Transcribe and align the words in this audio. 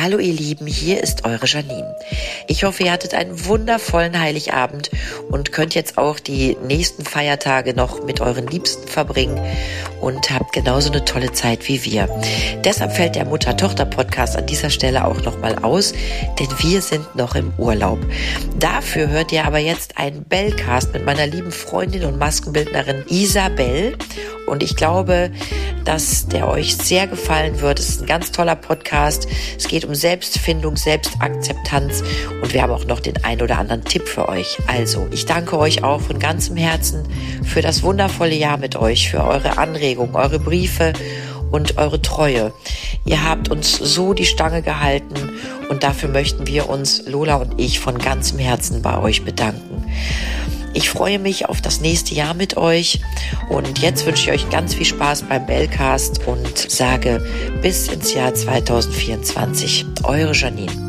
Hallo 0.00 0.18
ihr 0.18 0.32
Lieben, 0.32 0.68
hier 0.68 1.02
ist 1.02 1.24
eure 1.24 1.46
Janine. 1.46 1.96
Ich 2.46 2.62
hoffe, 2.62 2.84
ihr 2.84 2.92
hattet 2.92 3.14
einen 3.14 3.46
wundervollen 3.46 4.20
Heiligabend 4.20 4.92
und 5.28 5.50
könnt 5.50 5.74
jetzt 5.74 5.98
auch 5.98 6.20
die 6.20 6.56
nächsten 6.62 7.04
Feiertage 7.04 7.74
noch 7.74 8.04
mit 8.04 8.20
euren 8.20 8.46
Liebsten 8.46 8.86
verbringen 8.86 9.40
und 10.00 10.30
habt 10.30 10.52
genauso 10.52 10.92
eine 10.92 11.04
tolle 11.04 11.32
Zeit 11.32 11.66
wie 11.66 11.84
wir. 11.84 12.08
Deshalb 12.64 12.92
fällt 12.92 13.16
der 13.16 13.24
Mutter-Tochter-Podcast 13.24 14.36
an 14.36 14.46
dieser 14.46 14.70
Stelle 14.70 15.04
auch 15.04 15.20
nochmal 15.22 15.58
aus, 15.64 15.92
denn 16.38 16.48
wir 16.60 16.80
sind 16.80 17.16
noch 17.16 17.34
im 17.34 17.52
Urlaub. 17.58 17.98
Dafür 18.60 19.08
hört 19.08 19.32
ihr 19.32 19.46
aber 19.46 19.58
jetzt 19.58 19.98
einen 19.98 20.22
Bellcast 20.22 20.92
mit 20.92 21.04
meiner 21.04 21.26
lieben 21.26 21.50
Freundin 21.50 22.04
und 22.04 22.18
Maskenbildnerin 22.18 23.04
Isabel 23.08 23.96
und 24.48 24.62
ich 24.62 24.76
glaube, 24.76 25.30
dass 25.84 26.26
der 26.26 26.48
euch 26.48 26.76
sehr 26.76 27.06
gefallen 27.06 27.60
wird. 27.60 27.78
Es 27.78 27.88
ist 27.90 28.00
ein 28.00 28.06
ganz 28.06 28.32
toller 28.32 28.56
Podcast. 28.56 29.28
Es 29.56 29.68
geht 29.68 29.84
um 29.84 29.94
Selbstfindung, 29.94 30.76
Selbstakzeptanz 30.76 32.02
und 32.42 32.52
wir 32.52 32.62
haben 32.62 32.72
auch 32.72 32.84
noch 32.86 33.00
den 33.00 33.22
ein 33.24 33.40
oder 33.40 33.58
anderen 33.58 33.84
Tipp 33.84 34.08
für 34.08 34.28
euch. 34.28 34.58
Also, 34.66 35.06
ich 35.10 35.26
danke 35.26 35.58
euch 35.58 35.84
auch 35.84 36.00
von 36.00 36.18
ganzem 36.18 36.56
Herzen 36.56 37.04
für 37.44 37.62
das 37.62 37.82
wundervolle 37.82 38.34
Jahr 38.34 38.56
mit 38.56 38.76
euch, 38.76 39.10
für 39.10 39.24
eure 39.24 39.58
Anregungen, 39.58 40.14
eure 40.14 40.38
Briefe 40.38 40.92
und 41.50 41.78
eure 41.78 42.02
Treue. 42.02 42.52
Ihr 43.04 43.26
habt 43.26 43.50
uns 43.50 43.76
so 43.76 44.12
die 44.12 44.26
Stange 44.26 44.62
gehalten 44.62 45.30
und 45.68 45.82
dafür 45.82 46.08
möchten 46.08 46.46
wir 46.46 46.68
uns, 46.68 47.06
Lola 47.06 47.36
und 47.36 47.58
ich, 47.60 47.80
von 47.80 47.98
ganzem 47.98 48.38
Herzen 48.38 48.82
bei 48.82 48.98
euch 48.98 49.24
bedanken. 49.24 49.84
Ich 50.74 50.90
freue 50.90 51.18
mich 51.18 51.48
auf 51.48 51.60
das 51.60 51.80
nächste 51.80 52.14
Jahr 52.14 52.34
mit 52.34 52.56
euch 52.56 53.00
und 53.48 53.78
jetzt 53.80 54.06
wünsche 54.06 54.30
ich 54.30 54.42
euch 54.42 54.50
ganz 54.50 54.74
viel 54.74 54.86
Spaß 54.86 55.22
beim 55.22 55.46
Bellcast 55.46 56.26
und 56.26 56.56
sage 56.70 57.24
bis 57.62 57.88
ins 57.88 58.14
Jahr 58.14 58.34
2024. 58.34 59.86
Eure 60.04 60.32
Janine. 60.32 60.88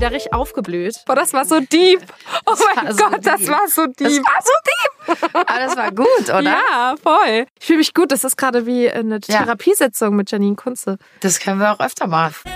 wieder 0.00 0.12
richtig 0.12 0.32
aufgeblüht. 0.32 1.02
Boah, 1.06 1.14
das 1.14 1.32
war 1.34 1.44
so 1.44 1.60
deep. 1.60 2.00
Oh 2.46 2.52
das 2.52 2.64
mein 2.74 2.86
Gott, 2.86 2.96
so 2.96 3.30
das 3.30 3.48
war 3.48 3.68
so 3.68 3.86
deep. 3.86 3.96
Das 3.98 4.18
war 4.18 4.42
so 4.42 4.52
deep. 4.64 5.34
Aber 5.34 5.58
das 5.58 5.76
war 5.76 5.90
gut, 5.92 6.28
oder? 6.28 6.42
Ja, 6.42 6.94
voll. 7.02 7.46
Ich 7.58 7.66
fühle 7.66 7.78
mich 7.78 7.92
gut. 7.92 8.10
Das 8.10 8.24
ist 8.24 8.36
gerade 8.36 8.64
wie 8.66 8.90
eine 8.90 9.20
Therapiesitzung 9.20 10.16
mit 10.16 10.30
Janine 10.30 10.56
Kunze. 10.56 10.96
Das 11.20 11.38
können 11.38 11.60
wir 11.60 11.72
auch 11.72 11.80
öfter 11.80 12.06
machen. 12.06 12.50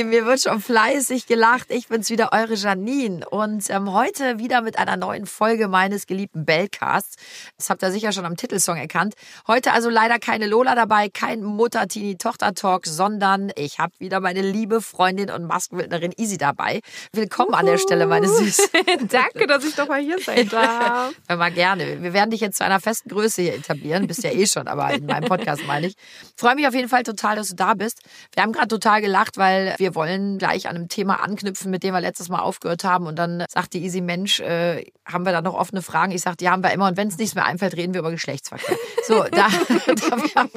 Lieben, 0.00 0.08
mir 0.08 0.24
wird 0.24 0.40
schon 0.40 0.62
fleißig 0.62 1.26
gelacht. 1.26 1.66
Ich 1.68 1.88
bin's 1.88 2.08
wieder, 2.08 2.30
eure 2.32 2.54
Janine. 2.54 3.28
Und 3.28 3.68
ähm, 3.68 3.92
heute 3.92 4.38
wieder 4.38 4.62
mit 4.62 4.78
einer 4.78 4.96
neuen 4.96 5.26
Folge 5.26 5.68
meines 5.68 6.06
geliebten 6.06 6.46
Bellcasts. 6.46 7.16
Das 7.58 7.68
habt 7.68 7.82
ihr 7.82 7.92
sicher 7.92 8.10
schon 8.12 8.24
am 8.24 8.34
Titelsong 8.34 8.78
erkannt. 8.78 9.12
Heute 9.46 9.72
also 9.72 9.90
leider 9.90 10.18
keine 10.18 10.46
Lola 10.46 10.74
dabei, 10.74 11.10
kein 11.10 11.42
Mutter-Tini-Tochter-Talk, 11.42 12.86
sondern 12.86 13.52
ich 13.56 13.78
habe 13.78 13.92
wieder 13.98 14.20
meine 14.20 14.40
liebe 14.40 14.80
Freundin 14.80 15.30
und 15.30 15.44
Maskenbildnerin 15.44 16.14
Easy 16.16 16.38
dabei. 16.38 16.80
Willkommen 17.12 17.52
an 17.52 17.66
der 17.66 17.76
Stelle, 17.76 18.06
meine 18.06 18.26
Süße. 18.26 18.62
Danke, 19.06 19.46
dass 19.46 19.66
ich 19.66 19.74
doch 19.74 19.88
mal 19.88 20.00
hier 20.00 20.18
sein 20.18 20.48
darf. 20.50 21.12
Mal 21.28 21.52
gerne. 21.52 22.02
Wir 22.02 22.14
werden 22.14 22.30
dich 22.30 22.40
jetzt 22.40 22.56
zu 22.56 22.64
einer 22.64 22.80
festen 22.80 23.10
Größe 23.10 23.42
hier 23.42 23.54
etablieren. 23.54 24.06
Bist 24.06 24.22
ja 24.22 24.30
eh 24.30 24.46
schon, 24.46 24.66
aber 24.66 24.94
in 24.94 25.04
meinem 25.04 25.28
Podcast 25.28 25.62
meine 25.66 25.88
ich. 25.88 25.94
Freue 26.36 26.54
mich 26.54 26.66
auf 26.66 26.74
jeden 26.74 26.88
Fall 26.88 27.02
total, 27.02 27.36
dass 27.36 27.50
du 27.50 27.54
da 27.54 27.74
bist. 27.74 28.00
Wir 28.34 28.42
haben 28.42 28.52
gerade 28.52 28.68
total 28.68 29.02
gelacht, 29.02 29.36
weil 29.36 29.74
wir 29.76 29.89
wollen 29.94 30.38
gleich 30.38 30.68
an 30.68 30.76
einem 30.76 30.88
Thema 30.88 31.22
anknüpfen, 31.22 31.70
mit 31.70 31.82
dem 31.82 31.94
wir 31.94 32.00
letztes 32.00 32.28
Mal 32.28 32.40
aufgehört 32.40 32.84
haben. 32.84 33.06
Und 33.06 33.16
dann 33.16 33.44
sagt 33.48 33.74
die 33.74 33.82
Easy 33.84 34.00
Mensch, 34.00 34.40
äh, 34.40 34.84
haben 35.06 35.24
wir 35.24 35.32
da 35.32 35.42
noch 35.42 35.54
offene 35.54 35.82
Fragen? 35.82 36.12
Ich 36.12 36.22
sage, 36.22 36.36
die 36.36 36.48
haben 36.48 36.62
wir 36.62 36.72
immer. 36.72 36.88
Und 36.88 36.96
wenn 36.96 37.08
es 37.08 37.18
nichts 37.18 37.34
mehr 37.34 37.44
einfällt, 37.44 37.76
reden 37.76 37.94
wir 37.94 38.00
über 38.00 38.10
Geschlechtsverkehr. 38.10 38.76
So, 39.06 39.24
da, 39.30 39.48
da 39.48 40.16
wir 40.16 40.50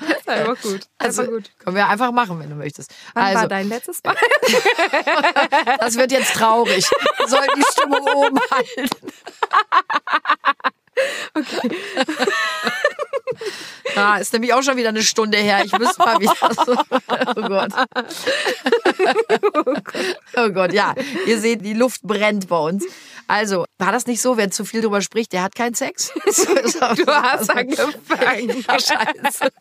Das 0.00 0.18
ist 0.18 0.28
einfach 0.28 0.62
gut. 0.62 0.80
Also, 0.98 1.24
gut. 1.24 1.50
Können 1.58 1.76
wir 1.76 1.88
einfach 1.88 2.12
machen, 2.12 2.38
wenn 2.40 2.50
du 2.50 2.56
möchtest. 2.56 2.94
Wann 3.14 3.24
also, 3.24 3.40
war 3.40 3.48
dein 3.48 3.68
letztes 3.68 4.02
Mal? 4.04 4.16
das 5.78 5.96
wird 5.96 6.12
jetzt 6.12 6.34
traurig. 6.34 6.88
Wir 7.18 7.28
sollen 7.28 7.48
die 7.56 7.64
Stimmung 7.72 8.02
oben 8.02 8.40
halten. 8.50 8.90
Okay. 11.34 11.70
Ja, 14.00 14.16
ist 14.16 14.32
nämlich 14.32 14.52
auch 14.54 14.62
schon 14.62 14.76
wieder 14.76 14.88
eine 14.90 15.02
Stunde 15.02 15.38
her. 15.38 15.62
Ich 15.64 15.76
müsste 15.78 16.02
mal 16.02 16.20
wieder 16.20 16.34
so. 16.66 16.76
Oh 17.36 17.48
Gott. 17.48 17.72
Oh 20.36 20.48
Gott, 20.50 20.72
ja. 20.72 20.94
Ihr 21.26 21.40
seht, 21.40 21.64
die 21.64 21.74
Luft 21.74 22.02
brennt 22.02 22.48
bei 22.48 22.58
uns. 22.58 22.84
Also, 23.30 23.64
war 23.78 23.92
das 23.92 24.08
nicht 24.08 24.20
so, 24.20 24.36
wer 24.36 24.50
zu 24.50 24.64
viel 24.64 24.80
drüber 24.80 25.02
spricht, 25.02 25.32
der 25.32 25.44
hat 25.44 25.54
keinen 25.54 25.74
Sex? 25.74 26.12
du 26.24 27.06
hast 27.06 27.48
angefangen. 27.48 28.64
Scheiße. 28.68 29.52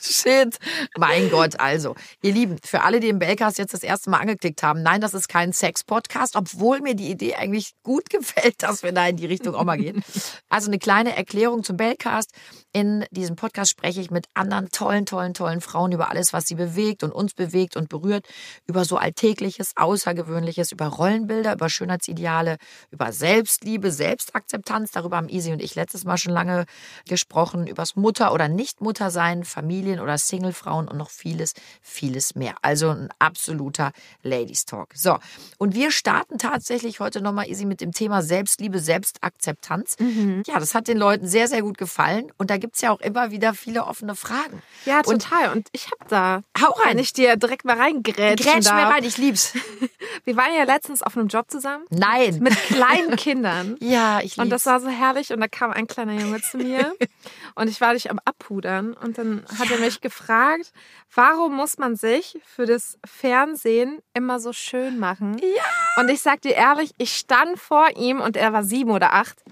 Shit. 0.00 0.56
Mein 0.96 1.28
Gott, 1.28 1.58
also. 1.58 1.96
Ihr 2.22 2.32
Lieben, 2.32 2.58
für 2.64 2.82
alle, 2.82 3.00
die 3.00 3.08
im 3.08 3.18
Bellcast 3.18 3.58
jetzt 3.58 3.74
das 3.74 3.82
erste 3.82 4.10
Mal 4.10 4.18
angeklickt 4.18 4.62
haben, 4.62 4.84
nein, 4.84 5.00
das 5.00 5.12
ist 5.12 5.28
kein 5.28 5.52
Sex-Podcast, 5.52 6.36
obwohl 6.36 6.82
mir 6.82 6.94
die 6.94 7.10
Idee 7.10 7.34
eigentlich 7.34 7.72
gut 7.82 8.10
gefällt, 8.10 8.62
dass 8.62 8.84
wir 8.84 8.92
da 8.92 9.08
in 9.08 9.16
die 9.16 9.26
Richtung 9.26 9.56
auch 9.56 9.64
mal 9.64 9.76
gehen. 9.76 10.04
Also 10.48 10.68
eine 10.68 10.78
kleine 10.78 11.16
Erklärung 11.16 11.64
zum 11.64 11.76
Bellcast. 11.76 12.30
In 12.72 13.04
diesem 13.10 13.34
Podcast 13.34 13.72
spreche 13.72 14.00
ich 14.00 14.12
mit 14.12 14.26
anderen 14.32 14.70
tollen, 14.70 15.04
tollen, 15.04 15.34
tollen 15.34 15.60
Frauen 15.60 15.90
über 15.90 16.08
alles, 16.08 16.32
was 16.32 16.46
sie 16.46 16.54
bewegt 16.54 17.02
und 17.02 17.10
uns 17.10 17.34
bewegt 17.34 17.76
und 17.76 17.88
berührt, 17.88 18.26
über 18.64 18.84
so 18.84 18.96
Alltägliches, 18.96 19.72
Außergewöhnliches, 19.74 20.70
über 20.70 20.86
Rollenbilder, 20.86 21.54
über 21.54 21.68
Schönheitsideale, 21.68 22.58
über 22.92 23.12
Selbstliebe, 23.12 23.90
Selbstakzeptanz. 23.90 24.92
Darüber 24.92 25.16
haben 25.16 25.28
Easy 25.28 25.52
und 25.52 25.60
ich 25.60 25.74
letztes 25.74 26.04
Mal 26.04 26.16
schon 26.16 26.32
lange 26.32 26.64
gesprochen, 27.08 27.66
übers 27.66 27.96
Mutter- 27.96 28.32
oder 28.32 28.46
Nicht-Mutter-Sein, 28.46 29.42
Familien- 29.42 29.98
oder 29.98 30.16
Single-Frauen 30.16 30.86
und 30.86 30.96
noch 30.96 31.10
vieles, 31.10 31.54
vieles 31.82 32.36
mehr. 32.36 32.54
Also 32.62 32.90
ein 32.90 33.08
absoluter 33.18 33.90
Ladies 34.22 34.64
Talk. 34.64 34.90
So, 34.94 35.18
und 35.58 35.74
wir 35.74 35.90
starten 35.90 36.38
tatsächlich 36.38 37.00
heute 37.00 37.20
nochmal, 37.20 37.48
Easy, 37.48 37.64
mit 37.64 37.80
dem 37.80 37.90
Thema 37.90 38.22
Selbstliebe, 38.22 38.78
Selbstakzeptanz. 38.78 39.96
Mhm. 39.98 40.44
Ja, 40.46 40.60
das 40.60 40.76
hat 40.76 40.86
den 40.86 40.98
Leuten 40.98 41.26
sehr, 41.26 41.48
sehr 41.48 41.62
gut 41.62 41.76
gefallen. 41.76 42.30
Und 42.38 42.50
da 42.50 42.59
gibt 42.60 42.76
es 42.76 42.82
ja 42.82 42.90
auch 42.90 43.00
immer 43.00 43.30
wieder 43.30 43.54
viele 43.54 43.84
offene 43.84 44.14
Fragen. 44.14 44.62
Ja, 44.84 45.02
total. 45.02 45.48
Und, 45.48 45.56
und 45.56 45.68
ich 45.72 45.86
habe 45.86 46.08
da, 46.08 46.42
hau 46.60 46.72
rein. 46.72 46.90
wenn 46.90 46.98
ich 46.98 47.12
dir 47.12 47.36
direkt 47.36 47.64
mal 47.64 47.76
reingrätschen 47.76 48.52
Grätsch 48.52 48.70
mir 48.70 48.82
rein, 48.82 49.04
ich 49.04 49.18
lieb's. 49.18 49.54
Wir 50.24 50.36
waren 50.36 50.54
ja 50.54 50.64
letztens 50.64 51.02
auf 51.02 51.16
einem 51.16 51.28
Job 51.28 51.50
zusammen. 51.50 51.84
Nein. 51.90 52.38
Mit 52.40 52.54
kleinen 52.66 53.16
Kindern. 53.16 53.76
ja, 53.80 54.18
ich 54.18 54.36
lieb's. 54.36 54.38
Und 54.38 54.50
das 54.50 54.66
war 54.66 54.80
so 54.80 54.88
herrlich. 54.88 55.32
Und 55.32 55.40
da 55.40 55.48
kam 55.48 55.70
ein 55.70 55.86
kleiner 55.86 56.14
Junge 56.14 56.40
zu 56.40 56.58
mir. 56.58 56.94
und 57.54 57.68
ich 57.68 57.80
war 57.80 57.94
dich 57.94 58.10
am 58.10 58.20
Abpudern. 58.24 58.92
Und 58.92 59.18
dann 59.18 59.44
hat 59.58 59.68
ja. 59.68 59.76
er 59.76 59.80
mich 59.80 60.00
gefragt, 60.00 60.72
warum 61.14 61.56
muss 61.56 61.78
man 61.78 61.96
sich 61.96 62.38
für 62.44 62.66
das 62.66 62.98
Fernsehen 63.04 64.00
immer 64.14 64.40
so 64.40 64.52
schön 64.52 64.98
machen? 64.98 65.38
Ja. 65.38 66.00
Und 66.00 66.10
ich 66.10 66.20
sag 66.20 66.42
dir 66.42 66.54
ehrlich, 66.54 66.92
ich 66.98 67.16
stand 67.16 67.58
vor 67.58 67.88
ihm 67.96 68.20
und 68.20 68.36
er 68.36 68.52
war 68.52 68.62
sieben 68.62 68.90
oder 68.90 69.14
acht. 69.14 69.42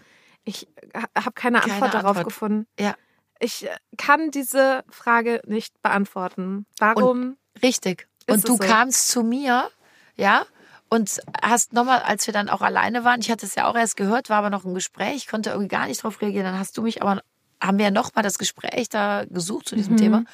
Ich 0.48 0.66
habe 1.14 1.32
keine 1.34 1.62
Antwort 1.62 1.78
keine 1.78 1.92
darauf 1.92 2.16
Antwort. 2.16 2.24
gefunden. 2.24 2.66
Ja. 2.80 2.94
Ich 3.38 3.66
äh, 3.66 3.76
kann 3.98 4.30
diese 4.30 4.82
Frage 4.88 5.42
nicht 5.46 5.82
beantworten. 5.82 6.64
Warum? 6.78 7.36
Und, 7.54 7.62
richtig. 7.62 8.08
Und 8.26 8.48
du 8.48 8.56
so? 8.56 8.58
kamst 8.58 9.08
zu 9.08 9.22
mir, 9.22 9.68
ja, 10.16 10.46
und 10.88 11.20
hast 11.42 11.74
nochmal, 11.74 12.00
als 12.00 12.26
wir 12.26 12.32
dann 12.32 12.48
auch 12.48 12.62
alleine 12.62 13.04
waren, 13.04 13.20
ich 13.20 13.30
hatte 13.30 13.44
es 13.44 13.56
ja 13.56 13.66
auch 13.66 13.76
erst 13.76 13.98
gehört, 13.98 14.30
war 14.30 14.38
aber 14.38 14.48
noch 14.48 14.64
ein 14.64 14.72
Gespräch, 14.72 15.28
konnte 15.28 15.50
irgendwie 15.50 15.68
gar 15.68 15.86
nicht 15.86 16.02
drauf 16.02 16.22
reagieren. 16.22 16.46
Dann 16.46 16.58
hast 16.58 16.78
du 16.78 16.82
mich 16.82 17.02
aber, 17.02 17.20
haben 17.62 17.76
wir 17.76 17.84
ja 17.84 17.90
nochmal 17.90 18.22
das 18.24 18.38
Gespräch 18.38 18.88
da 18.88 19.26
gesucht 19.28 19.68
zu 19.68 19.76
diesem 19.76 19.94
mhm. 19.94 19.98
Thema. 19.98 20.24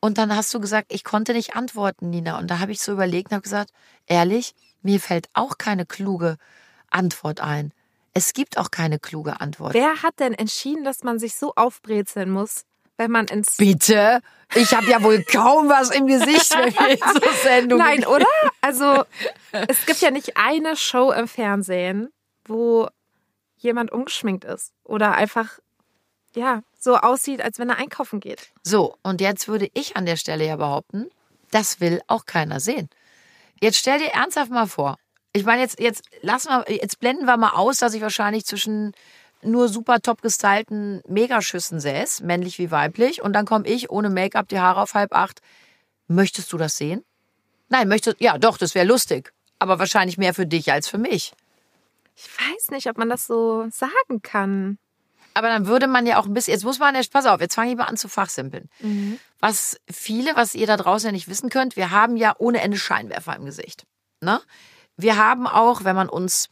Und 0.00 0.16
dann 0.16 0.34
hast 0.34 0.54
du 0.54 0.60
gesagt, 0.60 0.90
ich 0.90 1.04
konnte 1.04 1.34
nicht 1.34 1.54
antworten, 1.54 2.08
Nina. 2.08 2.38
Und 2.38 2.50
da 2.50 2.60
habe 2.60 2.72
ich 2.72 2.80
so 2.80 2.92
überlegt 2.92 3.30
und 3.30 3.34
habe 3.34 3.42
gesagt, 3.42 3.72
ehrlich, 4.06 4.54
mir 4.80 5.00
fällt 5.00 5.28
auch 5.34 5.58
keine 5.58 5.84
kluge 5.84 6.38
Antwort 6.88 7.40
ein. 7.40 7.74
Es 8.14 8.32
gibt 8.32 8.58
auch 8.58 8.70
keine 8.70 9.00
kluge 9.00 9.40
Antwort. 9.40 9.74
Wer 9.74 10.02
hat 10.02 10.20
denn 10.20 10.34
entschieden, 10.34 10.84
dass 10.84 11.02
man 11.02 11.18
sich 11.18 11.34
so 11.34 11.52
aufbrezeln 11.56 12.30
muss, 12.30 12.64
wenn 12.96 13.10
man 13.10 13.26
ins. 13.26 13.56
Bitte? 13.56 14.20
Ich 14.54 14.72
habe 14.72 14.86
ja 14.86 15.02
wohl 15.02 15.22
kaum 15.24 15.68
was 15.68 15.90
im 15.90 16.06
Gesicht, 16.06 16.56
wenn 16.56 16.72
wir 16.72 16.90
in 16.90 16.98
so 16.98 17.42
Sendung 17.42 17.78
Nein, 17.80 18.06
oder? 18.06 18.26
Also, 18.60 19.04
es 19.50 19.84
gibt 19.84 20.00
ja 20.00 20.12
nicht 20.12 20.36
eine 20.36 20.76
Show 20.76 21.10
im 21.10 21.26
Fernsehen, 21.26 22.10
wo 22.44 22.88
jemand 23.56 23.90
ungeschminkt 23.90 24.44
ist 24.44 24.72
oder 24.84 25.14
einfach, 25.14 25.58
ja, 26.36 26.62
so 26.78 26.96
aussieht, 26.96 27.42
als 27.42 27.58
wenn 27.58 27.70
er 27.70 27.78
einkaufen 27.78 28.20
geht. 28.20 28.52
So, 28.62 28.96
und 29.02 29.20
jetzt 29.20 29.48
würde 29.48 29.68
ich 29.74 29.96
an 29.96 30.06
der 30.06 30.16
Stelle 30.16 30.46
ja 30.46 30.56
behaupten, 30.56 31.10
das 31.50 31.80
will 31.80 32.00
auch 32.06 32.26
keiner 32.26 32.60
sehen. 32.60 32.88
Jetzt 33.60 33.78
stell 33.78 33.98
dir 33.98 34.08
ernsthaft 34.08 34.50
mal 34.50 34.66
vor, 34.66 34.98
ich 35.34 35.44
meine, 35.44 35.62
jetzt, 35.62 35.80
jetzt 35.80 36.04
lassen 36.22 36.48
wir, 36.48 36.74
jetzt 36.74 37.00
blenden 37.00 37.26
wir 37.26 37.36
mal 37.36 37.50
aus, 37.50 37.78
dass 37.78 37.92
ich 37.92 38.00
wahrscheinlich 38.00 38.46
zwischen 38.46 38.92
nur 39.42 39.68
super 39.68 40.00
top 40.00 40.22
gestylten 40.22 41.02
Megaschüssen 41.06 41.80
säß, 41.80 42.22
männlich 42.22 42.58
wie 42.58 42.70
weiblich, 42.70 43.20
und 43.20 43.34
dann 43.34 43.44
komme 43.44 43.66
ich 43.66 43.90
ohne 43.90 44.08
Make-up, 44.08 44.48
die 44.48 44.60
Haare 44.60 44.80
auf 44.80 44.94
halb 44.94 45.12
acht. 45.12 45.42
Möchtest 46.06 46.52
du 46.52 46.56
das 46.56 46.76
sehen? 46.76 47.04
Nein, 47.68 47.88
möchtest, 47.88 48.20
ja, 48.20 48.38
doch, 48.38 48.56
das 48.56 48.74
wäre 48.74 48.86
lustig. 48.86 49.32
Aber 49.58 49.78
wahrscheinlich 49.78 50.18
mehr 50.18 50.34
für 50.34 50.46
dich 50.46 50.70
als 50.72 50.88
für 50.88 50.98
mich. 50.98 51.32
Ich 52.14 52.28
weiß 52.38 52.70
nicht, 52.70 52.88
ob 52.88 52.96
man 52.96 53.08
das 53.08 53.26
so 53.26 53.66
sagen 53.70 54.22
kann. 54.22 54.78
Aber 55.34 55.48
dann 55.48 55.66
würde 55.66 55.88
man 55.88 56.06
ja 56.06 56.20
auch 56.20 56.26
ein 56.26 56.34
bisschen, 56.34 56.52
jetzt 56.52 56.64
muss 56.64 56.78
man, 56.78 56.94
jetzt, 56.94 57.12
pass 57.12 57.26
auf, 57.26 57.40
jetzt 57.40 57.56
fange 57.56 57.72
ich 57.72 57.76
mal 57.76 57.84
an 57.84 57.96
zu 57.96 58.08
fachsimpeln. 58.08 58.68
Was 59.40 59.80
viele, 59.90 60.36
was 60.36 60.54
ihr 60.54 60.68
da 60.68 60.76
draußen 60.76 61.08
ja 61.08 61.12
nicht 61.12 61.28
wissen 61.28 61.50
könnt, 61.50 61.74
wir 61.74 61.90
haben 61.90 62.16
ja 62.16 62.36
ohne 62.38 62.60
Ende 62.60 62.76
Scheinwerfer 62.76 63.34
im 63.34 63.44
Gesicht. 63.44 63.84
Ne? 64.20 64.40
Wir 64.96 65.16
haben 65.16 65.46
auch, 65.46 65.84
wenn 65.84 65.96
man 65.96 66.08
uns 66.08 66.48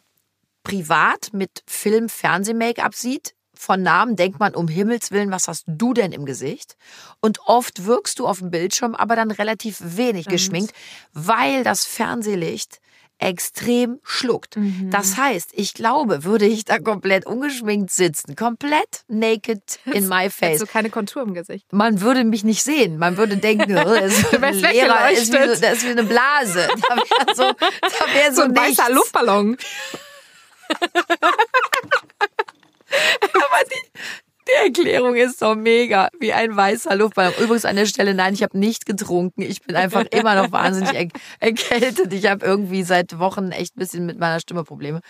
privat 0.63 1.31
mit 1.33 1.63
Film, 1.67 2.09
Fernseh-Make-up 2.09 2.95
sieht, 2.95 3.35
von 3.55 3.83
Namen 3.83 4.17
denkt 4.17 4.41
man, 4.41 4.55
um 4.55 4.67
Himmels 4.67 5.13
Willen, 5.13 5.31
was 5.31 5.47
hast 5.47 5.65
du 5.69 5.95
denn 5.95 6.11
im 6.11 6.25
Gesicht? 6.25 6.77
Und 7.21 7.39
oft 7.47 7.85
wirkst 7.85 8.19
du 8.19 8.27
auf 8.27 8.41
dem 8.41 8.51
Bildschirm 8.51 8.95
aber 8.95 9.15
dann 9.15 9.31
relativ 9.31 9.79
wenig 9.81 10.27
geschminkt, 10.27 10.73
weil 11.13 11.63
das 11.63 11.85
Fernsehlicht 11.85 12.81
extrem 13.19 14.01
schluckt. 14.03 14.57
Das 14.91 15.17
heißt, 15.17 15.51
ich 15.53 15.75
glaube, 15.75 16.25
würde 16.25 16.45
ich 16.47 16.65
da 16.65 16.79
komplett 16.81 17.25
ungeschminkt 17.25 17.91
sitzen, 17.93 18.35
komplett 18.35 19.05
naked 19.07 19.79
in 19.93 20.09
my 20.09 20.29
face, 20.29 20.59
du 20.59 20.67
keine 20.67 20.91
Kontur 20.91 21.23
im 21.23 21.33
Gesicht. 21.33 21.73
man 21.73 22.01
würde 22.01 22.25
mich 22.25 22.43
nicht 22.43 22.65
sehen. 22.65 22.99
Man 22.99 23.17
würde 23.17 23.37
denken, 23.37 23.77
oh, 23.79 23.85
das 23.95 24.19
ist, 24.19 24.35
ein 24.43 24.55
Lehrer, 24.57 25.11
ist 25.13 25.33
wie, 25.33 25.37
das 25.37 25.61
ist 25.61 25.85
wie 25.85 25.91
eine 25.91 26.05
Blase. 26.05 26.69
Da 26.89 26.97
wäre 26.97 27.35
so, 27.37 27.43
da 27.53 28.15
wär 28.15 28.31
so, 28.31 28.37
So 28.37 28.43
ein 28.43 28.51
nichts. 28.53 28.79
weißer 28.79 28.93
Luftballon. 28.93 29.57
Aber 33.23 33.61
die, 33.71 34.01
die 34.53 34.67
Erklärung 34.67 35.15
ist 35.15 35.43
doch 35.43 35.55
mega, 35.55 36.09
wie 36.19 36.33
ein 36.33 36.57
weißer 36.57 36.97
Luftballon. 36.97 37.33
Übrigens 37.39 37.65
an 37.65 37.77
der 37.77 37.87
Stelle, 37.87 38.15
nein, 38.15 38.35
ich 38.35 38.43
habe 38.43 38.59
nicht 38.59 38.87
getrunken. 38.87 39.43
Ich 39.43 39.63
bin 39.63 39.77
einfach 39.77 40.05
immer 40.11 40.35
noch 40.35 40.53
wahnsinnig 40.53 41.13
er 41.41 41.49
erkältet. 41.49 42.13
Ich 42.13 42.27
habe 42.27 42.45
irgendwie 42.45 42.83
seit 42.83 43.19
Wochen 43.19 43.51
echt 43.51 43.77
ein 43.77 43.81
bisschen 43.81 44.07
mit 44.07 44.19
meiner 44.19 44.41
Stimme 44.41 44.65
Probleme. 44.65 45.01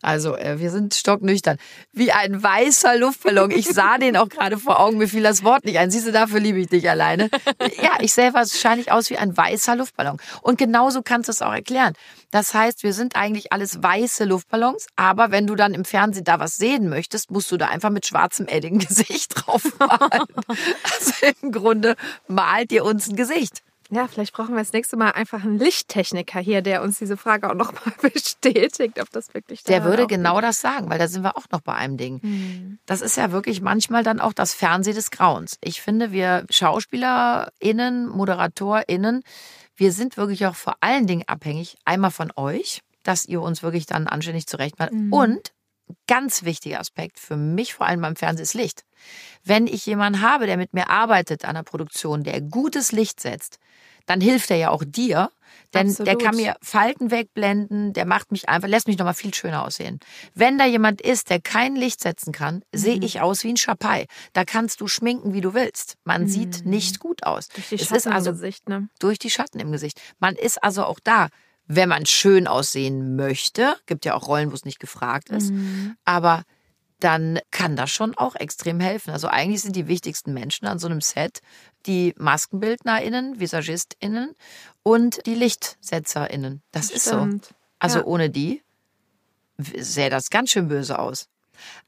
Also 0.00 0.36
äh, 0.36 0.58
wir 0.58 0.70
sind 0.70 0.94
stocknüchtern. 0.94 1.58
Wie 1.92 2.12
ein 2.12 2.42
weißer 2.42 2.96
Luftballon. 2.96 3.50
Ich 3.50 3.68
sah 3.68 3.98
den 3.98 4.16
auch 4.16 4.28
gerade 4.28 4.58
vor 4.58 4.80
Augen. 4.80 4.98
Mir 4.98 5.08
fiel 5.08 5.22
das 5.22 5.44
Wort 5.44 5.64
nicht 5.64 5.78
ein. 5.78 5.90
Siehst 5.90 6.06
du, 6.06 6.12
dafür 6.12 6.40
liebe 6.40 6.58
ich 6.58 6.68
dich 6.68 6.88
alleine. 6.88 7.28
Ja, 7.82 7.98
ich 8.00 8.12
sehe 8.12 8.34
wahrscheinlich 8.34 8.92
aus 8.92 9.10
wie 9.10 9.18
ein 9.18 9.36
weißer 9.36 9.76
Luftballon. 9.76 10.18
Und 10.42 10.58
genauso 10.58 11.02
kannst 11.02 11.28
du 11.28 11.32
es 11.32 11.42
auch 11.42 11.52
erklären. 11.52 11.94
Das 12.32 12.54
heißt, 12.54 12.82
wir 12.82 12.94
sind 12.94 13.14
eigentlich 13.14 13.52
alles 13.52 13.82
weiße 13.82 14.24
Luftballons, 14.24 14.86
aber 14.96 15.30
wenn 15.30 15.46
du 15.46 15.54
dann 15.54 15.74
im 15.74 15.84
Fernsehen 15.84 16.24
da 16.24 16.40
was 16.40 16.56
sehen 16.56 16.88
möchtest, 16.88 17.30
musst 17.30 17.52
du 17.52 17.58
da 17.58 17.66
einfach 17.66 17.90
mit 17.90 18.06
schwarzem 18.06 18.48
Edding-Gesicht 18.48 19.34
drauf 19.46 19.78
malen. 19.78 20.26
Also 20.82 21.12
im 21.42 21.52
Grunde 21.52 21.94
malt 22.28 22.72
ihr 22.72 22.84
uns 22.84 23.08
ein 23.08 23.16
Gesicht. 23.16 23.62
Ja, 23.90 24.08
vielleicht 24.08 24.32
brauchen 24.32 24.54
wir 24.54 24.60
das 24.60 24.72
nächste 24.72 24.96
Mal 24.96 25.10
einfach 25.10 25.44
einen 25.44 25.58
Lichttechniker 25.58 26.40
hier, 26.40 26.62
der 26.62 26.82
uns 26.82 26.98
diese 26.98 27.18
Frage 27.18 27.50
auch 27.50 27.54
nochmal 27.54 27.92
bestätigt, 28.00 28.98
ob 29.02 29.10
das 29.10 29.34
wirklich 29.34 29.64
Der 29.64 29.80
daran 29.80 29.92
würde 29.92 30.06
genau 30.06 30.40
das 30.40 30.62
sagen, 30.62 30.88
weil 30.88 30.98
da 30.98 31.08
sind 31.08 31.22
wir 31.24 31.36
auch 31.36 31.44
noch 31.52 31.60
bei 31.60 31.74
einem 31.74 31.98
Ding. 31.98 32.22
Hm. 32.22 32.78
Das 32.86 33.02
ist 33.02 33.18
ja 33.18 33.32
wirklich 33.32 33.60
manchmal 33.60 34.02
dann 34.02 34.18
auch 34.18 34.32
das 34.32 34.54
Fernsehen 34.54 34.94
des 34.94 35.10
Grauens. 35.10 35.58
Ich 35.62 35.82
finde, 35.82 36.10
wir 36.10 36.46
SchauspielerInnen, 36.48 38.08
ModeratorInnen, 38.08 39.22
wir 39.76 39.92
sind 39.92 40.16
wirklich 40.16 40.46
auch 40.46 40.54
vor 40.54 40.76
allen 40.80 41.06
Dingen 41.06 41.24
abhängig, 41.26 41.76
einmal 41.84 42.10
von 42.10 42.32
euch, 42.36 42.82
dass 43.02 43.26
ihr 43.26 43.40
uns 43.42 43.62
wirklich 43.62 43.86
dann 43.86 44.06
anständig 44.06 44.46
zurechtmacht. 44.46 44.92
Und 45.12 45.52
ganz 46.06 46.44
wichtiger 46.44 46.80
Aspekt 46.80 47.18
für 47.18 47.36
mich 47.36 47.74
vor 47.74 47.86
allem 47.86 48.00
beim 48.00 48.16
Fernsehen 48.16 48.44
ist 48.44 48.54
Licht. 48.54 48.84
Wenn 49.44 49.66
ich 49.66 49.84
jemanden 49.86 50.20
habe, 50.20 50.46
der 50.46 50.56
mit 50.56 50.72
mir 50.72 50.88
arbeitet 50.88 51.44
an 51.44 51.54
der 51.54 51.64
Produktion, 51.64 52.22
der 52.22 52.40
gutes 52.40 52.92
Licht 52.92 53.20
setzt, 53.20 53.58
dann 54.06 54.20
hilft 54.20 54.50
er 54.50 54.56
ja 54.56 54.70
auch 54.70 54.82
dir, 54.86 55.30
denn 55.74 55.86
der 55.86 56.00
Absolut. 56.14 56.22
kann 56.22 56.36
mir 56.36 56.54
Falten 56.60 57.10
wegblenden, 57.10 57.92
der 57.94 58.04
macht 58.04 58.30
mich 58.32 58.48
einfach, 58.48 58.68
lässt 58.68 58.88
mich 58.88 58.98
nochmal 58.98 59.14
viel 59.14 59.32
schöner 59.34 59.64
aussehen. 59.66 60.00
Wenn 60.34 60.58
da 60.58 60.66
jemand 60.66 61.00
ist, 61.00 61.30
der 61.30 61.40
kein 61.40 61.76
Licht 61.76 62.00
setzen 62.00 62.32
kann, 62.32 62.62
sehe 62.72 62.96
Mhm. 62.96 63.02
ich 63.02 63.20
aus 63.20 63.42
wie 63.44 63.50
ein 63.50 63.56
Schapai. 63.56 64.06
Da 64.34 64.44
kannst 64.44 64.80
du 64.80 64.86
schminken, 64.88 65.32
wie 65.32 65.40
du 65.40 65.54
willst. 65.54 65.96
Man 66.04 66.26
sieht 66.28 66.64
nicht 66.66 66.98
gut 67.00 67.24
aus. 67.24 67.48
Mhm. 67.48 67.54
Durch 67.54 67.68
die 67.68 67.74
es 67.76 67.80
Schatten 67.82 67.96
ist 67.96 68.06
also 68.06 68.30
im 68.30 68.36
Gesicht, 68.36 68.68
ne? 68.68 68.88
durch 68.98 69.18
die 69.18 69.30
Schatten 69.30 69.60
im 69.60 69.72
Gesicht. 69.72 70.00
Man 70.18 70.34
ist 70.36 70.62
also 70.62 70.84
auch 70.84 71.00
da, 71.02 71.28
wenn 71.66 71.88
man 71.88 72.04
schön 72.06 72.46
aussehen 72.46 73.16
möchte. 73.16 73.76
Gibt 73.86 74.04
ja 74.04 74.14
auch 74.14 74.26
Rollen, 74.28 74.50
wo 74.50 74.54
es 74.54 74.64
nicht 74.64 74.80
gefragt 74.80 75.30
ist. 75.30 75.50
Mhm. 75.52 75.96
Aber 76.04 76.42
dann 77.04 77.38
kann 77.50 77.76
das 77.76 77.90
schon 77.90 78.16
auch 78.16 78.34
extrem 78.36 78.80
helfen. 78.80 79.10
Also 79.10 79.28
eigentlich 79.28 79.62
sind 79.62 79.76
die 79.76 79.88
wichtigsten 79.88 80.32
Menschen 80.32 80.66
an 80.66 80.78
so 80.78 80.86
einem 80.86 81.00
Set 81.00 81.40
die 81.86 82.14
MaskenbildnerInnen, 82.16 83.40
VisagistInnen 83.40 84.34
und 84.82 85.24
die 85.26 85.34
LichtsetzerInnen. 85.34 86.62
Das 86.70 86.90
ist 86.90 87.04
so. 87.04 87.18
Stimmt. 87.18 87.54
Also 87.78 87.98
Ja. 88.00 88.04
ohne 88.04 88.30
die 88.30 88.62
sähe 89.58 90.10
das 90.10 90.30
ganz 90.30 90.50
schön 90.50 90.68
böse 90.68 90.98
aus. 90.98 91.28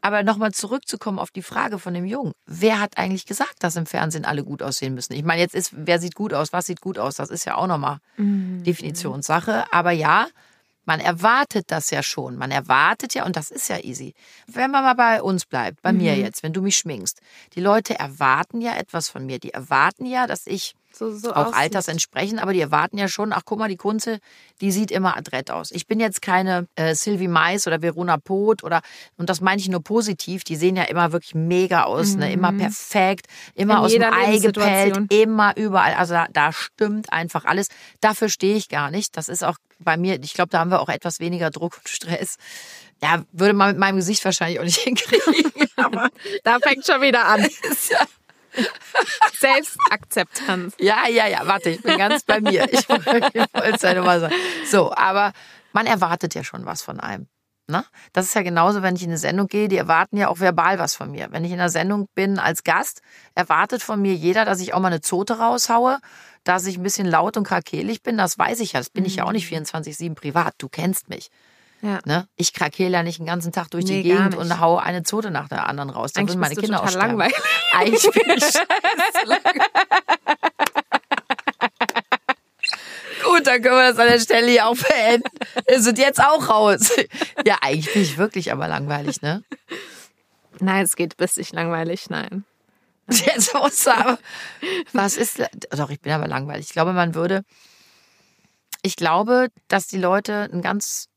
Aber 0.01 0.23
nochmal 0.23 0.53
zurückzukommen 0.53 1.19
auf 1.19 1.31
die 1.31 1.43
Frage 1.43 1.79
von 1.79 1.95
dem 1.95 2.05
Jungen. 2.05 2.33
Wer 2.47 2.81
hat 2.81 2.99
eigentlich 2.99 3.27
gesagt, 3.27 3.57
dass 3.61 3.75
im 3.77 3.87
Fernsehen 3.87 4.25
alle 4.25 4.45
gut 4.45 4.63
aussehen 4.63 4.95
müssen? 4.95 5.15
Ich 5.15 5.25
meine, 5.25 5.41
jetzt 5.41 5.55
ist, 5.55 5.73
wer 5.75 5.99
sieht 5.99 6.15
gut 6.15 6.33
aus, 6.35 6.53
was 6.53 6.67
sieht 6.67 6.81
gut 6.81 6.99
aus? 6.99 7.17
Das 7.17 7.31
ist 7.31 7.45
ja 7.45 7.57
auch 7.57 7.67
nochmal 7.67 7.99
Mhm. 8.17 8.63
Definitionssache. 8.65 9.65
Aber 9.73 9.91
ja, 9.91 10.29
man 10.85 11.01
erwartet 11.01 11.71
das 11.71 11.91
ja 11.91 12.03
schon. 12.03 12.37
Man 12.37 12.51
erwartet 12.51 13.15
ja, 13.15 13.25
und 13.25 13.37
das 13.37 13.51
ist 13.51 13.69
ja 13.69 13.79
easy. 13.79 14.15
Wenn 14.47 14.71
man 14.71 14.85
mal 14.85 14.95
bei 14.95 15.23
uns 15.23 15.47
bleibt, 15.47 15.83
bei 15.83 15.93
mir 15.93 16.17
jetzt, 16.17 16.43
wenn 16.43 16.53
du 16.53 16.63
mich 16.63 16.77
schminkst, 16.77 17.21
die 17.55 17.61
Leute 17.61 17.99
erwarten 17.99 18.61
ja 18.61 18.77
etwas 18.77 19.09
von 19.09 19.27
mir. 19.27 19.39
Die 19.39 19.53
erwarten 19.53 20.07
ja, 20.07 20.27
dass 20.27 20.47
ich 20.47 20.75
So, 20.95 21.11
so 21.11 21.33
auch 21.33 21.47
aussieht. 21.47 21.55
altersentsprechend, 21.57 22.41
aber 22.41 22.53
die 22.53 22.61
erwarten 22.61 22.99
ja 22.99 23.09
schon, 23.09 23.33
ach 23.33 23.43
guck 23.45 23.59
mal, 23.59 23.69
die 23.69 23.77
Kunze, 23.77 24.19
die 24.61 24.71
sieht 24.71 24.91
immer 24.91 25.17
adrett 25.17 25.51
aus. 25.51 25.71
Ich 25.73 25.87
bin 25.87 25.99
jetzt 25.99 26.23
keine 26.23 26.69
äh, 26.77 26.95
Sylvie 26.95 27.29
Mais 27.29 27.67
oder 27.67 27.83
Verona 27.83 28.17
Poth 28.17 28.63
oder, 28.63 28.81
und 29.17 29.29
das 29.29 29.41
meine 29.41 29.61
ich 29.61 29.69
nur 29.69 29.83
positiv, 29.83 30.45
die 30.45 30.57
sehen 30.57 30.77
ja 30.77 30.85
immer 30.85 31.13
wirklich 31.13 31.35
mega 31.35 31.85
aus, 31.85 32.15
ne? 32.15 32.33
immer 32.33 32.53
perfekt, 32.53 33.27
immer 33.55 33.75
Mhm. 33.75 33.79
In 33.79 33.85
aus 33.85 33.93
dem 33.93 34.03
Ei 34.03 34.39
gepellt, 34.39 35.13
immer 35.13 35.57
überall. 35.57 35.95
Also 35.95 36.15
da, 36.15 36.27
da 36.33 36.53
stimmt 36.53 37.13
einfach 37.13 37.45
alles. 37.45 37.69
Dafür 38.01 38.29
stehe 38.29 38.57
ich 38.57 38.69
gar 38.69 38.91
nicht. 38.91 39.17
Das 39.17 39.29
ist 39.29 39.43
auch 39.43 39.57
bei 39.81 39.97
mir, 39.97 40.23
ich 40.23 40.35
glaube, 40.35 40.51
da 40.51 40.61
haben 40.61 40.71
wir 40.71 40.81
auch 40.81 40.89
etwas 40.89 41.19
weniger 41.21 41.51
Druck 41.51 41.79
und 41.79 41.89
Stress. 41.89 42.37
Ja, 43.03 43.25
würde 43.33 43.55
man 43.55 43.71
mit 43.71 43.79
meinem 43.79 43.97
Gesicht 43.97 44.25
wahrscheinlich 44.25 44.61
auch 44.61 44.65
nicht 44.65 44.79
hinkriegen. 44.85 45.69
aber 45.77 46.11
Da 46.45 46.59
fängt 46.61 46.87
schon 46.87 47.01
wieder 47.03 47.27
an. 47.27 47.47
Selbstakzeptanz. 49.39 50.75
Ja, 50.79 51.09
ja, 51.09 51.27
ja, 51.27 51.47
warte, 51.47 51.71
ich 51.71 51.83
bin 51.83 51.99
ganz 51.99 52.23
bei 52.25 52.41
mir. 52.41 52.73
Ich 52.73 52.89
wollte 52.89 53.51
es 53.53 53.83
ja 53.83 53.95
nur 53.95 54.05
mal 54.05 54.21
sagen. 54.21 54.35
So, 54.71 54.93
aber 54.95 55.33
man 55.73 55.87
erwartet 55.87 56.35
ja 56.35 56.45
schon 56.45 56.65
was 56.67 56.83
von 56.83 57.01
einem. 57.01 57.27
Ne? 57.67 57.83
Das 58.13 58.27
ist 58.27 58.35
ja 58.35 58.43
genauso, 58.43 58.83
wenn 58.83 58.95
ich 58.95 59.03
in 59.03 59.09
eine 59.09 59.19
Sendung 59.19 59.47
gehe, 59.47 59.69
die 59.69 59.79
erwarten 59.79 60.19
ja 60.19 60.29
auch 60.29 60.39
verbal 60.39 60.79
was 60.79 60.95
von 60.95 61.11
mir. 61.11 61.29
Wenn 61.31 61.45
ich 61.45 61.53
in 61.53 61.61
einer 61.61 61.71
Sendung 61.71 62.09
bin 62.15 62.39
als 62.39 62.63
Gast, 62.63 63.01
erwartet 63.35 63.83
von 63.83 64.03
mir 64.03 64.15
jeder, 64.15 64.45
dass 64.45 64.61
ich 64.61 64.75
auch 64.75 64.81
mal 64.81 64.89
eine 64.89 65.01
Zote 65.01 65.39
raushaue, 65.39 65.99
dass 66.45 66.67
ich 66.67 66.77
ein 66.77 66.83
bisschen 66.83 67.07
laut 67.07 67.39
und 67.39 67.45
krakelig 67.45 68.03
bin. 68.03 68.19
Das 68.19 68.39
weiß 68.39 68.61
ich 68.61 68.73
ja. 68.73 68.81
Das 68.81 68.91
bin 68.91 69.07
ich 69.07 69.17
ja 69.17 69.25
auch 69.25 69.33
nicht 69.33 69.51
24-7 69.51 70.15
privat. 70.15 70.55
Du 70.59 70.69
kennst 70.69 71.09
mich. 71.09 71.31
Ja. 71.83 71.99
Ne? 72.07 72.27
Ich 72.37 72.55
krakele 72.55 72.91
ja 72.93 73.03
nicht 73.03 73.19
den 73.19 73.27
ganzen 73.27 73.53
Tag 73.53 73.71
durch 73.71 73.85
Nee, 73.85 74.03
die 74.03 74.09
Gegend 74.09 74.37
und 74.37 74.59
hau 74.61 74.79
eine 74.79 75.03
Zote 75.03 75.31
nach 75.31 75.49
der 75.49 75.69
anderen 75.69 75.91
raus. 75.91 76.13
Da 76.13 76.21
Eigentlich 76.21 76.31
würden 76.37 76.41
meine 76.41 76.55
Kinder 76.55 76.79
total 76.79 76.87
aussterben. 76.87 77.19
langweilig. 77.19 77.37
Eigentlich 77.75 78.11
bin 78.11 78.31
ich. 78.31 78.45
Gut, 83.25 83.47
dann 83.47 83.63
können 83.63 83.77
wir 83.77 83.91
das 83.91 83.99
an 83.99 84.09
der 84.09 84.21
Stelle 84.21 84.51
hier 84.51 84.67
auch 84.67 84.77
beenden. 84.77 85.29
Wir 85.67 85.81
sind 85.81 85.99
jetzt 85.99 86.21
auch 86.23 86.49
raus. 86.49 86.91
Ja, 87.47 87.59
eigentlich 87.61 87.93
bin 87.93 88.03
ich 88.03 88.17
wirklich 88.17 88.53
aber 88.53 88.69
langweilig, 88.69 89.21
ne? 89.21 89.43
Nein, 90.61 90.85
es 90.85 90.97
geht 90.97 91.19
bis 91.19 91.37
ich 91.37 91.53
langweilig, 91.53 92.09
nein. 92.09 92.45
Jetzt 93.11 93.53
muss 93.53 93.87
aber. 93.87 94.19
Was 94.95 95.19
ist. 95.19 95.43
Doch, 95.71 95.91
ich 95.91 96.01
bin 96.01 96.13
aber 96.13 96.27
langweilig. 96.27 96.65
Ich 96.67 96.73
glaube, 96.73 96.95
man 96.95 97.15
würde. 97.15 97.43
Ich 98.81 98.97
glaube, 98.97 99.49
dass 99.69 99.89
die 99.89 99.99
Leute 99.99 100.49
ein 100.53 100.63
ganz 100.63 101.09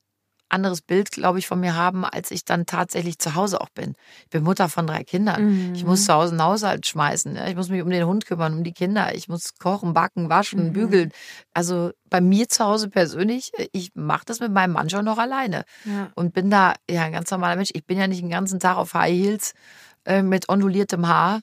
anderes 0.49 0.81
Bild, 0.81 1.11
glaube 1.11 1.39
ich, 1.39 1.47
von 1.47 1.59
mir 1.59 1.75
haben, 1.75 2.05
als 2.05 2.31
ich 2.31 2.45
dann 2.45 2.65
tatsächlich 2.65 3.19
zu 3.19 3.35
Hause 3.35 3.59
auch 3.61 3.69
bin. 3.69 3.95
Ich 4.23 4.29
bin 4.29 4.43
Mutter 4.43 4.69
von 4.69 4.87
drei 4.87 5.03
Kindern. 5.03 5.73
Ich 5.75 5.83
muss 5.85 6.05
zu 6.05 6.13
Hause 6.13 6.31
einen 6.31 6.43
Haushalt 6.43 6.85
schmeißen. 6.87 7.35
ja. 7.35 7.47
Ich 7.47 7.55
muss 7.55 7.69
mich 7.69 7.81
um 7.81 7.89
den 7.89 8.05
Hund 8.05 8.25
kümmern, 8.25 8.53
um 8.53 8.63
die 8.63 8.71
Kinder. 8.73 9.13
Ich 9.15 9.27
muss 9.27 9.55
kochen, 9.59 9.93
backen, 9.93 10.29
waschen, 10.29 10.71
bügeln. 10.73 11.11
Also 11.53 11.91
bei 12.09 12.21
mir 12.21 12.47
zu 12.47 12.63
Hause 12.63 12.89
persönlich, 12.89 13.51
ich 13.73 13.91
mache 13.95 14.23
das 14.25 14.39
mit 14.39 14.51
meinem 14.51 14.71
Mann 14.73 14.89
schon 14.89 15.05
noch 15.05 15.17
alleine. 15.17 15.63
Ja. 15.85 16.11
Und 16.15 16.33
bin 16.33 16.49
da 16.49 16.73
ja 16.89 17.03
ein 17.03 17.11
ganz 17.11 17.29
normaler 17.31 17.55
Mensch. 17.57 17.71
Ich 17.73 17.85
bin 17.85 17.97
ja 17.99 18.07
nicht 18.07 18.21
den 18.21 18.29
ganzen 18.29 18.59
Tag 18.59 18.77
auf 18.77 18.93
High 18.93 19.11
Heels 19.13 19.53
äh, 20.05 20.21
mit 20.21 20.47
onduliertem 20.49 21.07
Haar 21.07 21.41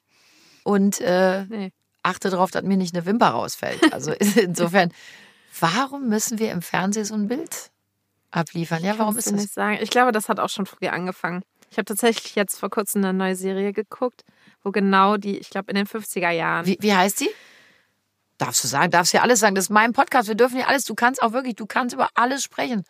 und 0.62 1.00
äh, 1.02 1.44
Nee. 1.44 1.72
achte 2.02 2.30
darauf, 2.30 2.50
dass 2.50 2.62
mir 2.62 2.76
nicht 2.78 2.94
eine 2.96 3.04
Wimper 3.04 3.28
rausfällt. 3.28 3.92
Also 3.92 4.12
insofern, 4.40 4.92
warum 5.60 6.08
müssen 6.08 6.38
wir 6.38 6.50
im 6.52 6.62
Fernsehen 6.62 7.04
so 7.04 7.14
ein 7.14 7.28
Bild 7.28 7.70
abliefern? 8.36 8.82
Ja, 8.84 8.98
warum 8.98 9.14
Kannst 9.14 9.26
ist 9.26 9.32
du 9.32 9.36
das? 9.36 9.42
nicht 9.42 9.54
sagen. 9.54 9.78
Ich 9.80 9.90
glaube, 9.90 10.12
das 10.12 10.28
hat 10.28 10.40
auch 10.40 10.48
schon 10.48 10.66
früher 10.66 10.92
angefangen. 10.92 11.42
Ich 11.70 11.78
habe 11.78 11.84
tatsächlich 11.86 12.34
jetzt 12.34 12.58
vor 12.58 12.70
kurzem 12.70 13.04
eine 13.04 13.12
neue 13.12 13.34
Serie 13.34 13.72
geguckt, 13.72 14.22
wo 14.62 14.70
genau 14.70 15.16
die, 15.16 15.38
ich 15.38 15.50
glaube 15.50 15.70
in 15.70 15.76
den 15.76 15.86
50er 15.86 16.30
Jahren, 16.30 16.66
Wie, 16.66 16.76
wie 16.80 16.94
heißt 16.94 17.20
die? 17.20 17.30
Darfst 18.38 18.64
du 18.64 18.68
sagen, 18.68 18.90
darfst 18.90 19.12
ja 19.12 19.22
alles 19.22 19.40
sagen. 19.40 19.54
Das 19.54 19.66
ist 19.66 19.70
mein 19.70 19.92
Podcast. 19.92 20.28
Wir 20.28 20.34
dürfen 20.34 20.58
ja 20.58 20.66
alles. 20.66 20.84
Du 20.84 20.94
kannst 20.94 21.22
auch 21.22 21.32
wirklich, 21.32 21.54
du 21.54 21.66
kannst 21.66 21.94
über 21.94 22.08
alles 22.14 22.42
sprechen. 22.42 22.82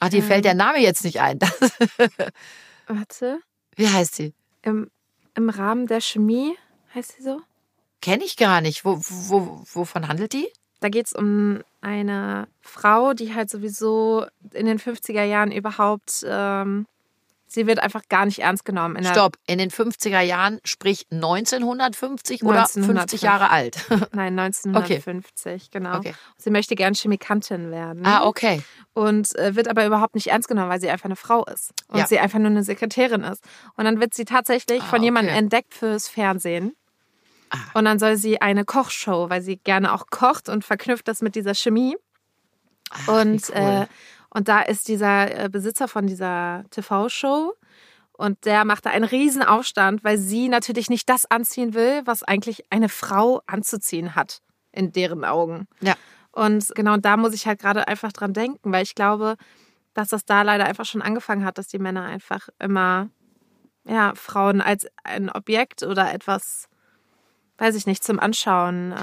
Ach, 0.00 0.10
dir 0.10 0.22
fällt 0.22 0.44
der 0.44 0.54
Name 0.54 0.80
jetzt 0.80 1.02
nicht 1.04 1.20
ein. 1.20 1.38
Warte. 2.86 3.38
Wie 3.76 3.88
heißt 3.88 4.14
sie? 4.16 4.34
Im, 4.62 4.90
Im 5.34 5.48
Rahmen 5.48 5.86
der 5.86 6.00
Chemie 6.00 6.56
heißt 6.94 7.12
sie 7.16 7.22
so? 7.22 7.40
Kenne 8.02 8.24
ich 8.24 8.36
gar 8.36 8.60
nicht. 8.60 8.84
Wo, 8.84 8.98
wo, 8.98 9.64
wovon 9.72 10.08
handelt 10.08 10.34
die? 10.34 10.46
Da 10.84 10.90
geht 10.90 11.06
es 11.06 11.14
um 11.14 11.62
eine 11.80 12.46
Frau, 12.60 13.14
die 13.14 13.34
halt 13.34 13.48
sowieso 13.48 14.26
in 14.52 14.66
den 14.66 14.78
50er 14.78 15.22
Jahren 15.24 15.50
überhaupt, 15.50 16.22
ähm, 16.28 16.86
sie 17.46 17.66
wird 17.66 17.78
einfach 17.78 18.02
gar 18.10 18.26
nicht 18.26 18.40
ernst 18.40 18.66
genommen. 18.66 18.96
In 18.96 19.04
Stopp. 19.06 19.38
In 19.46 19.56
den 19.56 19.70
50er 19.70 20.20
Jahren, 20.20 20.60
sprich 20.62 21.06
1950 21.10 22.42
oder 22.42 22.66
50 22.66 22.82
1950. 22.82 23.22
Jahre 23.22 23.48
alt? 23.48 23.78
Nein, 24.12 24.38
1950, 24.38 25.70
genau. 25.70 25.96
Okay. 25.96 26.14
Sie 26.36 26.50
möchte 26.50 26.74
gern 26.74 26.92
Chemikantin 26.92 27.70
werden. 27.70 28.04
ah, 28.04 28.26
okay. 28.26 28.62
Und 28.92 29.34
äh, 29.38 29.54
wird 29.56 29.68
aber 29.68 29.86
überhaupt 29.86 30.14
nicht 30.16 30.26
ernst 30.26 30.48
genommen, 30.48 30.68
weil 30.68 30.82
sie 30.82 30.90
einfach 30.90 31.06
eine 31.06 31.16
Frau 31.16 31.46
ist. 31.46 31.72
Und 31.88 32.00
Ja. 32.00 32.06
sie 32.06 32.18
einfach 32.18 32.38
nur 32.38 32.50
eine 32.50 32.62
Sekretärin 32.62 33.22
ist. 33.22 33.42
Und 33.78 33.86
dann 33.86 34.00
wird 34.00 34.12
sie 34.12 34.26
tatsächlich 34.26 34.82
Ah, 34.82 34.86
von 34.86 35.02
jemandem 35.02 35.30
okay. 35.32 35.38
entdeckt 35.38 35.72
fürs 35.72 36.08
Fernsehen. 36.08 36.76
Ah. 37.54 37.78
Und 37.78 37.84
dann 37.84 37.98
soll 37.98 38.16
sie 38.16 38.40
eine 38.40 38.64
Kochshow, 38.64 39.30
weil 39.30 39.42
sie 39.42 39.56
gerne 39.56 39.92
auch 39.92 40.06
kocht 40.10 40.48
und 40.48 40.64
verknüpft 40.64 41.08
das 41.08 41.22
mit 41.22 41.34
dieser 41.34 41.54
Chemie. 41.54 41.96
Ach, 42.90 43.08
Und, 43.08 43.50
cool. 43.50 43.56
äh, 43.56 43.86
und 44.30 44.48
da 44.48 44.60
ist 44.60 44.88
dieser 44.88 45.44
äh, 45.44 45.48
Besitzer 45.48 45.88
von 45.88 46.06
dieser 46.06 46.64
TV-Show 46.70 47.54
und 48.12 48.44
der 48.44 48.64
macht 48.64 48.86
da 48.86 48.90
einen 48.90 49.04
riesen 49.04 49.42
Aufstand, 49.42 50.04
weil 50.04 50.18
sie 50.18 50.48
natürlich 50.48 50.88
nicht 50.90 51.08
das 51.08 51.26
anziehen 51.26 51.74
will, 51.74 52.02
was 52.04 52.22
eigentlich 52.22 52.64
eine 52.70 52.88
Frau 52.88 53.42
anzuziehen 53.46 54.14
hat, 54.14 54.40
in 54.72 54.92
deren 54.92 55.24
Augen. 55.24 55.66
ja. 55.80 55.94
Und 56.36 56.74
genau 56.74 56.96
da 56.96 57.16
muss 57.16 57.32
ich 57.32 57.46
halt 57.46 57.60
gerade 57.60 57.86
einfach 57.86 58.12
dran 58.12 58.32
denken, 58.32 58.72
weil 58.72 58.82
ich 58.82 58.96
glaube, 58.96 59.36
dass 59.94 60.08
das 60.08 60.24
da 60.24 60.42
leider 60.42 60.64
einfach 60.64 60.84
schon 60.84 61.00
angefangen 61.00 61.44
hat, 61.44 61.58
dass 61.58 61.68
die 61.68 61.78
Männer 61.78 62.02
einfach 62.02 62.48
immer 62.58 63.08
ja, 63.84 64.12
Frauen 64.16 64.60
als 64.60 64.86
ein 65.04 65.30
Objekt 65.30 65.84
oder 65.84 66.12
etwas, 66.12 66.66
weiß 67.58 67.74
ich 67.76 67.86
nicht, 67.86 68.02
zum 68.02 68.18
Anschauen. 68.18 68.92
Äh, 68.92 68.96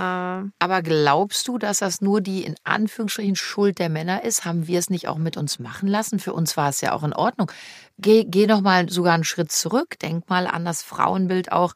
Aber 0.59 0.81
glaubst 0.81 1.47
du, 1.47 1.57
dass 1.57 1.79
das 1.79 2.01
nur 2.01 2.21
die 2.21 2.43
in 2.43 2.55
Anführungsstrichen 2.63 3.35
Schuld 3.35 3.79
der 3.79 3.89
Männer 3.89 4.23
ist? 4.23 4.45
Haben 4.45 4.67
wir 4.67 4.79
es 4.79 4.89
nicht 4.89 5.07
auch 5.07 5.17
mit 5.17 5.37
uns 5.37 5.59
machen 5.59 5.87
lassen? 5.87 6.19
Für 6.19 6.33
uns 6.33 6.57
war 6.57 6.69
es 6.69 6.81
ja 6.81 6.93
auch 6.93 7.03
in 7.03 7.13
Ordnung. 7.13 7.51
Geh, 7.97 8.25
geh 8.25 8.47
noch 8.47 8.61
mal 8.61 8.89
sogar 8.89 9.13
einen 9.13 9.23
Schritt 9.23 9.51
zurück. 9.51 9.97
Denk 9.99 10.29
mal 10.29 10.47
an 10.47 10.65
das 10.65 10.83
Frauenbild 10.83 11.51
auch. 11.51 11.73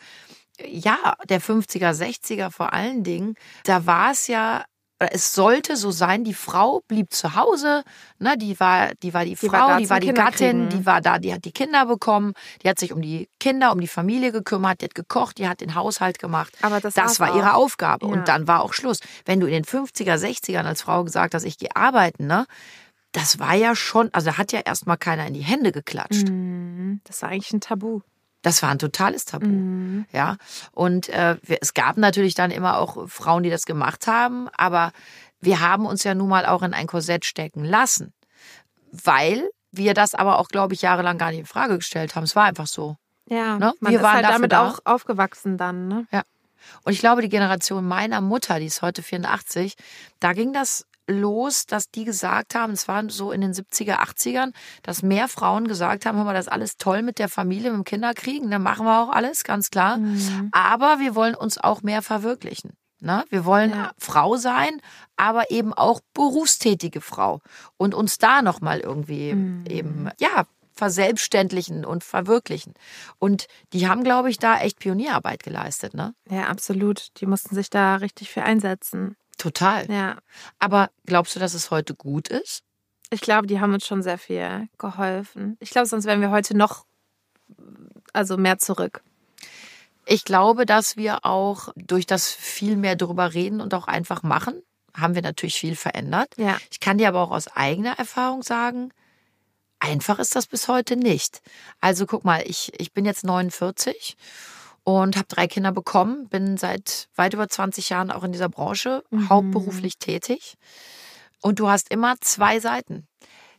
Ja, 0.66 1.16
der 1.28 1.42
50er, 1.42 1.92
60er 1.92 2.50
vor 2.50 2.74
allen 2.74 3.04
Dingen. 3.04 3.36
Da 3.64 3.86
war 3.86 4.12
es 4.12 4.28
ja, 4.28 4.64
es 5.00 5.34
sollte 5.34 5.76
so 5.76 5.92
sein, 5.92 6.24
die 6.24 6.34
Frau 6.34 6.82
blieb 6.88 7.12
zu 7.14 7.36
Hause, 7.36 7.84
ne, 8.18 8.38
die 8.38 8.58
war, 8.60 8.92
die 9.04 9.14
war 9.14 9.26
die, 9.26 9.36
Die 9.36 9.52
war 9.52 9.60
Frau, 9.60 9.68
da 9.68 9.78
die 9.78 9.90
war 9.90 10.00
die 10.00 10.14
Gattin, 10.14 10.48
Kinderkriegen. 10.50 10.70
die 10.70 10.86
war 10.86 11.02
da, 11.02 11.20
die 11.20 11.34
hat 11.34 11.44
die 11.44 11.52
Kinder 11.52 11.86
bekommen, 11.86 12.34
die 12.64 12.70
hat 12.70 12.80
sich 12.80 12.94
um 12.94 13.02
die 13.02 13.28
Kinder, 13.40 13.72
um 13.74 13.82
die 13.82 13.88
Familie 13.88 14.32
gekümmert, 14.32 14.82
die 14.82 14.86
hat 14.86 14.96
gekocht, 14.96 15.38
die 15.38 15.48
hat 15.50 15.60
den 15.62 15.76
Haushalt 15.76 16.20
gemacht. 16.20 16.54
Aber 16.62 16.80
das 16.80 16.94
das 16.94 17.20
war 17.20 17.36
ihre 17.36 17.56
auch. 17.56 17.66
Aufgabe. 17.66 18.06
Ja. 18.06 18.14
Und 18.14 18.28
dann 18.28 18.48
war 18.48 18.62
auch 18.64 18.74
Schluss. 18.74 19.00
Wenn 19.26 19.40
du 19.40 19.48
in 19.48 19.54
den 19.54 19.66
50er, 19.66 20.16
60ern 20.16 20.64
als 20.64 20.82
Frau 20.84 21.04
gesagt 21.04 21.34
hast, 21.34 21.44
ich 21.44 21.58
gehe 21.58 21.76
arbeiten, 21.76 22.28
ne? 22.28 22.46
Das 23.12 23.40
war 23.40 23.54
ja 23.56 23.76
schon, 23.76 24.10
also 24.14 24.38
hat 24.38 24.52
ja 24.52 24.60
erstmal 24.60 24.98
keiner 24.98 25.26
in 25.26 25.34
die 25.34 25.42
Hände 25.42 25.72
geklatscht. 25.72 26.28
Mhm. 26.28 27.00
das 27.06 27.22
war 27.22 27.30
eigentlich 27.30 27.54
ein 27.54 27.62
Tabu. 27.62 28.02
Das 28.46 28.62
war 28.62 28.70
ein 28.70 28.78
totales 28.78 29.26
Tabu. 29.26 29.48
Mhm. 29.48 30.06
Ja. 30.12 30.38
Und 30.72 31.10
äh, 31.10 31.38
es 31.62 31.74
gab 31.74 31.98
natürlich 31.98 32.36
dann 32.36 32.52
immer 32.52 32.78
auch 32.78 33.10
Frauen, 33.10 33.42
die 33.42 33.50
das 33.50 33.66
gemacht 33.66 34.06
haben, 34.06 34.50
aber 34.56 34.92
wir 35.42 35.62
haben 35.62 35.88
uns 35.88 36.04
ja 36.04 36.14
nun 36.14 36.30
mal 36.30 36.46
auch 36.46 36.62
in 36.62 36.74
ein 36.76 36.86
Korsett 36.86 37.26
stecken 37.26 37.64
lassen. 37.66 38.14
Weil 38.92 39.50
wir 39.72 39.96
das 39.96 40.14
aber 40.14 40.38
auch, 40.38 40.48
glaube 40.50 40.76
ich, 40.76 40.84
jahrelang 40.84 41.18
gar 41.18 41.32
nicht 41.32 41.40
in 41.40 41.46
Frage 41.48 41.78
gestellt 41.78 42.16
haben. 42.16 42.24
Es 42.24 42.36
war 42.36 42.44
einfach 42.46 42.68
so. 42.68 42.98
Ja, 43.28 43.58
Ne? 43.58 43.74
man 43.80 43.92
Wir 43.92 44.00
ist 44.00 44.04
waren 44.04 44.16
halt 44.18 44.26
damit 44.26 44.52
da. 44.52 44.68
auch 44.70 44.80
aufgewachsen 44.86 45.58
dann. 45.58 45.88
Ne? 45.88 46.06
Und 46.84 46.94
ich 46.94 47.00
glaube, 47.00 47.24
die 47.24 47.30
Generation 47.30 47.88
meiner 47.88 48.22
Mutter, 48.22 48.60
die 48.60 48.68
ist 48.68 48.84
heute 48.84 49.02
84, 49.02 49.74
da 50.20 50.34
ging 50.34 50.54
das 50.54 50.86
los, 51.08 51.66
dass 51.66 51.90
die 51.92 52.04
gesagt 52.06 52.56
haben, 52.56 52.74
es 52.74 52.88
waren 52.88 53.10
so 53.10 53.32
in 53.32 53.42
den 53.42 53.54
70er, 53.54 54.00
80ern, 54.00 54.54
dass 54.84 55.04
mehr 55.04 55.28
Frauen 55.28 55.68
gesagt 55.68 56.06
haben, 56.06 56.18
hör 56.18 56.26
mal, 56.26 56.34
das 56.34 56.46
ist 56.48 56.52
alles 56.52 56.78
toll 56.78 57.02
mit 57.02 57.20
der 57.20 57.30
Familie, 57.30 57.72
mit 57.72 57.78
dem 57.80 57.84
Kinderkriegen, 57.84 58.50
dann 58.52 58.64
machen 58.64 58.86
wir 58.86 59.02
auch 59.02 59.10
alles, 59.10 59.44
ganz 59.44 59.70
klar. 59.70 59.98
Mhm. 59.98 60.50
Aber 60.52 61.00
wir 61.00 61.16
wollen 61.16 61.36
uns 61.36 61.58
auch 61.58 61.82
mehr 61.84 62.02
verwirklichen. 62.02 62.72
Ne? 63.02 63.24
Wir 63.30 63.46
wollen 63.46 63.72
Ja. 63.72 63.92
Frau 64.00 64.38
sein, 64.38 64.82
aber 65.16 65.52
eben 65.52 65.74
auch 65.74 66.00
berufstätige 66.14 67.02
Frau. 67.02 67.42
Und 67.78 67.94
uns 67.94 68.18
da 68.18 68.42
nochmal 68.42 68.80
irgendwie 68.80 69.34
Mhm. 69.34 69.66
eben, 69.68 70.10
ja, 70.20 70.46
verselbstständigen 70.74 71.86
und 71.86 72.04
verwirklichen. 72.04 72.74
Und 73.20 73.48
die 73.74 73.88
haben, 73.88 74.04
glaube 74.04 74.30
ich, 74.30 74.40
da 74.40 74.60
echt 74.60 74.80
Pionierarbeit 74.80 75.44
geleistet, 75.44 75.94
ne? 75.94 76.14
Ja, 76.30 76.44
absolut. 76.48 77.10
Die 77.22 77.26
mussten 77.26 77.56
sich 77.56 77.70
da 77.70 77.96
richtig 77.96 78.30
für 78.32 78.44
einsetzen. 78.44 79.16
Total. 79.38 79.90
Ja. 79.92 80.18
Aber 80.60 80.90
glaubst 81.06 81.36
du, 81.36 81.40
dass 81.40 81.54
es 81.54 81.72
heute 81.72 81.94
gut 81.94 82.28
ist? 82.28 82.64
Ich 83.10 83.22
glaube, 83.22 83.48
die 83.48 83.60
haben 83.60 83.74
uns 83.74 83.86
schon 83.86 84.02
sehr 84.02 84.18
viel 84.18 84.68
geholfen. 84.78 85.58
Ich 85.60 85.70
glaube, 85.70 85.88
sonst 85.88 86.06
wären 86.06 86.22
wir 86.22 86.32
heute 86.32 86.56
noch 86.56 86.86
also 88.14 88.38
mehr 88.38 88.58
zurück. 88.58 89.04
Ich 90.06 90.24
glaube, 90.24 90.66
dass 90.66 90.98
wir 90.98 91.26
auch 91.26 91.70
durch 91.76 92.06
das 92.06 92.32
viel 92.32 92.78
mehr 92.78 92.96
drüber 92.96 93.34
reden 93.34 93.62
und 93.62 93.74
auch 93.74 93.88
einfach 93.88 94.24
machen, 94.24 94.62
haben 94.94 95.16
wir 95.16 95.22
natürlich 95.22 95.56
viel 95.56 95.76
verändert. 95.76 96.30
Ja. 96.38 96.58
Ich 96.72 96.80
kann 96.80 96.98
dir 96.98 97.08
aber 97.08 97.22
auch 97.22 97.32
aus 97.32 97.48
eigener 97.48 97.98
Erfahrung 97.98 98.44
sagen, 98.44 98.92
einfach 99.80 100.20
ist 100.20 100.36
das 100.36 100.48
bis 100.48 100.68
heute 100.68 100.96
nicht. 100.96 101.42
Also 101.82 102.06
guck 102.06 102.24
mal, 102.24 102.44
ich, 102.46 102.72
ich 102.80 102.94
bin 102.94 103.06
jetzt 103.06 103.24
49 103.24 104.16
und 104.86 105.18
habe 105.18 105.28
drei 105.28 105.48
Kinder 105.48 105.74
bekommen, 105.74 106.30
bin 106.30 106.56
seit 106.58 107.10
weit 107.16 107.34
über 107.34 107.50
20 107.50 107.90
Jahren 107.90 108.12
auch 108.12 108.24
in 108.24 108.32
dieser 108.32 108.48
Branche 108.50 109.04
Mhm. 109.10 109.30
hauptberuflich 109.30 109.98
tätig. 109.98 110.54
Und 111.42 111.60
du 111.60 111.68
hast 111.68 111.92
immer 111.92 112.16
zwei 112.22 112.60
Seiten. 112.60 113.08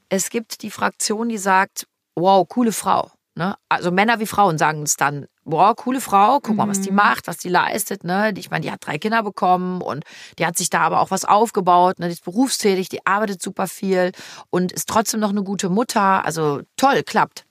Es 0.08 0.30
gibt 0.30 0.62
die 0.62 0.70
Fraktion, 0.70 1.28
die 1.28 1.36
sagt, 1.38 1.86
wow, 2.14 2.46
coole 2.48 2.72
Frau. 2.72 3.10
Ne? 3.34 3.54
Also 3.68 3.90
Männer 3.90 4.18
wie 4.20 4.26
Frauen 4.26 4.56
sagen 4.56 4.82
es 4.84 4.96
dann, 4.96 5.26
wow, 5.44 5.74
coole 5.76 6.00
Frau, 6.00 6.38
guck 6.40 6.56
mal, 6.56 6.68
was 6.68 6.80
die 6.80 6.90
Mhm. 6.90 6.96
macht, 6.96 7.26
was 7.26 7.36
die 7.38 7.48
leistet. 7.48 8.02
Ne? 8.04 8.32
Ich 8.36 8.50
meine, 8.50 8.62
die 8.62 8.70
hat 8.70 8.86
drei 8.86 8.96
Kinder 8.98 9.22
bekommen 9.22 9.82
und 9.82 10.04
die 10.38 10.46
hat 10.46 10.56
sich 10.56 10.70
da 10.70 10.80
aber 10.82 11.00
auch 11.00 11.10
was 11.10 11.24
aufgebaut. 11.24 11.98
Ne? 11.98 12.06
Die 12.06 12.12
ist 12.14 12.24
berufstätig, 12.24 12.88
die 12.88 13.04
arbeitet 13.04 13.42
super 13.42 13.66
viel 13.66 14.12
und 14.50 14.70
ist 14.72 14.88
trotzdem 14.88 15.20
noch 15.20 15.30
eine 15.30 15.42
gute 15.42 15.68
Mutter. 15.70 16.24
Also 16.24 16.62
toll, 16.76 17.02
klappt. 17.02 17.45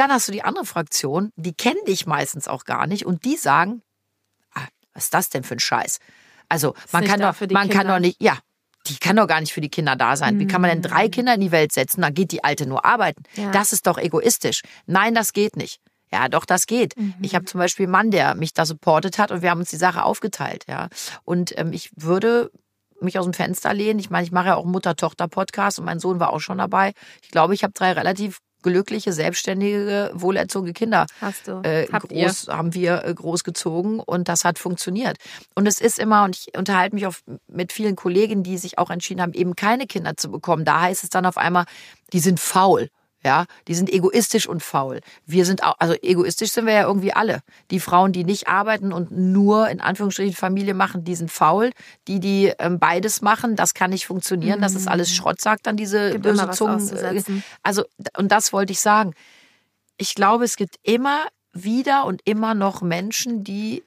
Dann 0.00 0.10
hast 0.10 0.28
du 0.28 0.32
die 0.32 0.42
andere 0.42 0.64
Fraktion, 0.64 1.30
die 1.36 1.52
kennen 1.52 1.84
dich 1.86 2.06
meistens 2.06 2.48
auch 2.48 2.64
gar 2.64 2.86
nicht 2.86 3.04
und 3.04 3.26
die 3.26 3.36
sagen, 3.36 3.82
ah, 4.54 4.66
was 4.94 5.04
ist 5.04 5.14
das 5.14 5.28
denn 5.28 5.44
für 5.44 5.56
ein 5.56 5.60
Scheiß? 5.60 5.98
Also 6.48 6.74
man 6.90 7.04
kann 7.04 7.20
doch, 7.20 7.38
man 7.50 7.68
kann 7.68 7.80
Kinder. 7.80 7.94
doch 7.96 8.00
nicht, 8.00 8.16
ja, 8.18 8.38
die 8.86 8.96
kann 8.96 9.16
doch 9.16 9.26
gar 9.26 9.40
nicht 9.40 9.52
für 9.52 9.60
die 9.60 9.68
Kinder 9.68 9.96
da 9.96 10.16
sein. 10.16 10.38
Wie 10.38 10.46
kann 10.46 10.62
man 10.62 10.70
denn 10.70 10.80
drei 10.80 11.10
Kinder 11.10 11.34
in 11.34 11.42
die 11.42 11.52
Welt 11.52 11.72
setzen? 11.72 12.00
Dann 12.00 12.14
geht 12.14 12.32
die 12.32 12.42
Alte 12.42 12.64
nur 12.64 12.86
arbeiten. 12.86 13.24
Mhm. 13.36 13.42
Ja. 13.42 13.50
Das 13.50 13.74
ist 13.74 13.86
doch 13.86 13.98
egoistisch. 13.98 14.62
Nein, 14.86 15.14
das 15.14 15.34
geht 15.34 15.56
nicht. 15.56 15.82
Ja, 16.10 16.30
doch, 16.30 16.46
das 16.46 16.66
geht. 16.66 16.96
Mhm. 16.96 17.16
Ich 17.20 17.34
habe 17.34 17.44
zum 17.44 17.58
Beispiel 17.58 17.84
einen 17.84 17.92
Mann, 17.92 18.10
der 18.10 18.34
mich 18.36 18.54
da 18.54 18.64
supportet 18.64 19.18
hat 19.18 19.30
und 19.30 19.42
wir 19.42 19.50
haben 19.50 19.60
uns 19.60 19.68
die 19.68 19.76
Sache 19.76 20.02
aufgeteilt, 20.02 20.64
ja. 20.66 20.88
Und 21.24 21.58
ähm, 21.58 21.74
ich 21.74 21.90
würde 21.94 22.50
mich 23.02 23.18
aus 23.18 23.26
dem 23.26 23.34
Fenster 23.34 23.74
lehnen. 23.74 24.00
Ich 24.00 24.08
meine, 24.08 24.24
ich 24.24 24.32
mache 24.32 24.46
ja 24.46 24.54
auch 24.54 24.62
einen 24.62 24.72
Mutter-Tochter-Podcast 24.72 25.78
und 25.78 25.84
mein 25.84 26.00
Sohn 26.00 26.20
war 26.20 26.32
auch 26.32 26.40
schon 26.40 26.56
dabei. 26.56 26.94
Ich 27.20 27.30
glaube, 27.30 27.52
ich 27.52 27.64
habe 27.64 27.74
drei 27.74 27.92
relativ 27.92 28.38
glückliche, 28.62 29.12
selbstständige, 29.12 30.10
wohlerzogene 30.14 30.72
Kinder 30.72 31.06
Hast 31.20 31.48
du. 31.48 31.60
äh, 31.62 31.88
Habt 31.92 32.12
ihr. 32.12 32.26
groß, 32.26 32.48
haben 32.48 32.74
wir 32.74 33.04
äh, 33.04 33.14
groß 33.14 33.44
gezogen 33.44 34.00
und 34.00 34.28
das 34.28 34.44
hat 34.44 34.58
funktioniert. 34.58 35.16
Und 35.54 35.66
es 35.66 35.80
ist 35.80 35.98
immer, 35.98 36.24
und 36.24 36.36
ich 36.36 36.56
unterhalte 36.58 36.94
mich 36.94 37.06
auf, 37.06 37.22
mit 37.48 37.72
vielen 37.72 37.96
Kollegen, 37.96 38.42
die 38.42 38.58
sich 38.58 38.78
auch 38.78 38.90
entschieden 38.90 39.22
haben, 39.22 39.32
eben 39.32 39.56
keine 39.56 39.86
Kinder 39.86 40.16
zu 40.16 40.30
bekommen. 40.30 40.64
Da 40.64 40.80
heißt 40.82 41.04
es 41.04 41.10
dann 41.10 41.26
auf 41.26 41.36
einmal, 41.36 41.64
die 42.12 42.20
sind 42.20 42.40
faul. 42.40 42.88
Ja, 43.22 43.44
die 43.68 43.74
sind 43.74 43.92
egoistisch 43.92 44.46
und 44.46 44.62
faul. 44.62 45.00
Wir 45.26 45.44
sind 45.44 45.62
auch, 45.62 45.74
also 45.78 45.94
egoistisch 46.00 46.52
sind 46.52 46.64
wir 46.64 46.72
ja 46.72 46.86
irgendwie 46.86 47.12
alle. 47.12 47.40
Die 47.70 47.78
Frauen, 47.78 48.12
die 48.12 48.24
nicht 48.24 48.48
arbeiten 48.48 48.94
und 48.94 49.10
nur 49.10 49.68
in 49.68 49.80
Anführungsstrichen 49.80 50.34
Familie 50.34 50.72
machen, 50.72 51.04
die 51.04 51.14
sind 51.14 51.30
faul. 51.30 51.70
Die, 52.08 52.18
die 52.18 52.52
ähm, 52.58 52.78
beides 52.78 53.20
machen, 53.20 53.56
das 53.56 53.74
kann 53.74 53.90
nicht 53.90 54.06
funktionieren. 54.06 54.62
Das 54.62 54.74
ist 54.74 54.88
alles 54.88 55.14
Schrott, 55.14 55.40
sagt 55.40 55.66
dann 55.66 55.76
diese 55.76 56.12
Gibt 56.12 56.24
böse 56.24 56.50
Zungen. 56.50 56.76
auszusetzen. 56.76 57.44
Also, 57.62 57.84
und 58.16 58.32
das 58.32 58.52
wollte 58.54 58.72
ich 58.72 58.80
sagen. 58.80 59.14
Ich 59.98 60.14
glaube, 60.14 60.44
es 60.44 60.56
gibt 60.56 60.76
immer 60.82 61.26
wieder 61.52 62.06
und 62.06 62.22
immer 62.24 62.54
noch 62.54 62.80
Menschen, 62.80 63.44
die 63.44 63.84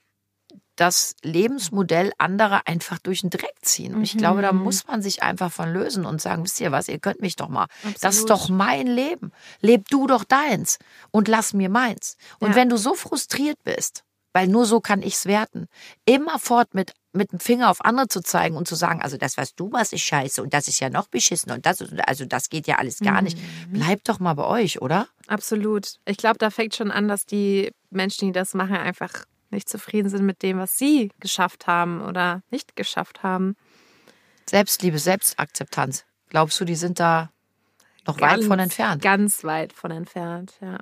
das 0.75 1.15
Lebensmodell 1.21 2.11
anderer 2.17 2.61
einfach 2.65 2.97
durch 2.99 3.21
den 3.21 3.29
Dreck 3.29 3.53
ziehen. 3.61 3.93
Und 3.95 4.03
ich 4.03 4.17
glaube, 4.17 4.41
da 4.41 4.51
Mhm. 4.51 4.63
muss 4.63 4.87
man 4.87 5.01
sich 5.01 5.21
einfach 5.23 5.51
von 5.51 5.71
lösen 5.71 6.05
und 6.05 6.21
sagen, 6.21 6.43
wisst 6.43 6.59
ihr 6.61 6.71
was, 6.71 6.87
ihr 6.87 6.99
könnt 6.99 7.21
mich 7.21 7.35
doch 7.35 7.49
mal. 7.49 7.67
Das 7.83 7.91
ist 7.93 8.05
Absolut. 8.05 8.29
doch 8.29 8.49
mein 8.49 8.87
Leben. 8.87 9.31
Leb 9.61 9.87
du 9.89 10.07
doch 10.07 10.23
deins 10.23 10.79
und 11.11 11.27
lass 11.27 11.53
mir 11.53 11.69
meins. 11.69 12.17
Und 12.39 12.49
Ja. 12.51 12.55
wenn 12.55 12.69
du 12.69 12.77
so 12.77 12.95
frustriert 12.95 13.57
bist, 13.63 14.03
weil 14.33 14.47
nur 14.47 14.65
so 14.65 14.81
kann 14.81 15.03
ich's 15.03 15.25
werten, 15.27 15.67
immerfort 16.05 16.73
mit 16.73 16.93
mit 17.15 17.31
dem 17.31 17.39
Finger 17.39 17.69
auf 17.69 17.85
andere 17.85 18.07
zu 18.07 18.21
zeigen 18.23 18.57
und 18.57 18.67
zu 18.67 18.73
sagen, 18.73 19.03
also 19.03 19.17
das, 19.17 19.37
was 19.37 19.53
du 19.53 19.69
machst, 19.69 19.93
ist 19.93 20.01
scheiße 20.01 20.41
und 20.41 20.51
das 20.51 20.67
ist 20.67 20.79
ja 20.79 20.89
noch 20.89 21.07
beschissen 21.09 21.51
und 21.51 21.63
das, 21.67 21.83
also 22.07 22.25
das 22.25 22.49
geht 22.49 22.65
ja 22.65 22.79
alles 22.79 23.01
gar 23.01 23.21
nicht. 23.21 23.37
Mhm. 23.37 23.73
Bleibt 23.73 24.09
doch 24.09 24.17
mal 24.19 24.33
bei 24.33 24.45
euch, 24.45 24.81
oder? 24.81 25.07
Absolut. 25.27 25.97
Ich 26.05 26.17
glaube, 26.17 26.39
da 26.39 26.49
fängt 26.49 26.73
schon 26.73 26.89
an, 26.89 27.07
dass 27.07 27.27
die 27.27 27.71
Menschen, 27.91 28.25
die 28.25 28.31
das 28.31 28.55
machen, 28.55 28.73
einfach 28.77 29.11
nicht 29.53 29.69
zufrieden 29.69 30.09
sind 30.09 30.25
mit 30.25 30.41
dem, 30.41 30.59
was 30.59 30.77
sie 30.77 31.11
geschafft 31.19 31.67
haben 31.67 32.01
oder 32.01 32.41
nicht 32.49 32.75
geschafft 32.75 33.23
haben. 33.23 33.55
Selbstliebe, 34.49 34.99
Selbstakzeptanz. 34.99 36.05
Glaubst 36.29 36.59
du, 36.59 36.65
die 36.65 36.75
sind 36.75 36.99
da 36.99 37.31
noch 38.05 38.19
weit 38.19 38.37
Ganz, 38.37 38.47
von 38.47 38.59
entfernt? 38.59 39.01
Ganz 39.01 39.43
weit 39.43 39.73
von 39.73 39.91
entfernt, 39.91 40.53
ja. 40.61 40.79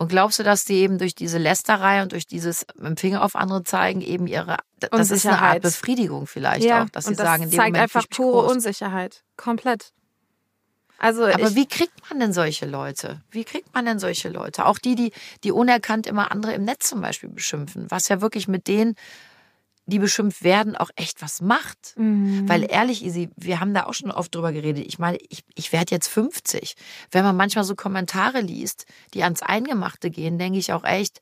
Und 0.00 0.08
glaubst 0.08 0.38
du, 0.38 0.44
dass 0.44 0.64
die 0.64 0.74
eben 0.74 0.98
durch 0.98 1.16
diese 1.16 1.38
Lästerei 1.38 2.02
und 2.02 2.12
durch 2.12 2.26
dieses 2.28 2.64
mit 2.76 2.86
dem 2.86 2.96
Finger 2.96 3.24
auf 3.24 3.34
andere 3.34 3.64
zeigen 3.64 4.00
eben 4.00 4.28
ihre, 4.28 4.58
das 4.78 5.10
ist 5.10 5.26
eine 5.26 5.42
Art. 5.42 5.60
Befriedigung 5.60 6.28
vielleicht 6.28 6.64
ja, 6.64 6.84
auch, 6.84 6.88
dass 6.90 7.06
sie 7.06 7.16
das 7.16 7.26
sagen, 7.26 7.42
in 7.42 7.50
dem 7.50 7.56
zeigt 7.56 7.72
Moment 7.72 7.82
einfach 7.82 8.08
pure 8.08 8.42
groß. 8.42 8.52
Unsicherheit. 8.52 9.24
Komplett. 9.36 9.92
Also 10.98 11.24
Aber 11.24 11.54
wie 11.54 11.66
kriegt 11.66 12.10
man 12.10 12.18
denn 12.18 12.32
solche 12.32 12.66
Leute? 12.66 13.22
Wie 13.30 13.44
kriegt 13.44 13.72
man 13.72 13.86
denn 13.86 13.98
solche 13.98 14.28
Leute? 14.28 14.66
Auch 14.66 14.78
die, 14.78 14.96
die, 14.96 15.12
die 15.44 15.52
unerkannt 15.52 16.06
immer 16.06 16.32
andere 16.32 16.52
im 16.54 16.64
Netz 16.64 16.88
zum 16.88 17.00
Beispiel 17.00 17.28
beschimpfen, 17.28 17.86
was 17.88 18.08
ja 18.08 18.20
wirklich 18.20 18.48
mit 18.48 18.66
denen, 18.66 18.96
die 19.86 19.98
beschimpft 19.98 20.42
werden, 20.42 20.76
auch 20.76 20.90
echt 20.96 21.22
was 21.22 21.40
macht. 21.40 21.94
Mhm. 21.96 22.48
Weil 22.48 22.70
ehrlich, 22.70 23.04
Isi, 23.04 23.30
wir 23.36 23.60
haben 23.60 23.72
da 23.72 23.84
auch 23.86 23.94
schon 23.94 24.10
oft 24.10 24.34
drüber 24.34 24.52
geredet. 24.52 24.84
Ich 24.86 24.98
meine, 24.98 25.18
ich, 25.30 25.44
ich 25.54 25.72
werde 25.72 25.94
jetzt 25.94 26.08
50. 26.08 26.74
Wenn 27.10 27.24
man 27.24 27.36
manchmal 27.36 27.64
so 27.64 27.74
Kommentare 27.74 28.40
liest, 28.40 28.84
die 29.14 29.22
ans 29.22 29.42
Eingemachte 29.42 30.10
gehen, 30.10 30.38
denke 30.38 30.58
ich 30.58 30.72
auch 30.72 30.84
echt, 30.84 31.20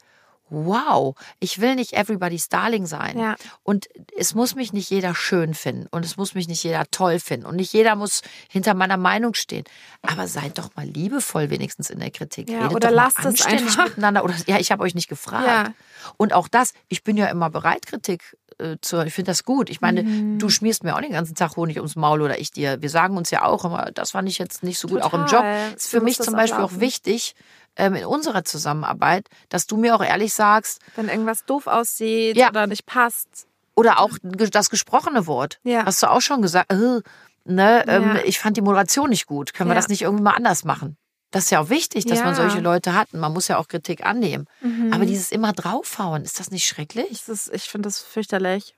wow, 0.48 1.14
ich 1.40 1.60
will 1.60 1.74
nicht 1.74 1.92
everybody's 1.92 2.48
darling 2.48 2.86
sein. 2.86 3.18
Ja. 3.18 3.36
Und 3.62 3.88
es 4.16 4.34
muss 4.34 4.54
mich 4.54 4.72
nicht 4.72 4.90
jeder 4.90 5.14
schön 5.14 5.54
finden 5.54 5.86
und 5.90 6.04
es 6.04 6.16
muss 6.16 6.34
mich 6.34 6.48
nicht 6.48 6.62
jeder 6.62 6.84
toll 6.90 7.18
finden 7.20 7.46
und 7.46 7.56
nicht 7.56 7.72
jeder 7.72 7.96
muss 7.96 8.22
hinter 8.48 8.74
meiner 8.74 8.96
Meinung 8.96 9.34
stehen. 9.34 9.64
Aber 10.02 10.28
seid 10.28 10.58
doch 10.58 10.70
mal 10.76 10.86
liebevoll 10.86 11.50
wenigstens 11.50 11.90
in 11.90 11.98
der 11.98 12.10
Kritik. 12.10 12.48
Ja, 12.48 12.58
Redet 12.68 12.76
oder 12.76 12.88
doch 12.88 12.96
mal 12.96 13.02
lasst 13.16 13.24
es 13.24 13.44
einfach. 13.46 13.84
miteinander. 13.86 14.24
Oder 14.24 14.34
ja, 14.46 14.58
ich 14.58 14.70
habe 14.70 14.82
euch 14.84 14.94
nicht 14.94 15.08
gefragt. 15.08 15.46
Ja. 15.46 15.72
Und 16.16 16.32
auch 16.32 16.48
das, 16.48 16.72
ich 16.88 17.02
bin 17.02 17.16
ja 17.16 17.26
immer 17.26 17.50
bereit, 17.50 17.86
Kritik 17.86 18.36
äh, 18.58 18.76
zu. 18.80 19.04
Ich 19.04 19.12
finde 19.14 19.32
das 19.32 19.42
gut. 19.44 19.68
Ich 19.68 19.80
meine, 19.80 20.02
Mhm. 20.04 20.38
du 20.38 20.48
schmierst 20.48 20.84
mir 20.84 20.94
auch 20.94 21.00
den 21.00 21.10
ganzen 21.12 21.34
Tag 21.34 21.56
Honig 21.56 21.76
ums 21.78 21.96
Maul 21.96 22.22
oder 22.22 22.38
ich 22.38 22.52
dir. 22.52 22.80
Wir 22.80 22.90
sagen 22.90 23.16
uns 23.16 23.30
ja 23.30 23.42
auch 23.44 23.64
immer, 23.64 23.90
das 23.92 24.12
fand 24.12 24.28
ich 24.28 24.38
jetzt 24.38 24.62
nicht 24.62 24.78
so 24.78 24.86
gut, 24.88 25.02
auch 25.02 25.12
im 25.12 25.22
Job. 25.22 25.30
Total. 25.42 25.72
Ist 25.74 25.88
für 25.88 26.00
mich 26.00 26.16
zum 26.18 26.34
auch 26.34 26.38
Beispiel 26.38 26.58
auch 26.58 26.70
laufen. 26.70 26.80
wichtig 26.80 27.34
ähm, 27.76 27.94
in 27.94 28.04
unserer 28.04 28.44
Zusammenarbeit, 28.44 29.28
dass 29.48 29.66
du 29.66 29.76
mir 29.76 29.94
auch 29.94 30.04
ehrlich 30.04 30.32
sagst, 30.34 30.80
wenn 30.96 31.08
irgendwas 31.08 31.44
doof 31.44 31.66
aussieht 31.66 32.36
Ja. 32.36 32.48
oder 32.50 32.66
nicht 32.66 32.86
passt. 32.86 33.46
oder 33.78 34.00
auch 34.00 34.10
das 34.22 34.70
gesprochene 34.70 35.26
Wort. 35.26 35.58
Ja. 35.62 35.84
Hast 35.84 36.02
du 36.02 36.06
auch 36.10 36.22
schon 36.22 36.40
gesagt, 36.40 36.72
äh, 36.72 37.00
ne, 37.44 37.84
ähm, 37.88 38.16
Ja. 38.16 38.22
ich 38.24 38.38
fand 38.38 38.56
die 38.56 38.62
Moderation 38.62 39.10
nicht 39.10 39.26
gut. 39.26 39.52
Können 39.52 39.68
wir 39.68 39.74
das 39.74 39.88
nicht 39.88 40.00
irgendwie 40.02 40.22
mal 40.22 40.30
anders 40.34 40.64
machen? 40.64 40.96
Das 41.30 41.44
ist 41.44 41.50
ja 41.50 41.60
auch 41.60 41.68
wichtig, 41.68 42.06
dass 42.06 42.20
man. 42.20 42.30
Mhm. 42.30 42.36
solche 42.36 42.60
Leute 42.60 42.94
hat. 42.94 43.12
Und 43.12 43.20
man 43.20 43.32
muss 43.34 43.48
ja 43.48 43.58
auch 43.58 43.68
Kritik 43.68 44.06
annehmen. 44.06 44.46
Aber 44.92 45.04
dieses 45.04 45.30
immer 45.30 45.52
draufhauen, 45.52 46.22
ist 46.22 46.40
das 46.40 46.50
nicht 46.50 46.66
schrecklich? 46.66 47.08
Das 47.10 47.28
ist, 47.28 47.52
ich 47.52 47.64
finde 47.64 47.88
das 47.88 48.00
fürchterlich. 48.00 48.74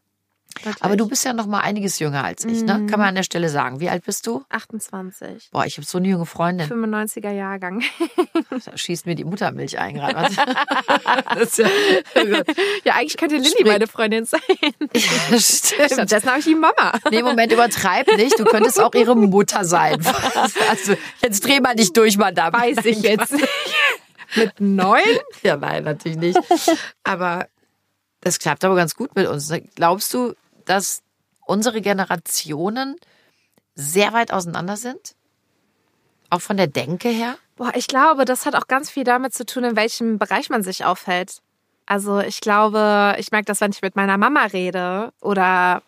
Wirklich. 0.64 0.84
Aber 0.84 0.96
du 0.96 1.08
bist 1.08 1.24
ja 1.24 1.32
noch 1.32 1.46
mal 1.46 1.60
einiges 1.60 1.98
jünger 1.98 2.24
als 2.24 2.44
ich, 2.44 2.62
ne? 2.62 2.78
Mhm. 2.78 2.86
Kann 2.88 2.98
man 2.98 3.10
an 3.10 3.14
der 3.14 3.22
Stelle 3.22 3.48
sagen. 3.48 3.80
Wie 3.80 3.88
alt 3.88 4.04
bist 4.04 4.26
du? 4.26 4.44
28. 4.48 5.50
Boah, 5.52 5.64
ich 5.66 5.76
habe 5.76 5.86
so 5.86 5.98
eine 5.98 6.08
junge 6.08 6.26
Freundin. 6.26 6.68
95er 6.68 7.30
Jahrgang. 7.30 7.82
Da 8.64 8.76
schießt 8.76 9.06
mir 9.06 9.14
die 9.14 9.24
Muttermilch 9.24 9.78
ein 9.78 9.94
gerade. 9.94 10.34
ja, 10.34 11.68
ja, 12.84 12.94
eigentlich 12.94 13.16
könnte 13.16 13.36
Lilly 13.36 13.50
Sprich- 13.50 13.66
meine 13.66 13.86
Freundin 13.86 14.24
sein. 14.24 14.40
ja 14.94 15.38
stimmt. 15.38 15.92
Stattdessen 15.92 16.28
habe 16.28 16.38
ich 16.40 16.44
die 16.44 16.54
Mama. 16.54 16.92
Nee, 17.10 17.22
Moment, 17.22 17.52
übertreib 17.52 18.06
nicht. 18.16 18.38
Du 18.38 18.44
könntest 18.44 18.80
auch 18.80 18.94
ihre 18.94 19.16
Mutter 19.16 19.64
sein. 19.64 20.02
Also, 20.68 20.94
jetzt 21.22 21.44
dreh 21.46 21.60
mal 21.60 21.74
nicht 21.74 21.96
durch, 21.96 22.16
Madame. 22.16 22.52
Weiß 22.56 22.84
ich 22.84 23.02
jetzt 23.02 23.32
nicht. 23.32 23.48
Mit 24.36 24.60
neun? 24.60 25.00
Ja, 25.42 25.56
nein, 25.56 25.84
natürlich 25.84 26.18
nicht. 26.18 26.38
Aber 27.04 27.46
das 28.20 28.38
klappt 28.38 28.64
aber 28.64 28.76
ganz 28.76 28.94
gut 28.94 29.14
mit 29.14 29.26
uns. 29.26 29.48
ne? 29.48 29.62
Glaubst 29.74 30.12
du, 30.12 30.34
dass 30.68 31.02
unsere 31.46 31.80
Generationen 31.80 32.96
sehr 33.74 34.12
weit 34.12 34.32
auseinander 34.32 34.76
sind? 34.76 35.14
Auch 36.30 36.40
von 36.40 36.56
der 36.56 36.66
Denke 36.66 37.08
her? 37.08 37.36
Boah, 37.56 37.72
ich 37.74 37.86
glaube, 37.86 38.24
das 38.24 38.44
hat 38.44 38.54
auch 38.54 38.66
ganz 38.66 38.90
viel 38.90 39.04
damit 39.04 39.34
zu 39.34 39.46
tun, 39.46 39.64
in 39.64 39.76
welchem 39.76 40.18
Bereich 40.18 40.50
man 40.50 40.62
sich 40.62 40.84
aufhält. 40.84 41.40
Also 41.86 42.20
ich 42.20 42.40
glaube, 42.40 43.16
ich 43.18 43.30
merke 43.30 43.46
das, 43.46 43.60
wenn 43.60 43.72
ich 43.72 43.80
mit 43.80 43.96
meiner 43.96 44.18
Mama 44.18 44.44
rede 44.44 45.12
oder 45.22 45.82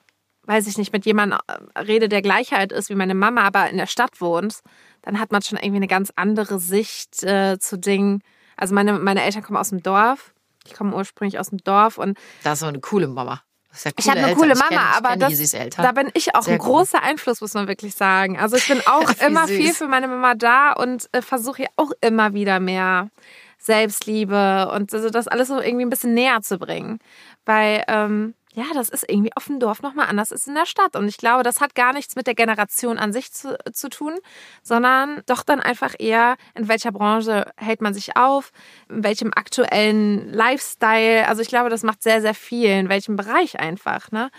weiß 0.44 0.66
ich 0.66 0.78
nicht, 0.78 0.92
mit 0.92 1.04
jemandem 1.04 1.38
äh, 1.46 1.78
rede, 1.80 2.08
der 2.08 2.22
gleich 2.22 2.52
alt 2.54 2.72
ist 2.72 2.88
wie 2.88 2.94
meine 2.94 3.14
Mama, 3.14 3.42
aber 3.42 3.68
in 3.68 3.76
der 3.76 3.86
Stadt 3.86 4.20
wohnt, 4.20 4.60
dann 5.02 5.20
hat 5.20 5.30
man 5.30 5.42
schon 5.42 5.58
irgendwie 5.58 5.76
eine 5.76 5.86
ganz 5.86 6.12
andere 6.16 6.58
Sicht 6.58 7.22
äh, 7.22 7.58
zu 7.58 7.78
Dingen. 7.78 8.22
Also 8.56 8.74
meine, 8.74 8.94
meine 8.94 9.22
Eltern 9.22 9.42
kommen 9.42 9.58
aus 9.58 9.68
dem 9.68 9.82
Dorf. 9.82 10.32
Ich 10.66 10.74
komme 10.74 10.96
ursprünglich 10.96 11.38
aus 11.38 11.50
dem 11.50 11.58
Dorf 11.58 11.98
und 11.98 12.18
Das 12.42 12.54
ist 12.54 12.60
so 12.60 12.66
eine 12.66 12.80
coole 12.80 13.06
Mama. 13.06 13.42
Ja 13.72 13.90
ich 13.96 14.08
habe 14.08 14.18
eine 14.18 14.28
Eltern. 14.28 14.38
coole 14.42 14.54
Mama, 14.56 14.68
kenn- 14.68 14.96
aber 14.98 15.16
das, 15.16 15.70
da 15.76 15.92
bin 15.92 16.10
ich 16.14 16.34
auch 16.34 16.42
Sehr 16.42 16.54
ein 16.54 16.60
cool. 16.60 16.66
großer 16.66 17.02
Einfluss, 17.02 17.40
muss 17.40 17.54
man 17.54 17.68
wirklich 17.68 17.94
sagen. 17.94 18.38
Also 18.38 18.56
ich 18.56 18.66
bin 18.66 18.80
auch 18.86 19.08
immer 19.26 19.46
süß. 19.46 19.56
viel 19.56 19.74
für 19.74 19.86
meine 19.86 20.08
Mama 20.08 20.34
da 20.34 20.72
und 20.72 21.08
äh, 21.12 21.22
versuche 21.22 21.62
ihr 21.62 21.68
auch 21.76 21.92
immer 22.00 22.34
wieder 22.34 22.58
mehr 22.60 23.10
Selbstliebe 23.58 24.70
und 24.74 24.92
also 24.92 25.10
das 25.10 25.28
alles 25.28 25.48
so 25.48 25.60
irgendwie 25.60 25.84
ein 25.84 25.90
bisschen 25.90 26.14
näher 26.14 26.40
zu 26.42 26.58
bringen. 26.58 26.98
Weil, 27.46 27.84
ähm, 27.88 28.34
ja, 28.60 28.66
das 28.74 28.90
ist 28.90 29.08
irgendwie 29.08 29.34
auf 29.36 29.46
dem 29.46 29.58
Dorf 29.58 29.80
nochmal 29.80 30.08
anders 30.08 30.32
als 30.32 30.46
in 30.46 30.54
der 30.54 30.66
Stadt. 30.66 30.94
Und 30.94 31.08
ich 31.08 31.16
glaube, 31.16 31.42
das 31.42 31.60
hat 31.60 31.74
gar 31.74 31.94
nichts 31.94 32.14
mit 32.14 32.26
der 32.26 32.34
Generation 32.34 32.98
an 32.98 33.12
sich 33.12 33.32
zu, 33.32 33.56
zu 33.72 33.88
tun, 33.88 34.18
sondern 34.62 35.22
doch 35.24 35.42
dann 35.42 35.60
einfach 35.60 35.94
eher, 35.98 36.36
in 36.54 36.68
welcher 36.68 36.92
Branche 36.92 37.50
hält 37.56 37.80
man 37.80 37.94
sich 37.94 38.16
auf, 38.16 38.52
in 38.90 39.02
welchem 39.02 39.32
aktuellen 39.34 40.30
Lifestyle. 40.30 41.26
Also 41.26 41.40
ich 41.40 41.48
glaube, 41.48 41.70
das 41.70 41.82
macht 41.82 42.02
sehr, 42.02 42.20
sehr 42.20 42.34
viel, 42.34 42.68
in 42.68 42.88
welchem 42.90 43.16
Bereich 43.16 43.58
einfach. 43.58 44.10
Ne? 44.12 44.30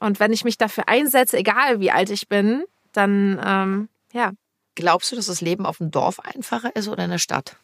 Und 0.00 0.18
wenn 0.18 0.32
ich 0.32 0.44
mich 0.44 0.58
dafür 0.58 0.88
einsetze, 0.88 1.38
egal 1.38 1.78
wie 1.78 1.92
alt 1.92 2.10
ich 2.10 2.28
bin, 2.28 2.64
dann, 2.92 3.40
ähm, 3.44 3.88
ja. 4.12 4.32
Glaubst 4.74 5.12
du, 5.12 5.16
dass 5.16 5.26
das 5.26 5.40
Leben 5.40 5.66
auf 5.66 5.78
dem 5.78 5.90
Dorf 5.90 6.18
einfacher 6.18 6.74
ist 6.74 6.88
oder 6.88 7.04
in 7.04 7.10
der 7.10 7.18
Stadt? 7.18 7.56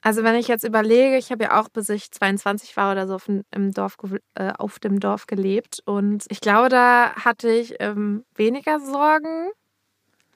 Also 0.00 0.22
wenn 0.22 0.36
ich 0.36 0.48
jetzt 0.48 0.64
überlege, 0.64 1.16
ich 1.16 1.30
habe 1.32 1.44
ja 1.44 1.60
auch 1.60 1.68
bis 1.68 1.88
ich 1.88 2.10
22 2.10 2.76
war 2.76 2.92
oder 2.92 3.08
so 3.08 3.16
auf 3.16 3.28
im 3.28 3.72
Dorf, 3.72 3.96
äh, 4.34 4.52
auf 4.56 4.78
dem 4.78 5.00
Dorf 5.00 5.26
gelebt 5.26 5.80
und 5.86 6.24
ich 6.28 6.40
glaube, 6.40 6.68
da 6.68 7.14
hatte 7.16 7.50
ich 7.50 7.74
ähm, 7.80 8.24
weniger 8.34 8.78
Sorgen 8.80 9.50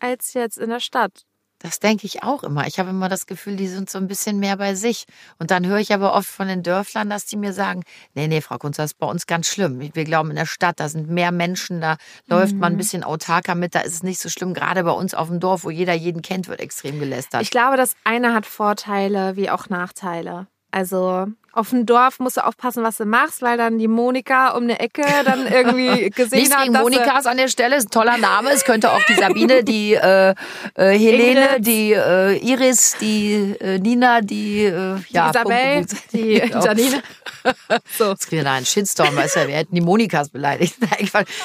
als 0.01 0.35
jetzt 0.35 0.59
in 0.59 0.71
der 0.71 0.81
Stadt. 0.81 1.25
Das 1.63 1.79
denke 1.79 2.07
ich 2.07 2.25
auch 2.25 2.43
immer. 2.43 2.67
Ich 2.67 2.81
habe 2.81 2.91
immer 2.91 3.09
das 3.09 3.27
Gefühl, 3.27 3.55
die 3.55 3.69
sind 3.69 3.89
so 3.89 3.97
ein 3.99 4.09
bisschen 4.09 4.41
mehr 4.41 4.57
bei 4.57 4.75
sich. 4.75 5.05
Und 5.39 5.53
dann 5.53 5.65
höre 5.65 5.79
ich 5.79 5.95
aber 5.95 6.13
oft 6.13 6.29
von 6.29 6.49
den 6.49 6.65
Dörflern, 6.65 7.09
dass 7.09 7.25
die 7.25 7.37
mir 7.37 7.53
sagen, 7.53 7.85
nee, 8.15 8.27
nee, 8.27 8.41
Frau 8.41 8.59
Kunz, 8.59 8.79
das 8.79 8.93
ist 8.93 8.99
bei 8.99 9.07
uns 9.07 9.29
ganz 9.29 9.47
schlimm. 9.47 9.81
Wir 9.95 10.05
glauben, 10.05 10.31
in 10.31 10.37
der 10.37 10.47
Stadt, 10.47 10.81
da 10.81 10.89
sind 10.89 11.09
mehr 11.09 11.31
Menschen, 11.31 11.81
da 11.81 11.99
läuft 12.27 12.57
man 12.57 12.73
ein 12.73 12.77
bisschen 12.79 13.05
autarker 13.05 13.55
mit, 13.55 13.77
da 13.77 13.81
ist 13.81 13.95
es 13.95 14.03
nicht 14.03 14.21
so 14.21 14.29
schlimm. 14.29 14.55
Gerade 14.55 14.83
bei 14.83 14.91
uns 14.91 15.15
auf 15.15 15.29
dem 15.29 15.39
Dorf, 15.39 15.63
wo 15.63 15.71
jeder 15.71 15.95
jeden 15.95 16.21
kennt, 16.21 16.49
wird 16.49 16.59
extrem 16.59 16.99
gelästert. 16.99 17.43
Ich 17.43 17.51
glaube, 17.53 17.77
das 17.77 17.95
eine 18.03 18.35
hat 18.35 18.45
Vorteile 18.45 19.37
wie 19.37 19.49
auch 19.49 19.69
Nachteile. 19.69 20.49
Also 20.73 21.29
auf 21.53 21.71
dem 21.71 21.87
Dorf 21.87 22.19
musst 22.19 22.39
du 22.39 22.45
aufpassen, 22.45 22.83
was 22.83 22.97
du 22.97 23.05
machst, 23.05 23.43
weil 23.43 23.59
dann 23.59 23.79
die 23.79 23.89
Monika 23.89 24.51
um 24.51 24.65
eine 24.65 24.81
Ecke 24.81 25.05
dann 25.25 25.47
irgendwie 25.53 26.11
gesehen 26.11 26.39
Nichts 26.41 26.55
hat, 26.55 26.63
gegen 26.63 26.75
dass 26.75 26.83
Monikas 26.83 27.27
an 27.27 27.37
der 27.37 27.49
Stelle, 27.49 27.77
ist 27.77 27.89
ein 27.89 27.91
toller 27.91 28.19
Name. 28.19 28.51
Es 28.51 28.65
könnte 28.65 28.93
auch 28.93 29.03
die 29.09 29.15
Sabine, 29.15 29.63
die 29.65 29.95
äh, 29.95 30.31
äh, 30.31 30.35
Helene, 30.77 31.61
die 31.61 31.93
äh, 31.93 32.37
Iris, 32.39 32.97
die 33.01 33.55
äh, 33.61 33.79
Nina, 33.79 34.21
die, 34.21 34.65
äh, 34.65 34.97
die 35.09 35.15
ja, 35.15 35.31
Isabel, 35.31 35.75
Punkt, 35.75 35.91
Punkt. 35.91 36.13
die. 36.13 36.35
Janine. 36.65 37.03
So. 37.99 38.15
Wir 38.29 38.45
da 38.45 38.55
einen 38.55 38.67
Shitstorm, 38.67 39.17
weißt 39.17 39.37
du, 39.37 39.49
wir 39.49 39.57
hätten 39.57 39.75
die 39.75 39.81
Monikas 39.81 40.29
beleidigt. 40.29 40.77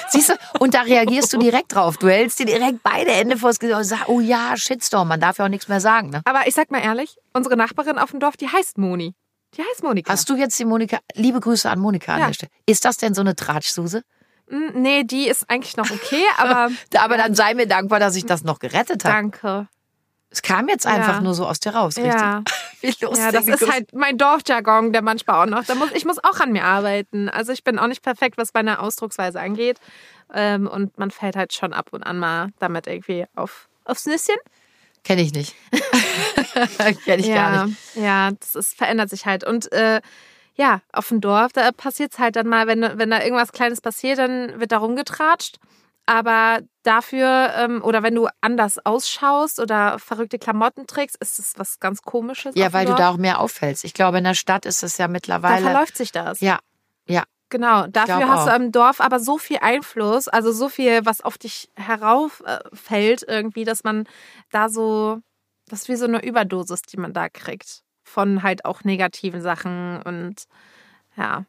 Siehst 0.10 0.30
du, 0.30 0.34
und 0.60 0.74
da 0.74 0.82
reagierst 0.82 1.34
du 1.34 1.38
direkt 1.38 1.74
drauf. 1.74 1.98
Du 1.98 2.08
hältst 2.08 2.40
dir 2.40 2.46
direkt 2.46 2.84
beide 2.84 3.12
Hände 3.12 3.38
vors 3.38 3.60
Gesicht 3.60 3.78
und 3.78 3.84
sagst, 3.84 4.08
oh 4.08 4.20
ja, 4.20 4.56
Shitstorm, 4.56 5.08
man 5.08 5.20
darf 5.20 5.40
ja 5.40 5.46
auch 5.46 5.50
nichts 5.50 5.68
mehr 5.68 5.82
sagen. 5.82 6.10
Ne? 6.10 6.22
Aber 6.26 6.48
ich 6.48 6.54
sag 6.54 6.70
mal 6.72 6.84
ehrlich, 6.84 7.18
unsere 7.34 7.58
Nachbarin 7.58 7.98
auf 7.98 8.12
dem 8.12 8.20
Dorf, 8.20 8.38
die 8.38 8.48
heißt 8.48 8.78
Moni. 8.78 9.16
Die 9.56 9.62
heißt 9.64 9.84
Monika. 9.84 10.12
Hast 10.12 10.30
du 10.30 10.36
jetzt 10.36 10.58
die 10.60 10.66
Monika, 10.66 11.00
liebe 11.16 11.40
Grüße 11.40 11.70
an 11.70 11.80
Monika 11.80 12.14
an 12.14 12.20
Ja. 12.20 12.28
der 12.28 12.34
Stelle. 12.34 12.52
Ist 12.66 12.86
das 12.86 12.98
denn 12.98 13.14
so 13.14 13.22
eine 13.22 13.36
Tratschsuse? 13.36 14.04
Hm, 14.50 14.72
Nee, 14.76 15.04
die 15.04 15.28
ist 15.28 15.50
eigentlich 15.50 15.78
noch 15.78 15.90
okay, 15.90 16.24
aber 16.38 16.70
Aber 16.98 17.18
dann 17.18 17.34
sei 17.36 17.54
mir 17.54 17.68
dankbar, 17.68 18.00
dass 18.00 18.16
ich 18.16 18.26
das 18.26 18.44
noch 18.44 18.60
gerettet 18.60 19.04
habe. 19.06 19.14
danke. 19.16 19.68
Es 20.30 20.42
kam 20.42 20.68
jetzt 20.68 20.86
einfach 20.86 21.16
Ja. 21.16 21.22
nur 21.22 21.34
so 21.34 21.48
aus 21.48 21.60
dir 21.62 21.74
raus, 21.74 21.96
richtig? 21.98 22.14
Ja. 22.14 22.44
Wie 22.82 22.88
lustig. 22.88 23.18
Ja, 23.18 23.32
das 23.32 23.48
ist 23.48 23.72
halt 23.72 23.94
mein 23.94 24.18
Dorfjargon, 24.18 24.92
der 24.92 25.02
manchmal 25.02 25.42
auch 25.44 25.50
noch. 25.50 25.64
Da 25.64 25.74
muss, 25.74 25.90
ich 25.94 26.04
muss 26.06 26.22
auch 26.24 26.40
an 26.42 26.52
mir 26.52 26.66
arbeiten. 26.66 27.30
Also 27.30 27.54
ich 27.54 27.64
bin 27.64 27.80
auch 27.80 27.88
nicht 27.88 28.04
perfekt, 28.04 28.38
was 28.38 28.54
meine 28.54 28.80
Ausdrucksweise 28.80 29.40
angeht. 29.40 29.80
Ähm, 30.34 30.68
und 30.68 30.98
man 30.98 31.10
fällt 31.12 31.38
halt 31.38 31.54
schon 31.54 31.72
ab 31.74 31.88
und 31.92 32.04
an 32.04 32.20
mal 32.20 32.50
damit 32.60 32.86
irgendwie 32.88 33.26
auf, 33.36 33.70
aufs 33.86 34.06
Nüsschen. 34.06 34.36
Kenn 35.08 35.20
ich 35.20 35.32
nicht. 35.32 35.56
Kenn 37.06 37.22
ich 37.22 37.28
ja, 37.28 37.36
gar 37.36 37.66
nicht. 37.68 37.78
ja, 37.96 38.30
das 38.32 38.56
ist, 38.56 38.78
verändert 38.78 39.10
sich 39.10 39.26
halt. 39.26 39.46
Und 39.46 39.72
äh, 39.72 40.02
ja, 40.56 40.82
auf 40.92 41.08
dem 41.08 41.22
Dorf, 41.22 41.54
da 41.54 41.72
passiert 41.72 42.12
es 42.12 42.20
halt 42.20 42.36
dann 42.36 42.48
mal, 42.48 42.68
wenn, 42.68 42.82
wenn 42.82 43.10
da 43.10 43.24
irgendwas 43.24 43.54
Kleines 43.54 43.80
passiert, 43.80 44.18
dann 44.18 44.60
wird 44.60 44.74
da 44.74 44.80
rumgetratscht. 44.80 45.60
Aber 46.08 46.60
dafür, 46.84 47.54
ähm, 47.58 47.82
oder 47.86 48.04
wenn 48.04 48.16
du 48.16 48.28
anders 48.42 48.86
ausschaust 48.86 49.62
oder 49.62 49.98
verrückte 49.98 50.40
Klamotten 50.40 50.88
trägst, 50.88 51.16
ist 51.22 51.40
es 51.40 51.54
was 51.56 51.80
ganz 51.80 52.02
Komisches. 52.02 52.56
Ja, 52.56 52.74
weil 52.74 52.86
du 52.86 52.94
da 52.94 53.12
auch 53.12 53.18
mehr 53.18 53.40
auffällst. 53.40 53.86
Ich 53.86 53.94
glaube, 53.94 54.18
in 54.18 54.26
der 54.26 54.34
Stadt 54.34 54.66
ist 54.66 54.84
es 54.84 54.98
ja 54.98 55.08
mittlerweile. 55.08 55.64
Da 55.64 55.72
verläuft 55.72 55.96
sich 55.96 56.12
das. 56.12 56.42
Ja. 56.42 56.60
Genau, 57.50 57.88
dafür 57.88 58.28
hast 58.28 58.48
auch. 58.48 58.58
du 58.58 58.64
im 58.64 58.72
Dorf 58.72 59.00
aber 59.00 59.20
so 59.20 59.38
viel 59.38 59.60
Einfluss, 59.62 60.28
also 60.28 60.52
so 60.52 60.68
viel, 60.68 61.06
was 61.06 61.22
auf 61.22 61.38
dich 61.38 61.70
herauffällt, 61.76 63.24
irgendwie, 63.28 63.64
dass 63.64 63.84
man 63.84 64.06
da 64.52 64.68
so, 64.68 65.20
das 65.68 65.84
ist 65.84 65.90
wie 65.90 65.96
so 65.96 66.06
eine 66.06 66.24
Überdosis, 66.26 66.82
die 66.82 66.98
man 66.98 67.14
da 67.14 67.30
kriegt. 67.30 67.84
Von 68.04 68.44
halt 68.44 68.66
auch 68.66 68.84
negativen 68.84 69.42
Sachen 69.42 70.02
und 70.04 70.44
ja. 71.16 71.46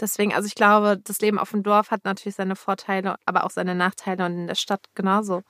Deswegen, 0.00 0.34
also 0.34 0.46
ich 0.46 0.54
glaube, 0.54 0.98
das 1.02 1.20
Leben 1.20 1.38
auf 1.38 1.50
dem 1.50 1.62
Dorf 1.62 1.90
hat 1.90 2.04
natürlich 2.04 2.36
seine 2.36 2.56
Vorteile, 2.56 3.16
aber 3.26 3.44
auch 3.44 3.50
seine 3.50 3.74
Nachteile 3.74 4.24
und 4.24 4.32
in 4.32 4.46
der 4.46 4.54
Stadt 4.54 4.86
genauso. 4.94 5.42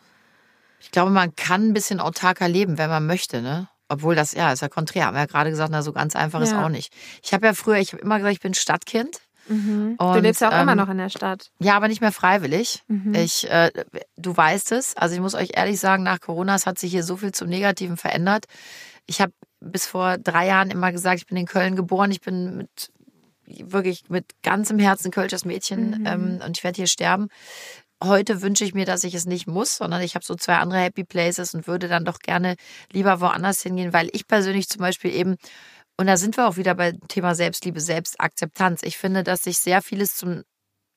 Ich 0.81 0.91
glaube, 0.91 1.11
man 1.11 1.37
kann 1.37 1.69
ein 1.69 1.73
bisschen 1.73 2.01
autarker 2.01 2.49
leben, 2.49 2.77
wenn 2.77 2.91
man 2.91 3.07
möchte, 3.07 3.43
ne? 3.43 3.69
Obwohl 3.89 4.15
das, 4.15 4.33
ja, 4.33 4.53
ist 4.53 4.63
ja 4.63 4.69
konträr. 4.69 5.07
Haben 5.07 5.15
wir 5.15 5.21
ja 5.21 5.27
gerade 5.27 5.51
gesagt, 5.51 5.71
na, 5.71 5.83
so 5.83 5.93
ganz 5.93 6.17
einfach 6.17 6.41
ja. 6.41 6.47
ist 6.47 6.55
auch 6.55 6.69
nicht. 6.69 6.93
Ich 7.23 7.35
habe 7.35 7.47
ja 7.47 7.55
früher, 7.55 7.79
ich 7.79 7.93
habe 7.93 8.03
immer 8.03 8.19
gesagt, 8.19 8.35
ich 8.35 8.41
bin 8.41 8.55
Stadtkind. 8.55 9.21
Mhm. 9.49 9.97
Du 9.99 10.19
lebst 10.21 10.41
ja 10.41 10.49
auch 10.49 10.55
ähm, 10.55 10.63
immer 10.63 10.75
noch 10.75 10.89
in 10.89 10.99
der 10.99 11.09
Stadt. 11.09 11.51
Ja, 11.59 11.77
aber 11.77 11.89
nicht 11.89 12.01
mehr 12.01 12.13
freiwillig. 12.13 12.83
Mhm. 12.89 13.15
Ich, 13.15 13.51
äh, 13.51 13.71
du 14.17 14.37
weißt 14.37 14.73
es. 14.73 14.97
Also 14.97 15.15
ich 15.15 15.21
muss 15.21 15.35
euch 15.35 15.51
ehrlich 15.55 15.81
sagen, 15.81 16.03
nach 16.03 16.21
Corona 16.21 16.57
hat 16.65 16.79
sich 16.79 16.91
hier 16.91 17.05
so 17.05 17.17
viel 17.17 17.33
zum 17.33 17.49
Negativen 17.49 17.97
verändert. 17.97 18.47
Ich 19.07 19.21
habe 19.21 19.33
bis 19.61 19.87
vor 19.87 20.19
drei 20.19 20.47
Jahren 20.47 20.71
immer 20.71 20.93
gesagt, 20.93 21.21
ich 21.21 21.27
bin 21.27 21.37
in 21.37 21.47
Köln 21.47 21.77
geboren. 21.77 22.11
Ich 22.11 22.21
bin 22.21 22.57
mit 22.57 22.91
wirklich 23.59 24.05
mit 24.09 24.27
ganzem 24.43 24.79
Herzen 24.79 25.11
Kölsches 25.11 25.45
Mädchen 25.45 26.01
mhm. 26.01 26.07
ähm, 26.07 26.41
und 26.45 26.57
ich 26.57 26.65
werde 26.65 26.77
hier 26.77 26.87
sterben. 26.87 27.29
Heute 28.03 28.41
wünsche 28.41 28.65
ich 28.65 28.73
mir, 28.73 28.87
dass 28.87 29.05
ich 29.05 29.15
es 29.15 29.27
nicht 29.27 29.47
muss, 29.47 29.77
sondern 29.77 30.01
ich 30.01 30.15
habe 30.15 30.25
so 30.25 30.35
zwei 30.35 30.57
andere 30.57 30.81
Happy 30.81 31.05
Places 31.05 31.55
und 31.55 31.67
würde 31.67 31.87
dann 31.87 32.07
doch 32.07 32.19
gerne 32.19 32.57
lieber 32.93 33.21
woanders 33.21 33.63
hingehen, 33.63 33.93
weil 33.93 34.09
ich 34.13 34.27
persönlich 34.27 34.69
zum 34.69 34.81
Beispiel 34.81 35.15
eben, 35.15 35.37
und 36.01 36.07
da 36.07 36.17
sind 36.17 36.39
wir 36.39 36.49
auch 36.49 36.57
wieder 36.57 36.75
beim 36.75 36.99
Thema 37.09 37.35
Selbstliebe, 37.35 37.79
Selbstakzeptanz. 37.79 38.83
Ich 38.85 38.97
finde, 38.97 39.23
dass 39.23 39.45
sich 39.45 39.59
sehr 39.59 39.83
vieles 39.83 40.17
zum 40.17 40.45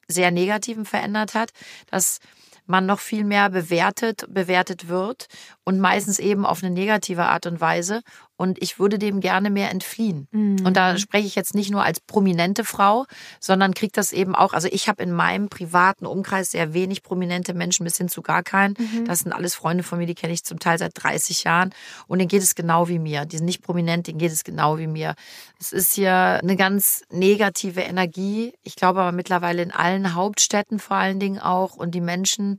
sehr 0.08 0.32
Negativen 0.32 0.86
verändert 0.86 1.34
hat, 1.34 1.50
dass 1.92 2.20
man 2.68 2.86
noch 2.86 3.02
viel 3.02 3.26
mehr 3.26 3.50
bewertet, 3.50 4.26
bewertet 4.30 4.88
wird 4.88 5.28
und 5.66 5.80
meistens 5.80 6.20
eben 6.20 6.46
auf 6.46 6.64
eine 6.64 6.74
negative 6.74 7.26
Art 7.26 7.46
und 7.46 7.62
Weise. 7.62 8.02
Und 8.36 8.62
ich 8.62 8.80
würde 8.80 8.98
dem 8.98 9.22
gerne 9.22 9.50
mehr 9.50 9.70
entfliehen. 9.72 10.28
Mhm. 10.32 10.66
Und 10.66 10.76
da 10.76 10.98
spreche 10.98 11.28
ich 11.28 11.36
jetzt 11.36 11.54
nicht 11.54 11.72
nur 11.72 11.84
als 11.84 12.02
prominente 12.02 12.66
Frau, 12.66 13.06
sondern 13.40 13.74
kriege 13.74 13.92
das 13.94 14.12
eben 14.12 14.36
auch. 14.36 14.54
Also 14.54 14.68
ich 14.72 14.90
habe 14.90 15.04
in 15.04 15.14
meinem 15.14 15.50
privaten 15.50 16.06
Umkreis 16.06 16.52
sehr 16.52 16.74
wenig 16.74 17.04
prominente 17.04 17.54
Menschen, 17.54 17.86
bis 17.86 17.98
hin 17.98 18.10
zu 18.10 18.22
gar 18.22 18.44
keinen. 18.44 18.76
Mhm. 18.78 19.06
Das 19.06 19.20
sind 19.20 19.32
alles 19.32 19.56
Freunde 19.56 19.84
von 19.84 20.00
mir, 20.00 20.08
die 20.08 20.16
kenne 20.16 20.34
ich 20.34 20.44
zum 20.44 20.60
Teil 20.60 20.78
seit 20.78 20.92
30 20.96 21.44
Jahren. 21.44 21.74
Und 22.08 22.20
denen 22.20 22.28
geht 22.28 22.44
es 22.44 22.56
genau 22.56 22.90
wie 22.90 23.00
mir. 23.00 23.26
Die 23.26 23.38
sind 23.38 23.46
nicht 23.46 23.62
prominent, 23.62 24.08
denen 24.08 24.20
geht 24.20 24.32
es 24.32 24.44
genau 24.44 24.78
wie 24.78 24.88
mir. 24.88 25.14
Es 25.60 25.72
ist 25.72 25.94
hier 25.94 26.14
eine 26.14 26.58
ganz 26.58 27.04
negative 27.10 27.82
Energie. 27.82 28.54
Ich 28.64 28.76
glaube 28.76 29.02
aber 29.02 29.12
mittlerweile 29.12 29.62
in 29.62 29.72
allen 29.72 30.16
Hauptstädten 30.16 30.80
vor 30.80 30.98
allen 30.98 31.20
Dingen 31.20 31.40
auch. 31.40 31.76
Und 31.76 31.92
die 31.92 32.02
Menschen 32.02 32.58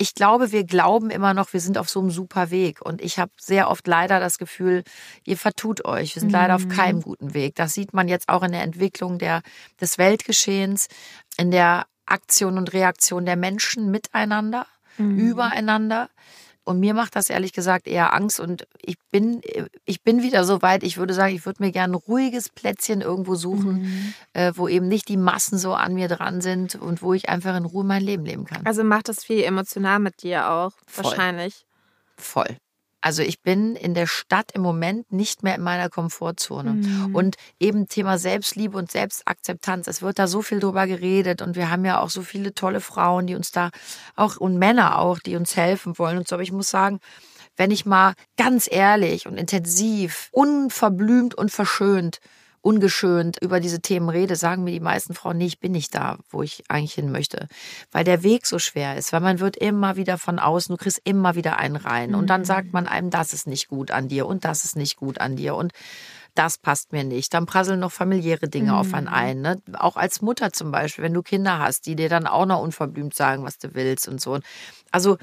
ich 0.00 0.14
glaube, 0.14 0.50
wir 0.50 0.64
glauben 0.64 1.10
immer 1.10 1.34
noch, 1.34 1.52
wir 1.52 1.60
sind 1.60 1.76
auf 1.76 1.90
so 1.90 2.00
einem 2.00 2.10
super 2.10 2.50
Weg. 2.50 2.80
Und 2.80 3.02
ich 3.02 3.18
habe 3.18 3.32
sehr 3.38 3.68
oft 3.68 3.86
leider 3.86 4.18
das 4.18 4.38
Gefühl, 4.38 4.82
ihr 5.26 5.36
vertut 5.36 5.84
euch. 5.84 6.14
Wir 6.14 6.20
sind 6.20 6.30
mhm. 6.30 6.36
leider 6.36 6.54
auf 6.54 6.68
keinem 6.68 6.96
mhm. 6.96 7.02
guten 7.02 7.34
Weg. 7.34 7.54
Das 7.56 7.74
sieht 7.74 7.92
man 7.92 8.08
jetzt 8.08 8.30
auch 8.30 8.42
in 8.42 8.52
der 8.52 8.62
Entwicklung 8.62 9.18
der, 9.18 9.42
des 9.78 9.98
Weltgeschehens, 9.98 10.88
in 11.36 11.50
der 11.50 11.84
Aktion 12.06 12.56
und 12.56 12.72
Reaktion 12.72 13.26
der 13.26 13.36
Menschen 13.36 13.90
miteinander, 13.90 14.66
mhm. 14.96 15.18
übereinander. 15.18 16.08
Und 16.70 16.80
mir 16.80 16.94
macht 16.94 17.16
das 17.16 17.30
ehrlich 17.30 17.52
gesagt 17.52 17.86
eher 17.86 18.14
Angst. 18.14 18.40
Und 18.40 18.66
ich 18.80 18.96
bin, 19.10 19.40
ich 19.84 20.02
bin 20.02 20.22
wieder 20.22 20.44
so 20.44 20.62
weit, 20.62 20.82
ich 20.82 20.96
würde 20.96 21.14
sagen, 21.14 21.34
ich 21.34 21.44
würde 21.44 21.62
mir 21.62 21.72
gerne 21.72 21.94
ein 21.94 21.96
ruhiges 21.96 22.48
Plätzchen 22.48 23.00
irgendwo 23.00 23.34
suchen, 23.34 23.82
mhm. 23.82 24.14
äh, 24.32 24.52
wo 24.54 24.68
eben 24.68 24.88
nicht 24.88 25.08
die 25.08 25.16
Massen 25.16 25.58
so 25.58 25.74
an 25.74 25.94
mir 25.94 26.08
dran 26.08 26.40
sind 26.40 26.76
und 26.76 27.02
wo 27.02 27.12
ich 27.12 27.28
einfach 27.28 27.56
in 27.56 27.64
Ruhe 27.64 27.84
mein 27.84 28.02
Leben 28.02 28.24
leben 28.24 28.44
kann. 28.44 28.64
Also 28.64 28.84
macht 28.84 29.08
das 29.08 29.24
viel 29.24 29.42
emotional 29.42 29.98
mit 29.98 30.22
dir 30.22 30.48
auch, 30.48 30.72
Voll. 30.86 31.04
wahrscheinlich. 31.04 31.66
Voll. 32.16 32.56
Also 33.00 33.22
ich 33.22 33.40
bin 33.40 33.76
in 33.76 33.94
der 33.94 34.06
Stadt 34.06 34.52
im 34.52 34.62
Moment 34.62 35.10
nicht 35.12 35.42
mehr 35.42 35.54
in 35.54 35.62
meiner 35.62 35.88
Komfortzone. 35.88 36.74
Mhm. 36.74 37.14
Und 37.14 37.36
eben 37.58 37.88
Thema 37.88 38.18
Selbstliebe 38.18 38.76
und 38.76 38.90
Selbstakzeptanz, 38.90 39.86
es 39.86 40.02
wird 40.02 40.18
da 40.18 40.26
so 40.26 40.42
viel 40.42 40.60
drüber 40.60 40.86
geredet 40.86 41.40
und 41.42 41.56
wir 41.56 41.70
haben 41.70 41.84
ja 41.84 42.00
auch 42.00 42.10
so 42.10 42.22
viele 42.22 42.54
tolle 42.54 42.80
Frauen, 42.80 43.26
die 43.26 43.34
uns 43.34 43.52
da 43.52 43.70
auch 44.16 44.36
und 44.36 44.58
Männer 44.58 44.98
auch, 44.98 45.18
die 45.18 45.36
uns 45.36 45.56
helfen 45.56 45.98
wollen 45.98 46.18
und 46.18 46.28
so. 46.28 46.36
Aber 46.36 46.42
ich 46.42 46.52
muss 46.52 46.70
sagen, 46.70 47.00
wenn 47.56 47.70
ich 47.70 47.86
mal 47.86 48.14
ganz 48.36 48.68
ehrlich 48.70 49.26
und 49.26 49.36
intensiv, 49.36 50.28
unverblümt 50.32 51.34
und 51.34 51.50
verschönt 51.50 52.20
ungeschönt 52.62 53.38
über 53.40 53.60
diese 53.60 53.80
Themen 53.80 54.08
rede, 54.08 54.36
sagen 54.36 54.64
mir 54.64 54.72
die 54.72 54.80
meisten 54.80 55.14
Frauen, 55.14 55.38
nee, 55.38 55.46
ich 55.46 55.60
bin 55.60 55.72
nicht 55.72 55.94
da, 55.94 56.18
wo 56.28 56.42
ich 56.42 56.64
eigentlich 56.68 56.94
hin 56.94 57.10
möchte. 57.10 57.48
Weil 57.90 58.04
der 58.04 58.22
Weg 58.22 58.46
so 58.46 58.58
schwer 58.58 58.96
ist, 58.96 59.12
weil 59.12 59.20
man 59.20 59.40
wird 59.40 59.56
immer 59.56 59.96
wieder 59.96 60.18
von 60.18 60.38
außen, 60.38 60.74
du 60.74 60.82
kriegst 60.82 61.00
immer 61.04 61.34
wieder 61.34 61.58
einen 61.58 61.76
rein. 61.76 62.14
Und 62.14 62.28
dann 62.28 62.44
sagt 62.44 62.72
man 62.72 62.86
einem, 62.86 63.10
das 63.10 63.32
ist 63.32 63.46
nicht 63.46 63.68
gut 63.68 63.90
an 63.90 64.08
dir 64.08 64.26
und 64.26 64.44
das 64.44 64.64
ist 64.64 64.76
nicht 64.76 64.96
gut 64.96 65.20
an 65.20 65.36
dir. 65.36 65.54
Und 65.54 65.72
das 66.34 66.58
passt 66.58 66.92
mir 66.92 67.04
nicht. 67.04 67.32
Dann 67.34 67.46
prasseln 67.46 67.80
noch 67.80 67.92
familiäre 67.92 68.48
Dinge 68.48 68.72
mhm. 68.72 68.78
auf 68.78 68.94
einen 68.94 69.08
ein. 69.08 69.40
Ne? 69.40 69.62
Auch 69.78 69.96
als 69.96 70.20
Mutter 70.20 70.52
zum 70.52 70.70
Beispiel, 70.70 71.04
wenn 71.04 71.14
du 71.14 71.22
Kinder 71.22 71.58
hast, 71.58 71.86
die 71.86 71.96
dir 71.96 72.08
dann 72.08 72.26
auch 72.26 72.46
noch 72.46 72.62
unverblümt 72.62 73.14
sagen, 73.14 73.42
was 73.42 73.58
du 73.58 73.74
willst 73.74 74.06
und 74.06 74.20
so. 74.20 74.38
Also 74.90 75.18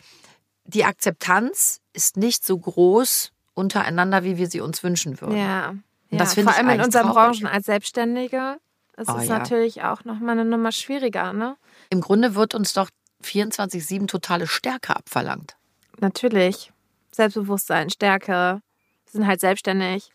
die 0.65 0.85
Akzeptanz 0.85 1.81
ist 1.93 2.17
nicht 2.17 2.45
so 2.45 2.57
groß 2.57 3.31
untereinander, 3.53 4.23
wie 4.23 4.37
wir 4.37 4.47
sie 4.47 4.61
uns 4.61 4.83
wünschen 4.83 5.19
würden. 5.21 5.37
Ja. 5.37 5.75
Ja, 6.09 6.19
das 6.19 6.35
vor 6.35 6.55
allem 6.55 6.69
in 6.69 6.81
unseren 6.81 7.11
traurig. 7.11 7.39
Branchen 7.39 7.47
als 7.47 7.65
Selbstständige 7.65 8.57
ist 8.97 9.09
oh, 9.09 9.17
es 9.17 9.27
ja. 9.27 9.39
natürlich 9.39 9.83
auch 9.83 10.03
nochmal 10.05 10.39
eine 10.39 10.45
Nummer 10.45 10.71
schwieriger. 10.71 11.33
Ne? 11.33 11.57
Im 11.89 12.01
Grunde 12.01 12.35
wird 12.35 12.55
uns 12.55 12.73
doch 12.73 12.89
24-7 13.23 14.07
totale 14.07 14.47
Stärke 14.47 14.95
abverlangt. 14.95 15.55
Natürlich. 15.99 16.71
Selbstbewusstsein, 17.11 17.89
Stärke. 17.89 18.61
Wir 19.05 19.11
sind 19.11 19.27
halt 19.27 19.39
selbstständig. 19.39 20.11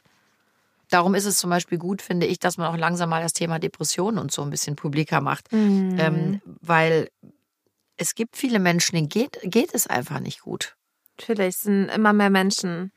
Darum 0.89 1.15
ist 1.15 1.25
es 1.25 1.39
zum 1.39 1.51
Beispiel 1.51 1.79
gut, 1.79 2.03
finde 2.03 2.27
ich, 2.27 2.39
dass 2.39 2.59
man 2.59 2.67
auch 2.67 2.77
langsam 2.77 3.09
mal 3.09 3.23
das 3.23 3.33
Thema 3.33 3.59
Depressionen 3.59 4.19
und 4.19 4.31
so 4.31 4.43
ein 4.43 4.51
bisschen 4.51 4.77
publiker 4.77 5.21
macht. 5.21 5.51
Mhm. 5.53 5.97
Ähm, 5.99 6.41
weil 6.61 7.09
es 7.97 8.15
gibt 8.15 8.37
viele 8.37 8.59
Menschen, 8.59 8.97
denen 8.97 9.09
geht, 9.09 9.39
geht 9.43 9.75
es 9.75 9.87
einfach 9.87 10.21
nicht 10.21 10.43
gut. 10.43 10.77
Natürlich, 11.19 11.57
es 11.57 11.63
sind 11.63 11.89
immer 11.89 12.13
mehr 12.13 12.31
Menschen 12.31 12.93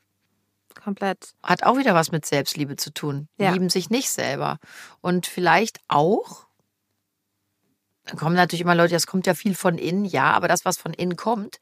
komplett. 0.80 1.34
Hat 1.42 1.64
auch 1.64 1.76
wieder 1.76 1.94
was 1.94 2.12
mit 2.12 2.26
Selbstliebe 2.26 2.76
zu 2.76 2.92
tun. 2.92 3.28
Ja. 3.38 3.50
Lieben 3.50 3.68
sich 3.68 3.90
nicht 3.90 4.10
selber. 4.10 4.58
Und 5.00 5.26
vielleicht 5.26 5.80
auch, 5.88 6.46
dann 8.04 8.16
kommen 8.16 8.36
natürlich 8.36 8.60
immer 8.60 8.74
Leute, 8.74 8.94
das 8.94 9.06
kommt 9.06 9.26
ja 9.26 9.34
viel 9.34 9.54
von 9.54 9.78
innen, 9.78 10.04
ja, 10.04 10.32
aber 10.32 10.48
das, 10.48 10.64
was 10.64 10.78
von 10.78 10.92
innen 10.92 11.16
kommt, 11.16 11.58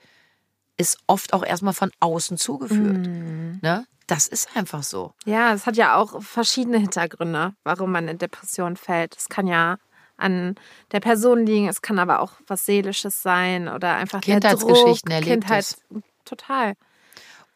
ist 0.77 0.98
oft 1.07 1.33
auch 1.33 1.44
erstmal 1.44 1.72
von 1.72 1.90
außen 2.00 2.37
zugeführt. 2.37 3.07
Mm. 3.07 3.59
Ne? 3.62 3.87
Das 4.07 4.27
ist 4.27 4.55
einfach 4.57 4.83
so. 4.83 5.14
Ja, 5.24 5.55
es 5.55 5.66
hat 5.66 5.77
ja 5.77 5.96
auch 5.96 6.20
verschiedene 6.22 6.79
Hintergründe, 6.79 7.55
warum 7.62 7.92
man 7.92 8.09
in 8.09 8.18
Depression 8.18 8.77
fällt. 8.77 9.16
Es 9.16 9.29
kann 9.29 9.46
ja 9.46 9.79
an 10.16 10.57
der 10.92 11.00
Person 11.00 11.46
liegen, 11.46 11.68
es 11.68 11.83
kann 11.83 11.98
aber 11.98 12.20
auch 12.20 12.33
was 12.46 12.66
Seelisches 12.66 13.22
sein 13.22 13.68
oder 13.68 13.96
einfach 13.96 14.20
Kindheitsgeschichten 14.20 15.11
erlebt. 15.11 15.31
Kindheit, 15.31 15.77
total. 16.24 16.74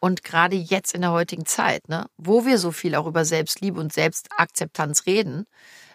Und 0.01 0.23
gerade 0.23 0.57
jetzt 0.57 0.95
in 0.95 1.01
der 1.01 1.11
heutigen 1.11 1.45
Zeit, 1.47 1.89
ne, 1.89 2.07
wo 2.17 2.45
wir 2.45 2.59
so 2.59 2.71
viel 2.71 2.95
auch 2.95 3.07
über 3.07 3.25
Selbstliebe 3.25 3.81
und 3.81 3.93
Selbstakzeptanz 3.93 5.07
reden, 5.07 5.47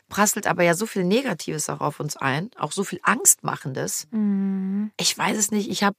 prasselt 0.10 0.46
aber 0.46 0.64
ja 0.64 0.74
so 0.74 0.86
viel 0.86 1.04
Negatives 1.04 1.70
auch 1.70 1.80
auf 1.80 2.00
uns 2.00 2.18
ein, 2.18 2.52
auch 2.58 2.72
so 2.72 2.84
viel 2.84 3.00
Angstmachendes. 3.04 4.08
Mhm. 4.12 4.92
Ich 5.00 5.18
weiß 5.18 5.38
es 5.38 5.52
nicht. 5.52 5.70
Ich 5.70 5.84
habe, 5.84 5.96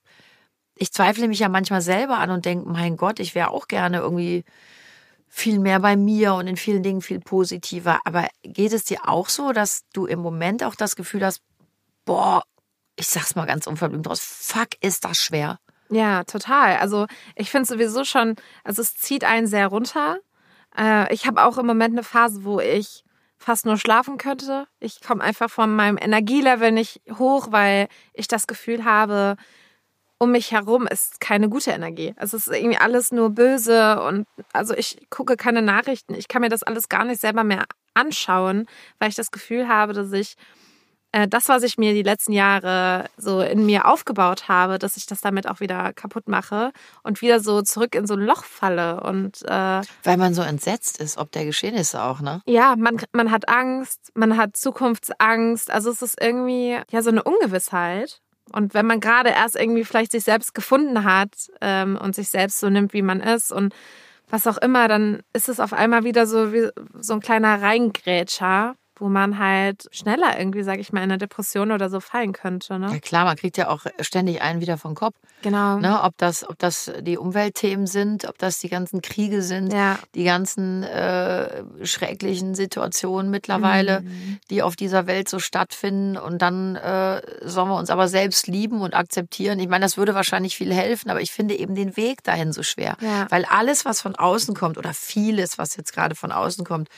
ich 0.75 0.91
zweifle 0.93 1.27
mich 1.27 1.39
ja 1.39 1.49
manchmal 1.49 1.81
selber 1.81 2.19
an 2.19 2.29
und 2.29 2.45
denke, 2.45 2.69
mein 2.69 2.95
Gott, 2.95 3.19
ich 3.19 3.35
wäre 3.35 3.51
auch 3.51 3.67
gerne 3.67 3.97
irgendwie 3.97 4.45
viel 5.27 5.59
mehr 5.59 5.79
bei 5.79 5.97
mir 5.97 6.35
und 6.35 6.47
in 6.47 6.55
vielen 6.55 6.83
Dingen 6.83 7.01
viel 7.01 7.19
positiver. 7.19 7.99
Aber 8.05 8.27
geht 8.43 8.71
es 8.71 8.85
dir 8.85 9.09
auch 9.09 9.27
so, 9.27 9.51
dass 9.51 9.81
du 9.91 10.05
im 10.05 10.19
Moment 10.19 10.63
auch 10.63 10.75
das 10.75 10.95
Gefühl 10.95 11.25
hast, 11.25 11.41
boah, 12.05 12.43
ich 12.95 13.07
sag's 13.07 13.35
mal 13.35 13.45
ganz 13.45 13.67
unverblümt 13.67 14.07
raus, 14.07 14.21
fuck, 14.21 14.69
ist 14.79 15.03
das 15.03 15.17
schwer? 15.17 15.59
Ja, 15.89 16.23
total. 16.23 16.77
Also 16.77 17.05
ich 17.35 17.51
finde 17.51 17.67
sowieso 17.67 18.03
schon, 18.03 18.35
also 18.63 18.81
es 18.81 18.95
zieht 18.95 19.23
einen 19.23 19.47
sehr 19.47 19.67
runter. 19.67 20.17
Äh, 20.77 21.13
ich 21.13 21.27
habe 21.27 21.43
auch 21.43 21.57
im 21.57 21.65
Moment 21.67 21.93
eine 21.93 22.03
Phase, 22.03 22.43
wo 22.43 22.59
ich 22.59 23.03
fast 23.37 23.65
nur 23.65 23.77
schlafen 23.77 24.17
könnte. 24.17 24.67
Ich 24.79 25.01
komme 25.01 25.23
einfach 25.23 25.49
von 25.49 25.75
meinem 25.75 25.97
Energielevel 25.97 26.71
nicht 26.71 27.01
hoch, 27.19 27.47
weil 27.51 27.87
ich 28.13 28.27
das 28.27 28.47
Gefühl 28.47 28.85
habe, 28.85 29.35
um 30.17 30.31
mich 30.31 30.51
herum 30.51 30.87
ist 30.87 31.19
keine 31.19 31.49
gute 31.49 31.71
Energie. 31.71 32.13
Es 32.17 32.33
ist 32.33 32.47
irgendwie 32.47 32.77
alles 32.77 33.11
nur 33.11 33.29
böse 33.31 34.01
und 34.01 34.25
also 34.53 34.73
ich 34.73 35.07
gucke 35.09 35.35
keine 35.35 35.61
Nachrichten. 35.61 36.15
Ich 36.15 36.27
kann 36.27 36.41
mir 36.41 36.49
das 36.49 36.63
alles 36.63 36.89
gar 36.89 37.03
nicht 37.03 37.19
selber 37.19 37.43
mehr 37.43 37.65
anschauen, 37.93 38.65
weil 38.97 39.09
ich 39.09 39.15
das 39.15 39.31
Gefühl 39.31 39.67
habe, 39.67 39.93
dass 39.93 40.11
ich 40.13 40.35
das, 41.27 41.47
was 41.47 41.63
ich 41.63 41.77
mir 41.77 41.93
die 41.93 42.03
letzten 42.03 42.33
Jahre 42.33 43.05
so 43.17 43.41
in 43.41 43.65
mir 43.65 43.85
aufgebaut 43.85 44.49
habe, 44.49 44.79
dass 44.79 44.97
ich 44.97 45.05
das 45.05 45.21
damit 45.21 45.47
auch 45.47 45.61
wieder 45.61 45.93
kaputt 45.93 46.27
mache 46.27 46.71
und 47.03 47.21
wieder 47.21 47.39
so 47.39 47.61
zurück 47.61 47.95
in 47.95 48.05
so 48.05 48.15
ein 48.15 48.19
Loch 48.19 48.43
falle. 48.43 49.01
Und 49.01 49.41
äh, 49.43 49.81
weil 50.03 50.17
man 50.17 50.33
so 50.33 50.41
entsetzt 50.41 50.99
ist, 50.99 51.17
ob 51.17 51.31
der 51.31 51.45
Geschehnisse 51.45 52.03
auch, 52.03 52.19
ne? 52.19 52.41
Ja, 52.45 52.75
man, 52.77 53.01
man 53.13 53.31
hat 53.31 53.47
Angst, 53.47 54.11
man 54.13 54.35
hat 54.35 54.57
Zukunftsangst. 54.57 55.71
Also 55.71 55.89
es 55.89 56.01
ist 56.01 56.21
irgendwie 56.21 56.77
ja 56.91 57.01
so 57.01 57.09
eine 57.09 57.23
Ungewissheit. 57.23 58.21
Und 58.51 58.73
wenn 58.73 58.85
man 58.85 58.99
gerade 58.99 59.29
erst 59.29 59.55
irgendwie 59.55 59.85
vielleicht 59.85 60.11
sich 60.11 60.23
selbst 60.23 60.53
gefunden 60.53 61.03
hat 61.03 61.49
ähm, 61.61 61.97
und 61.97 62.13
sich 62.13 62.29
selbst 62.29 62.59
so 62.59 62.69
nimmt, 62.69 62.93
wie 62.93 63.01
man 63.01 63.19
ist 63.19 63.51
und 63.51 63.73
was 64.29 64.47
auch 64.47 64.57
immer, 64.57 64.87
dann 64.87 65.21
ist 65.33 65.49
es 65.49 65.59
auf 65.59 65.73
einmal 65.73 66.03
wieder 66.03 66.25
so 66.27 66.51
wie 66.51 66.69
so 66.99 67.13
ein 67.13 67.21
kleiner 67.21 67.61
Reingrätscher 67.61 68.75
wo 68.97 69.09
man 69.09 69.37
halt 69.39 69.87
schneller 69.91 70.37
irgendwie, 70.37 70.63
sag 70.63 70.79
ich 70.79 70.93
mal, 70.93 70.99
in 70.99 71.11
eine 71.11 71.17
Depression 71.17 71.71
oder 71.71 71.89
so 71.89 71.99
fallen 71.99 72.33
könnte. 72.33 72.79
Ne? 72.79 72.91
Ja 72.91 72.99
klar, 72.99 73.25
man 73.25 73.35
kriegt 73.35 73.57
ja 73.57 73.69
auch 73.69 73.85
ständig 73.99 74.41
einen 74.41 74.61
wieder 74.61 74.77
vom 74.77 74.95
Kopf. 74.95 75.15
Genau. 75.41 75.77
Ne? 75.77 76.01
Ob, 76.03 76.17
das, 76.17 76.47
ob 76.47 76.57
das 76.59 76.91
die 77.01 77.17
Umweltthemen 77.17 77.87
sind, 77.87 78.27
ob 78.27 78.37
das 78.37 78.59
die 78.59 78.69
ganzen 78.69 79.01
Kriege 79.01 79.41
sind, 79.41 79.73
ja. 79.73 79.99
die 80.15 80.23
ganzen 80.23 80.83
äh, 80.83 81.63
schrecklichen 81.85 82.55
Situationen 82.55 83.29
mittlerweile, 83.29 84.01
mhm. 84.01 84.39
die 84.49 84.63
auf 84.63 84.75
dieser 84.75 85.07
Welt 85.07 85.29
so 85.29 85.39
stattfinden. 85.39 86.17
Und 86.17 86.41
dann 86.41 86.75
äh, 86.75 87.21
sollen 87.41 87.69
wir 87.69 87.77
uns 87.77 87.89
aber 87.89 88.07
selbst 88.07 88.47
lieben 88.47 88.81
und 88.81 88.95
akzeptieren. 88.95 89.59
Ich 89.59 89.67
meine, 89.67 89.85
das 89.85 89.97
würde 89.97 90.15
wahrscheinlich 90.15 90.55
viel 90.55 90.73
helfen, 90.73 91.09
aber 91.09 91.21
ich 91.21 91.31
finde 91.31 91.55
eben 91.55 91.75
den 91.75 91.97
Weg 91.97 92.23
dahin 92.23 92.53
so 92.53 92.63
schwer. 92.63 92.97
Ja. 93.01 93.27
Weil 93.29 93.45
alles, 93.45 93.85
was 93.85 94.01
von 94.01 94.15
außen 94.15 94.55
kommt 94.55 94.77
oder 94.77 94.93
vieles, 94.93 95.57
was 95.57 95.75
jetzt 95.75 95.93
gerade 95.93 96.15
von 96.15 96.31
außen 96.31 96.65
kommt, 96.65 96.89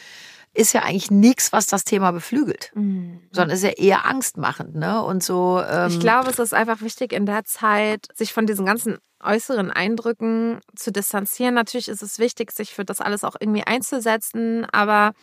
ist 0.57 0.73
ja 0.73 0.81
eigentlich 0.81 1.11
nichts, 1.11 1.53
was 1.53 1.67
das 1.67 1.83
Thema 1.83 2.11
beflügelt, 2.11 2.71
mhm. 2.73 3.21
sondern 3.31 3.55
ist 3.55 3.63
ja 3.63 3.69
eher 3.69 4.05
angstmachend. 4.05 4.75
Ne? 4.75 5.03
Und 5.03 5.23
so, 5.23 5.61
ähm 5.61 5.89
ich 5.89 5.99
glaube, 5.99 6.31
es 6.31 6.39
ist 6.39 6.53
einfach 6.53 6.81
wichtig 6.81 7.13
in 7.13 7.27
der 7.27 7.45
Zeit, 7.45 8.07
sich 8.15 8.33
von 8.33 8.47
diesen 8.47 8.65
ganzen 8.65 8.97
äußeren 9.23 9.69
Eindrücken 9.71 10.59
zu 10.75 10.91
distanzieren. 10.91 11.53
Natürlich 11.53 11.87
ist 11.87 12.01
es 12.01 12.17
wichtig, 12.17 12.51
sich 12.51 12.73
für 12.73 12.85
das 12.85 13.01
alles 13.01 13.23
auch 13.23 13.35
irgendwie 13.39 13.63
einzusetzen, 13.63 14.65
aber 14.71 15.13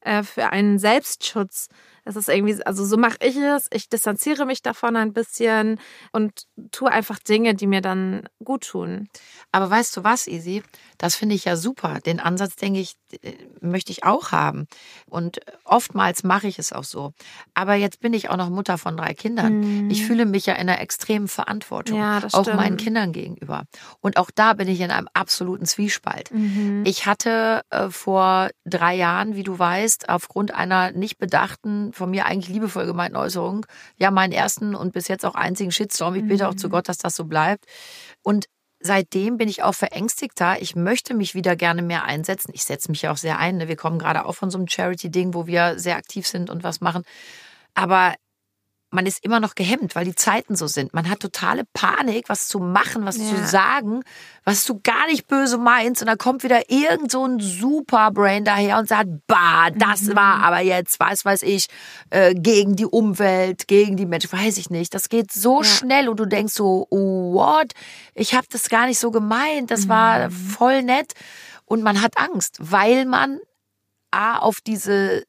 äh, 0.00 0.22
für 0.22 0.50
einen 0.50 0.78
Selbstschutz 0.78 1.68
es 2.08 2.16
ist 2.16 2.28
irgendwie, 2.30 2.64
also 2.64 2.86
so 2.86 2.96
mache 2.96 3.18
ich 3.20 3.36
es. 3.36 3.66
Ich 3.70 3.90
distanziere 3.90 4.46
mich 4.46 4.62
davon 4.62 4.96
ein 4.96 5.12
bisschen 5.12 5.78
und 6.10 6.46
tue 6.70 6.90
einfach 6.90 7.18
Dinge, 7.18 7.54
die 7.54 7.66
mir 7.66 7.82
dann 7.82 8.26
gut 8.42 8.66
tun. 8.66 9.08
Aber 9.52 9.68
weißt 9.68 9.94
du 9.96 10.04
was, 10.04 10.26
Isi? 10.26 10.62
Das 10.96 11.14
finde 11.16 11.34
ich 11.34 11.44
ja 11.44 11.56
super. 11.56 12.00
Den 12.00 12.18
Ansatz, 12.18 12.56
denke 12.56 12.80
ich, 12.80 12.94
äh, 13.22 13.34
möchte 13.60 13.92
ich 13.92 14.04
auch 14.04 14.32
haben. 14.32 14.66
Und 15.06 15.40
oftmals 15.64 16.24
mache 16.24 16.48
ich 16.48 16.58
es 16.58 16.72
auch 16.72 16.84
so. 16.84 17.12
Aber 17.52 17.74
jetzt 17.74 18.00
bin 18.00 18.14
ich 18.14 18.30
auch 18.30 18.38
noch 18.38 18.48
Mutter 18.48 18.78
von 18.78 18.96
drei 18.96 19.12
Kindern. 19.12 19.60
Mhm. 19.60 19.90
Ich 19.90 20.06
fühle 20.06 20.24
mich 20.24 20.46
ja 20.46 20.54
in 20.54 20.68
einer 20.68 20.80
extremen 20.80 21.28
Verantwortung. 21.28 21.98
Ja, 21.98 22.20
das 22.20 22.32
auch 22.32 22.44
stimmt. 22.44 22.56
meinen 22.56 22.76
Kindern 22.78 23.12
gegenüber. 23.12 23.64
Und 24.00 24.16
auch 24.16 24.30
da 24.34 24.54
bin 24.54 24.66
ich 24.66 24.80
in 24.80 24.90
einem 24.90 25.08
absoluten 25.12 25.66
Zwiespalt. 25.66 26.32
Mhm. 26.32 26.84
Ich 26.86 27.04
hatte 27.04 27.62
äh, 27.68 27.90
vor 27.90 28.48
drei 28.64 28.94
Jahren, 28.94 29.36
wie 29.36 29.42
du 29.42 29.58
weißt, 29.58 30.08
aufgrund 30.08 30.54
einer 30.54 30.90
nicht 30.92 31.18
bedachten 31.18 31.92
von 31.98 32.10
mir 32.10 32.26
eigentlich 32.26 32.48
liebevoll 32.48 32.86
gemeinten 32.86 33.16
Äußerung, 33.16 33.66
ja, 33.96 34.10
meinen 34.10 34.32
ersten 34.32 34.74
und 34.74 34.92
bis 34.92 35.08
jetzt 35.08 35.24
auch 35.26 35.34
einzigen 35.34 35.70
Shitstorm. 35.70 36.14
Ich 36.14 36.26
bitte 36.26 36.48
auch 36.48 36.54
zu 36.54 36.68
mhm. 36.68 36.72
Gott, 36.72 36.88
dass 36.88 36.98
das 36.98 37.14
so 37.14 37.24
bleibt. 37.24 37.66
Und 38.22 38.46
seitdem 38.80 39.36
bin 39.36 39.48
ich 39.48 39.62
auch 39.62 39.74
verängstigter. 39.74 40.62
Ich 40.62 40.76
möchte 40.76 41.14
mich 41.14 41.34
wieder 41.34 41.56
gerne 41.56 41.82
mehr 41.82 42.04
einsetzen. 42.04 42.52
Ich 42.54 42.64
setze 42.64 42.90
mich 42.90 43.02
ja 43.02 43.12
auch 43.12 43.16
sehr 43.16 43.38
ein. 43.38 43.58
Ne? 43.58 43.68
Wir 43.68 43.76
kommen 43.76 43.98
gerade 43.98 44.24
auch 44.24 44.34
von 44.34 44.50
so 44.50 44.58
einem 44.58 44.68
Charity-Ding, 44.68 45.34
wo 45.34 45.46
wir 45.46 45.78
sehr 45.78 45.96
aktiv 45.96 46.26
sind 46.26 46.48
und 46.48 46.64
was 46.64 46.80
machen. 46.80 47.02
Aber 47.74 48.14
man 48.90 49.04
ist 49.04 49.22
immer 49.22 49.38
noch 49.38 49.54
gehemmt, 49.54 49.94
weil 49.94 50.06
die 50.06 50.14
Zeiten 50.14 50.56
so 50.56 50.66
sind. 50.66 50.94
Man 50.94 51.10
hat 51.10 51.20
totale 51.20 51.64
Panik, 51.74 52.28
was 52.28 52.48
zu 52.48 52.58
machen, 52.58 53.04
was 53.04 53.18
ja. 53.18 53.24
zu 53.24 53.46
sagen, 53.46 54.02
was 54.44 54.64
du 54.64 54.80
gar 54.82 55.06
nicht 55.08 55.26
böse 55.26 55.58
meinst. 55.58 56.00
Und 56.00 56.08
dann 56.08 56.16
kommt 56.16 56.42
wieder 56.42 56.70
irgend 56.70 57.12
so 57.12 57.24
ein 57.24 57.38
Superbrain 57.38 58.44
daher 58.44 58.78
und 58.78 58.88
sagt, 58.88 59.10
bah, 59.26 59.70
das 59.70 60.02
mhm. 60.02 60.16
war 60.16 60.42
aber 60.42 60.60
jetzt, 60.60 61.00
was 61.00 61.24
weiß 61.24 61.42
ich, 61.42 61.66
äh, 62.08 62.34
gegen 62.34 62.76
die 62.76 62.86
Umwelt, 62.86 63.68
gegen 63.68 63.96
die 63.98 64.06
Menschen, 64.06 64.32
weiß 64.32 64.56
ich 64.56 64.70
nicht. 64.70 64.94
Das 64.94 65.10
geht 65.10 65.32
so 65.32 65.58
ja. 65.58 65.64
schnell 65.64 66.08
und 66.08 66.18
du 66.18 66.24
denkst 66.24 66.54
so, 66.54 66.86
oh, 66.88 67.34
what? 67.34 67.72
Ich 68.14 68.34
habe 68.34 68.46
das 68.50 68.70
gar 68.70 68.86
nicht 68.86 68.98
so 68.98 69.10
gemeint. 69.10 69.70
Das 69.70 69.84
mhm. 69.84 69.88
war 69.90 70.30
voll 70.30 70.82
nett. 70.82 71.12
Und 71.66 71.82
man 71.82 72.00
hat 72.00 72.16
Angst, 72.16 72.56
weil 72.58 73.04
man 73.04 73.38
A, 74.10 74.38
auf 74.38 74.62
diese 74.62 75.24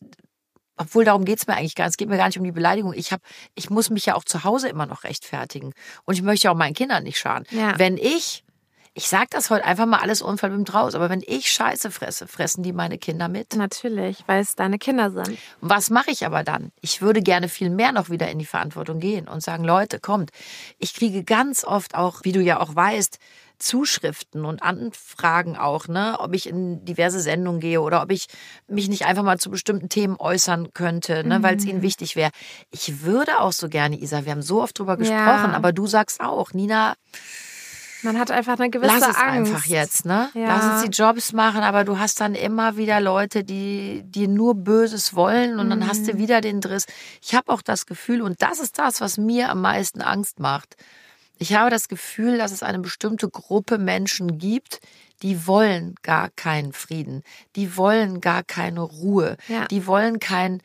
obwohl 0.80 1.04
darum 1.04 1.26
geht's 1.26 1.46
mir 1.46 1.58
eigentlich 1.58 1.76
gar 1.76 1.86
nicht. 1.86 1.92
Es 1.92 1.98
geht 1.98 2.10
mir 2.10 2.18
gar 2.18 2.28
nicht 2.28 2.38
um 2.38 2.44
die 2.46 2.54
Beleidigung. 2.54 2.94
Ich 2.94 3.12
hab, 3.12 3.22
ich 3.54 3.70
muss 3.70 3.89
mich 3.89 4.06
ja 4.06 4.15
auch 4.15 4.24
zu 4.24 4.46
Hause 4.46 4.70
immer 4.70 4.86
noch 4.86 5.04
rechtfertigen. 5.04 5.74
Und 6.06 6.13
ich 6.13 6.22
möchte 6.22 6.46
ja 6.46 6.52
auch 6.52 6.58
meinen 6.58 6.74
Kindern 6.74 7.04
nicht 7.04 7.20
schaden. 7.20 7.46
Ja. 7.52 7.78
Wenn 7.78 7.98
ich, 7.98 8.46
ich 8.94 9.10
sag 9.10 9.30
das 9.30 9.50
heute 9.50 9.65
einfach 9.65 9.86
mal 9.86 10.00
alles 10.00 10.22
unverblümt 10.22 10.74
raus, 10.74 10.96
aber 10.96 11.10
wenn 11.10 11.22
ich 11.28 11.52
Scheiße 11.52 11.92
fresse, 11.92 12.28
fressen 12.28 12.63
die 12.63 12.72
meine 12.72 12.98
Kinder 12.98 13.28
mit. 13.28 13.58
Natürlich, 13.58 14.24
weil 14.26 14.42
es 14.42 14.56
deine 14.56 14.78
Kinder 14.78 15.12
sind. 15.12 15.38
Was 15.60 15.89
mache 15.89 16.12
ich 16.12 16.26
aber 16.26 16.46
dann? 16.46 16.72
Ich 16.80 17.02
würde 17.02 17.22
gerne 17.22 17.50
viel 17.50 17.70
mehr 17.70 17.92
noch 17.92 18.10
wieder 18.10 18.32
in 18.32 18.39
die 18.39 18.46
Verantwortung 18.46 19.02
gehen 19.02 19.28
und 19.28 19.44
sagen, 19.44 19.65
Leute, 19.65 20.00
kommt. 20.00 20.32
Ich 20.78 20.94
kriege 20.94 21.26
ganz 21.26 21.65
oft 21.65 21.94
auch, 21.94 22.22
wie 22.24 22.32
du 22.32 22.39
ja 22.39 22.62
auch 22.62 22.74
weißt, 22.74 23.20
Zuschriften 23.60 24.45
und 24.45 24.63
Anfragen 24.63 25.58
auch, 25.58 25.88
ne, 25.88 26.17
ob 26.19 26.34
ich 26.34 26.48
in 26.48 26.84
diverse 26.86 27.19
Sendungen 27.19 27.60
gehe 27.60 27.82
oder 27.82 28.02
ob 28.02 28.12
ich 28.12 28.28
mich 28.67 28.89
nicht 28.89 29.06
einfach 29.06 29.24
mal 29.24 29.38
zu 29.38 29.52
bestimmten 29.52 29.89
Themen 29.89 30.15
äußern 30.17 30.74
könnte, 30.74 31.24
ne, 31.28 31.39
mhm. 31.39 31.43
weil 31.43 31.58
es 31.58 31.65
ihnen 31.65 31.82
wichtig 31.82 32.15
wäre. 32.15 32.32
Ich 32.72 33.04
würde 33.04 33.39
auch 33.39 33.52
so 33.52 33.69
gerne, 33.69 34.00
Isa, 34.00 34.26
wir 34.26 34.32
haben 34.32 34.41
so 34.41 34.62
oft 34.62 34.80
drüber 34.80 34.98
gesprochen, 34.98 35.52
ja. 35.52 35.54
aber 35.54 35.74
du 35.74 35.88
sagst 35.88 36.22
auch, 36.22 36.54
Nina, 36.54 36.95
man 38.02 38.17
hat 38.17 38.32
einfach 38.32 38.58
eine 38.58 38.69
gewisse 38.69 38.93
Lass 38.93 39.10
es 39.10 39.15
Angst. 39.15 39.52
einfach 39.54 39.65
jetzt, 39.65 40.06
ne? 40.06 40.30
Ja. 40.34 40.48
Lass 40.48 40.65
uns 40.65 40.89
die 40.89 41.02
Jobs 41.02 41.34
machen, 41.34 41.62
aber 41.62 41.84
du 41.84 42.00
hast 42.00 42.22
dann 42.22 42.34
immer 42.34 42.78
wieder 42.78 43.02
Leute, 43.02 43.43
die 43.43 44.04
dir 44.06 44.28
nur 44.28 44.56
Böses 44.56 45.15
wollen 45.15 45.60
und 45.60 45.65
mhm. 45.65 45.72
dann 45.72 45.88
hast 45.88 46.08
du 46.08 46.13
mhm. 46.13 46.17
wieder 46.17 46.41
den 46.41 46.62
Driss. 46.62 46.86
Ich 47.22 47.36
habe 47.36 47.52
auch 47.52 47.62
das 47.62 47.86
Gefühl, 47.86 48.22
und 48.22 48.41
das 48.41 48.60
ist 48.60 48.80
das, 48.80 49.02
was 49.02 49.17
mir 49.17 49.50
am 49.50 49.62
meisten 49.62 50.02
Angst 50.02 50.39
macht. 50.39 50.76
Ich 51.39 51.54
habe 51.54 51.69
das 51.69 51.88
Gefühl, 51.88 52.38
dass 52.38 52.52
es 52.52 52.63
eine 52.63 52.80
bestimmte 52.80 53.30
Gruppe 53.30 53.78
Menschen 53.78 54.38
gibt, 54.38 54.82
die 55.21 55.47
wollen 55.47 55.95
gar 56.02 56.30
keinen 56.30 56.73
Frieden, 56.73 57.23
die 57.56 57.75
wollen 57.78 58.21
gar 58.21 58.43
keine 58.43 58.82
Ruhe, 58.82 59.38
ja. 59.47 59.65
die 59.67 59.88
wollen 59.88 60.19
kein 60.19 60.62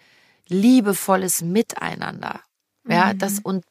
liebevolles 0.49 1.43
Miteinander. 1.43 2.41
Ja, 2.87 3.15
mhm. 3.15 3.19
das 3.19 3.39
und 3.39 3.65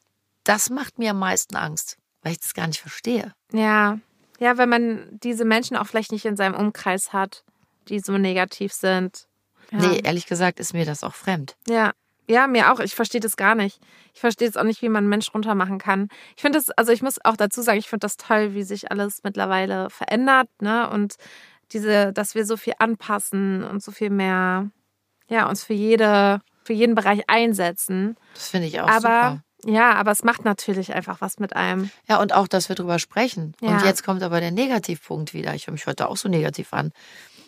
das 0.44 0.70
macht 0.70 0.98
mir 0.98 1.10
am 1.10 1.18
meisten 1.18 1.56
Angst, 1.56 1.98
weil 2.22 2.32
ich 2.32 2.40
das 2.40 2.54
gar 2.54 2.66
nicht 2.66 2.80
verstehe. 2.80 3.32
Ja, 3.52 3.98
ja, 4.40 4.58
wenn 4.58 4.68
man 4.68 5.08
diese 5.22 5.44
Menschen 5.44 5.76
auch 5.76 5.86
vielleicht 5.86 6.10
nicht 6.10 6.24
in 6.24 6.36
seinem 6.36 6.54
Umkreis 6.54 7.12
hat, 7.12 7.44
die 7.88 8.00
so 8.00 8.18
negativ 8.18 8.72
sind. 8.72 9.26
Ja. 9.70 9.78
Nee, 9.78 10.00
ehrlich 10.02 10.26
gesagt 10.26 10.58
ist 10.58 10.74
mir 10.74 10.84
das 10.84 11.04
auch 11.04 11.14
fremd. 11.14 11.56
Ja. 11.68 11.92
Ja, 12.26 12.46
mir 12.46 12.72
auch. 12.72 12.80
Ich 12.80 12.94
verstehe 12.94 13.20
das 13.20 13.36
gar 13.36 13.54
nicht. 13.54 13.80
Ich 14.14 14.20
verstehe 14.20 14.48
es 14.48 14.56
auch 14.56 14.64
nicht, 14.64 14.80
wie 14.82 14.88
man 14.88 15.04
einen 15.04 15.08
Mensch 15.08 15.32
runtermachen 15.34 15.78
kann. 15.78 16.08
Ich 16.36 16.42
finde 16.42 16.58
das, 16.58 16.70
also 16.70 16.92
ich 16.92 17.02
muss 17.02 17.22
auch 17.24 17.36
dazu 17.36 17.62
sagen, 17.62 17.78
ich 17.78 17.88
finde 17.88 18.04
das 18.04 18.16
toll, 18.16 18.54
wie 18.54 18.62
sich 18.62 18.90
alles 18.90 19.22
mittlerweile 19.22 19.90
verändert, 19.90 20.48
ne? 20.60 20.88
Und 20.88 21.16
diese, 21.72 22.12
dass 22.12 22.34
wir 22.34 22.46
so 22.46 22.56
viel 22.56 22.74
anpassen 22.78 23.64
und 23.64 23.82
so 23.82 23.92
viel 23.92 24.10
mehr, 24.10 24.70
ja, 25.28 25.48
uns 25.48 25.64
für 25.64 25.74
jede, 25.74 26.40
für 26.62 26.72
jeden 26.72 26.94
Bereich 26.94 27.28
einsetzen. 27.28 28.16
Das 28.34 28.48
finde 28.48 28.68
ich 28.68 28.80
auch 28.80 28.88
aber, 28.88 28.98
super. 28.98 29.42
Ja, 29.66 29.94
aber 29.94 30.10
es 30.10 30.22
macht 30.22 30.44
natürlich 30.44 30.94
einfach 30.94 31.20
was 31.20 31.38
mit 31.38 31.56
einem. 31.56 31.90
Ja, 32.08 32.20
und 32.20 32.34
auch, 32.34 32.48
dass 32.48 32.68
wir 32.68 32.76
drüber 32.76 32.98
sprechen. 32.98 33.54
Ja. 33.60 33.70
Und 33.70 33.84
jetzt 33.84 34.04
kommt 34.04 34.22
aber 34.22 34.40
der 34.40 34.50
Negativpunkt 34.50 35.34
wieder. 35.34 35.54
Ich 35.54 35.66
höre 35.66 35.72
mich 35.72 35.86
heute 35.86 36.08
auch 36.08 36.16
so 36.16 36.28
negativ 36.28 36.72
an. 36.72 36.92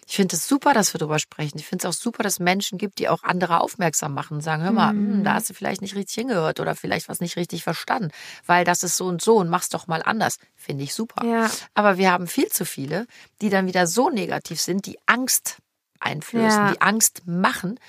Ich 0.09 0.17
finde 0.17 0.37
es 0.37 0.47
super, 0.47 0.73
dass 0.73 0.95
wir 0.95 0.99
darüber 0.99 1.19
sprechen. 1.19 1.59
Ich 1.59 1.67
finde 1.67 1.87
es 1.89 1.97
auch 1.97 2.01
super, 2.01 2.23
dass 2.23 2.35
es 2.35 2.39
Menschen 2.41 2.79
gibt, 2.79 3.01
die 3.01 3.09
auch 3.09 3.25
andere 3.25 3.61
aufmerksam 3.61 4.15
machen 4.15 4.35
und 4.35 4.41
sagen, 4.41 4.63
hör 4.63 4.71
mal, 4.71 4.93
mhm. 4.93 5.25
da 5.25 5.35
hast 5.35 5.51
du 5.51 5.55
vielleicht 5.55 5.83
nicht 5.83 5.97
richtig 5.97 6.15
hingehört 6.15 6.61
oder 6.61 6.77
vielleicht 6.77 7.09
was 7.09 7.21
nicht 7.21 7.37
richtig 7.37 7.65
verstanden, 7.65 8.11
weil 8.47 8.65
das 8.65 8.85
ist 8.85 8.97
so 8.97 9.07
und 9.07 9.21
so 9.21 9.37
und 9.37 9.49
mach's 9.51 9.69
doch 9.69 9.89
mal 9.89 10.03
anders. 10.05 10.39
Finde 10.55 10.85
ich 10.85 10.95
super. 10.95 11.25
Ja. 11.27 11.51
Aber 11.75 11.99
wir 11.99 12.13
haben 12.13 12.29
viel 12.29 12.47
zu 12.49 12.65
viele, 12.65 13.07
die 13.41 13.49
dann 13.51 13.67
wieder 13.67 13.89
so 13.89 14.09
negativ 14.09 14.61
sind, 14.61 14.87
die 14.87 14.97
Angst 15.07 15.57
einflößen, 15.99 16.67
Ja. 16.67 16.73
die 16.73 16.81
Angst 16.81 17.23
machen, 17.27 17.81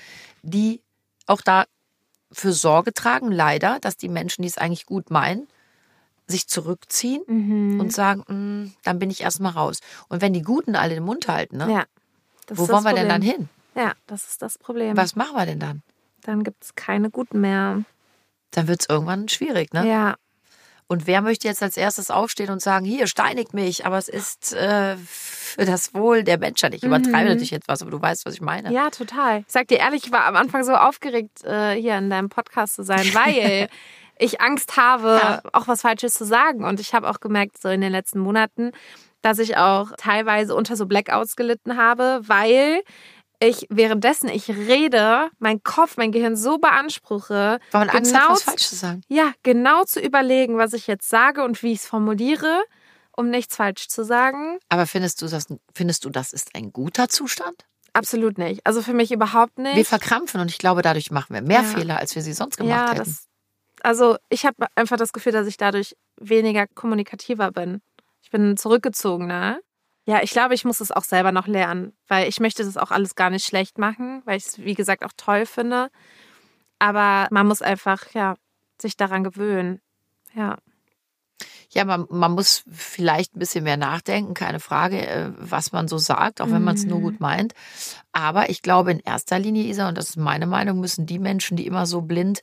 die 0.42 0.82
auch 1.26 1.40
dafür 1.42 2.52
Sorge 2.52 2.92
tragen, 2.92 3.30
leider, 3.30 3.78
dass 3.80 3.96
die 3.96 4.08
Menschen, 4.08 4.42
die 4.42 4.48
es 4.48 4.58
eigentlich 4.58 4.86
gut 4.86 5.10
meinen, 5.12 5.46
sich 6.26 6.48
zurückziehen 6.48 7.22
Mhm. 7.26 7.80
und 7.80 7.92
sagen, 7.92 8.24
"Mm, 8.28 8.72
dann 8.82 8.98
bin 8.98 9.08
ich 9.10 9.20
erstmal 9.22 9.52
raus. 9.52 9.78
Und 10.08 10.20
wenn 10.20 10.32
die 10.32 10.42
Guten 10.42 10.74
alle 10.74 10.94
den 10.94 11.04
Mund 11.04 11.28
halten, 11.28 11.58
ne? 11.58 11.70
Ja. 11.72 11.84
Das 12.48 12.58
Wo 12.58 12.68
wollen 12.68 12.84
wir 12.84 12.94
denn 12.94 13.08
dann 13.08 13.22
hin? 13.22 13.48
Ja, 13.74 13.92
das 14.06 14.26
ist 14.28 14.42
das 14.42 14.58
Problem. 14.58 14.96
Was 14.96 15.14
machen 15.16 15.36
wir 15.36 15.46
denn 15.46 15.60
dann? 15.60 15.82
Dann 16.22 16.42
gibt 16.42 16.62
es 16.64 16.74
keine 16.74 17.10
guten 17.10 17.40
mehr. 17.40 17.84
Dann 18.50 18.66
wird 18.68 18.80
es 18.80 18.88
irgendwann 18.88 19.28
schwierig, 19.28 19.72
ne? 19.72 19.86
Ja. 19.88 20.16
Und 20.90 21.06
wer 21.06 21.20
möchte 21.20 21.46
jetzt 21.46 21.62
als 21.62 21.76
erstes 21.76 22.10
aufstehen 22.10 22.48
und 22.50 22.62
sagen, 22.62 22.86
hier, 22.86 23.06
steinigt 23.06 23.52
mich, 23.52 23.84
aber 23.84 23.98
es 23.98 24.08
ist 24.08 24.54
äh, 24.54 24.96
für 24.96 25.66
das 25.66 25.92
Wohl 25.92 26.24
der 26.24 26.38
Menschheit. 26.38 26.72
Ich 26.74 26.82
übertreibe 26.82 27.24
Mhm. 27.24 27.28
natürlich 27.34 27.52
etwas, 27.52 27.82
aber 27.82 27.90
du 27.90 28.00
weißt, 28.00 28.24
was 28.24 28.32
ich 28.34 28.40
meine. 28.40 28.72
Ja, 28.72 28.88
total. 28.88 29.40
Ich 29.40 29.52
sag 29.52 29.68
dir 29.68 29.78
ehrlich, 29.78 30.06
ich 30.06 30.12
war 30.12 30.24
am 30.24 30.34
Anfang 30.36 30.64
so 30.64 30.74
aufgeregt, 30.74 31.44
äh, 31.44 31.74
hier 31.74 31.98
in 31.98 32.08
deinem 32.08 32.30
Podcast 32.30 32.74
zu 32.74 32.84
sein, 32.84 33.12
weil 33.12 33.68
ich 34.18 34.40
Angst 34.40 34.78
habe, 34.78 35.08
Ja. 35.08 35.42
auch 35.52 35.68
was 35.68 35.82
Falsches 35.82 36.14
zu 36.14 36.24
sagen. 36.24 36.64
Und 36.64 36.80
ich 36.80 36.94
habe 36.94 37.10
auch 37.10 37.20
gemerkt, 37.20 37.60
so 37.60 37.68
in 37.68 37.82
den 37.82 37.92
letzten 37.92 38.18
Monaten, 38.20 38.72
dass 39.22 39.38
ich 39.38 39.56
auch 39.56 39.90
teilweise 39.98 40.54
unter 40.54 40.76
so 40.76 40.86
Blackouts 40.86 41.36
gelitten 41.36 41.76
habe, 41.76 42.20
weil 42.22 42.82
ich 43.40 43.66
währenddessen 43.70 44.28
ich 44.28 44.48
rede, 44.48 45.28
mein 45.38 45.62
Kopf, 45.62 45.96
mein 45.96 46.10
Gehirn 46.12 46.34
so 46.36 46.58
beanspruche, 46.58 47.58
Weil 47.70 47.86
man 47.86 47.90
Angst 47.96 48.14
hat, 48.14 48.20
genau 48.22 48.32
was 48.32 48.38
zu- 48.40 48.44
falsch 48.50 48.66
zu 48.68 48.74
sagen. 48.76 49.02
ja, 49.08 49.32
genau 49.42 49.84
zu 49.84 50.00
überlegen, 50.00 50.58
was 50.58 50.72
ich 50.72 50.86
jetzt 50.86 51.08
sage 51.08 51.44
und 51.44 51.62
wie 51.62 51.72
ich 51.72 51.78
es 51.80 51.86
formuliere, 51.86 52.62
um 53.16 53.30
nichts 53.30 53.56
falsch 53.56 53.88
zu 53.88 54.04
sagen. 54.04 54.58
Aber 54.68 54.86
findest 54.86 55.22
du 55.22 55.28
das, 55.28 55.46
findest 55.74 56.04
du, 56.04 56.10
das 56.10 56.32
ist 56.32 56.54
ein 56.54 56.72
guter 56.72 57.08
Zustand? 57.08 57.66
Absolut 57.92 58.38
nicht. 58.38 58.64
Also 58.66 58.82
für 58.82 58.92
mich 58.92 59.10
überhaupt 59.12 59.58
nicht. 59.58 59.76
Wir 59.76 59.84
verkrampfen 59.84 60.40
und 60.40 60.50
ich 60.50 60.58
glaube, 60.58 60.82
dadurch 60.82 61.10
machen 61.10 61.34
wir 61.34 61.42
mehr 61.42 61.62
Ja. 61.62 61.64
Fehler, 61.64 61.98
als 61.98 62.14
wir 62.14 62.22
sie 62.22 62.32
sonst 62.32 62.56
gemacht 62.56 62.70
ja, 62.70 62.88
hätten. 62.90 62.98
das, 63.04 63.26
also 63.82 64.16
ich 64.28 64.44
habe 64.46 64.66
einfach 64.74 64.96
das 64.96 65.12
Gefühl, 65.12 65.32
dass 65.32 65.46
ich 65.46 65.56
dadurch 65.56 65.96
weniger 66.20 66.66
kommunikativer 66.66 67.50
bin. 67.50 67.80
Ich 68.28 68.30
bin 68.32 68.58
zurückgezogener. 68.58 69.58
Ja, 70.04 70.22
ich 70.22 70.32
glaube, 70.32 70.52
ich 70.52 70.66
muss 70.66 70.82
es 70.82 70.92
auch 70.92 71.04
selber 71.04 71.32
noch 71.32 71.46
lernen, 71.46 71.96
weil 72.08 72.28
ich 72.28 72.40
möchte 72.40 72.62
das 72.62 72.76
auch 72.76 72.90
alles 72.90 73.14
gar 73.14 73.30
nicht 73.30 73.46
schlecht 73.46 73.78
machen, 73.78 74.20
weil 74.26 74.36
ich 74.36 74.44
es, 74.44 74.58
wie 74.58 74.74
gesagt, 74.74 75.02
auch 75.02 75.14
toll 75.16 75.46
finde. 75.46 75.88
Aber 76.78 77.26
man 77.30 77.46
muss 77.46 77.62
einfach, 77.62 78.12
ja, 78.12 78.34
sich 78.78 78.98
daran 78.98 79.24
gewöhnen. 79.24 79.80
Ja. 80.34 80.58
Ja, 81.70 81.86
man, 81.86 82.06
man 82.10 82.32
muss 82.32 82.64
vielleicht 82.70 83.34
ein 83.34 83.38
bisschen 83.38 83.64
mehr 83.64 83.78
nachdenken, 83.78 84.34
keine 84.34 84.60
Frage, 84.60 85.06
äh, 85.06 85.30
was 85.38 85.72
man 85.72 85.88
so 85.88 85.96
sagt, 85.96 86.42
auch 86.42 86.50
wenn 86.50 86.64
man 86.64 86.74
es 86.74 86.84
nur 86.84 86.98
Mhm. 86.98 87.02
gut 87.02 87.20
meint. 87.20 87.54
Aber 88.12 88.50
ich 88.50 88.60
glaube 88.60 88.90
in 88.90 89.00
erster 89.00 89.38
Linie, 89.38 89.64
Isa, 89.64 89.88
und 89.88 89.96
das 89.96 90.10
ist 90.10 90.16
meine 90.16 90.46
Meinung, 90.46 90.80
müssen 90.80 91.06
die 91.06 91.18
Menschen, 91.18 91.56
die 91.56 91.66
immer 91.66 91.86
so 91.86 92.02
blind 92.02 92.40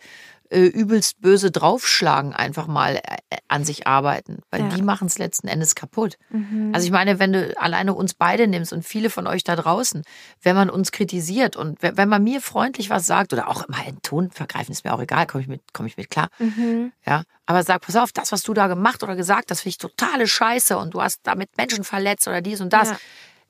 äh, 0.50 0.62
übelst 0.66 1.20
böse 1.22 1.52
draufschlagen, 1.52 2.34
einfach 2.34 2.68
mal 2.68 2.98
äh, 2.98 3.38
an 3.48 3.66
sich 3.66 3.88
arbeiten. 3.88 4.40
Weil 4.52 4.62
Ja. 4.62 4.68
die 4.70 4.82
machen 4.82 5.08
es 5.08 5.18
letzten 5.18 5.48
Endes 5.48 5.76
kaputt. 5.76 6.18
Mhm. 6.30 6.72
Also 6.74 6.86
ich 6.86 6.92
meine, 6.92 7.20
wenn 7.20 7.34
du 7.34 7.60
alleine 7.60 7.94
uns 7.94 8.14
beide 8.14 8.48
nimmst 8.48 8.72
und 8.74 8.84
viele 8.84 9.10
von 9.10 9.28
euch 9.28 9.44
da 9.44 9.56
draußen, 9.56 10.04
wenn 10.42 10.56
man 10.56 10.70
uns 10.70 10.92
kritisiert 10.92 11.56
und 11.56 11.82
wenn 11.82 11.98
wenn 11.98 12.10
man 12.10 12.24
mir 12.24 12.42
freundlich 12.42 12.90
was 12.90 13.06
sagt 13.08 13.34
oder 13.34 13.48
auch 13.50 13.64
immer 13.68 13.78
einen 13.78 14.02
Ton 14.02 14.32
vergreifen, 14.32 14.72
ist 14.72 14.84
mir 14.86 14.94
auch 14.94 15.02
egal, 15.02 15.26
komme 15.28 15.42
ich 15.42 15.48
mit, 15.48 15.62
komme 15.74 15.88
ich 15.88 15.98
mit 15.98 16.10
klar. 16.10 16.30
Mhm. 16.40 16.92
Ja, 17.06 17.24
aber 17.46 17.64
sag, 17.64 17.82
pass 17.82 17.96
auf, 17.96 18.12
das, 18.12 18.32
was 18.32 18.44
du 18.44 18.54
da 18.54 18.68
gemacht 18.68 19.02
oder 19.04 19.16
gesagt, 19.16 19.52
das 19.52 19.62
finde 19.62 19.70
ich 19.70 19.78
totale 19.78 20.28
Scheiße 20.28 20.78
und 20.78 20.94
du 20.94 21.02
hast 21.02 21.20
damit 21.24 21.50
Menschen 21.58 21.84
verletzt 21.84 22.28
oder 22.28 22.42
dies 22.42 22.62
und 22.62 22.74
das. 22.74 22.90
Ja. 22.90 22.98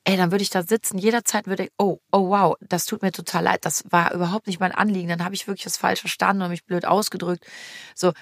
Ey, 0.08 0.16
dann 0.16 0.30
würde 0.30 0.42
ich 0.42 0.50
da 0.50 0.62
sitzen, 0.62 0.98
jederzeit 0.98 1.48
würde 1.48 1.64
ich, 1.64 1.70
oh, 1.78 1.98
oh 2.12 2.28
wow, 2.28 2.54
das 2.60 2.86
tut 2.86 3.02
mir 3.02 3.10
total 3.10 3.42
leid, 3.42 3.64
das 3.64 3.82
war 3.90 4.14
überhaupt 4.14 4.46
nicht 4.46 4.60
mein 4.60 4.70
Anliegen, 4.70 5.08
dann 5.08 5.24
habe 5.24 5.34
ich 5.34 5.48
wirklich 5.48 5.66
was 5.66 5.76
falsch 5.78 5.98
verstanden 6.00 6.42
und 6.42 6.50
mich 6.50 6.64
blöd 6.64 6.84
ausgedrückt. 6.84 7.44
So, 7.96 8.12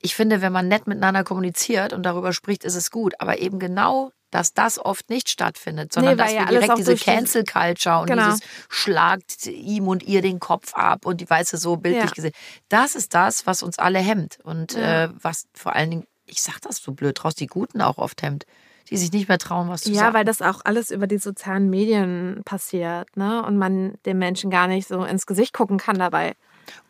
ich 0.00 0.14
finde, 0.14 0.40
wenn 0.40 0.52
man 0.52 0.68
nett 0.68 0.86
miteinander 0.86 1.22
kommuniziert 1.22 1.92
und 1.92 2.02
darüber 2.02 2.32
spricht, 2.32 2.64
ist 2.64 2.76
es 2.76 2.90
gut, 2.90 3.12
aber 3.20 3.40
eben 3.40 3.58
genau, 3.58 4.10
dass 4.30 4.54
das 4.54 4.78
oft 4.78 5.10
nicht 5.10 5.28
stattfindet, 5.28 5.92
sondern 5.92 6.16
Nee, 6.16 6.22
dass 6.24 6.32
ja 6.32 6.38
wir 6.40 6.46
direkt 6.46 6.78
diese 6.78 6.96
Cancel 6.96 7.44
Culture 7.44 8.00
und 8.00 8.06
Genau. 8.06 8.24
dieses 8.24 8.40
schlagt 8.70 9.46
ihm 9.46 9.86
und 9.86 10.02
ihr 10.02 10.22
den 10.22 10.40
Kopf 10.40 10.72
ab 10.74 11.04
und 11.04 11.20
die 11.20 11.28
weiße 11.28 11.58
so 11.58 11.76
bildlich 11.76 12.10
Ja. 12.10 12.14
gesehen. 12.14 12.32
Das 12.70 12.94
ist 12.94 13.12
das, 13.12 13.46
was 13.46 13.62
uns 13.62 13.78
alle 13.78 13.98
hemmt 13.98 14.38
und 14.44 14.72
Ja. 14.72 15.04
äh, 15.04 15.08
was 15.22 15.44
vor 15.52 15.74
allen 15.76 15.90
Dingen, 15.90 16.04
ich 16.26 16.40
sag 16.42 16.58
das 16.62 16.78
so 16.78 16.92
blöd 16.92 17.22
draus, 17.22 17.34
die 17.34 17.46
Guten 17.48 17.82
auch 17.82 17.98
oft 17.98 18.22
hemmt, 18.22 18.44
die 18.90 18.96
sich 18.96 19.12
nicht 19.12 19.28
mehr 19.28 19.38
trauen, 19.38 19.68
was 19.68 19.82
zu 19.82 19.90
Ja, 19.92 20.00
sagen. 20.00 20.14
weil 20.14 20.24
das 20.24 20.42
auch 20.42 20.60
alles 20.64 20.90
über 20.90 21.06
die 21.06 21.18
sozialen 21.18 21.70
Medien 21.70 22.42
passiert, 22.44 23.16
ne? 23.16 23.44
Und 23.44 23.56
man 23.56 23.94
den 24.04 24.18
Menschen 24.18 24.50
gar 24.50 24.66
nicht 24.68 24.86
so 24.88 25.04
ins 25.04 25.26
Gesicht 25.26 25.52
gucken 25.52 25.78
kann 25.78 25.98
dabei. 25.98 26.34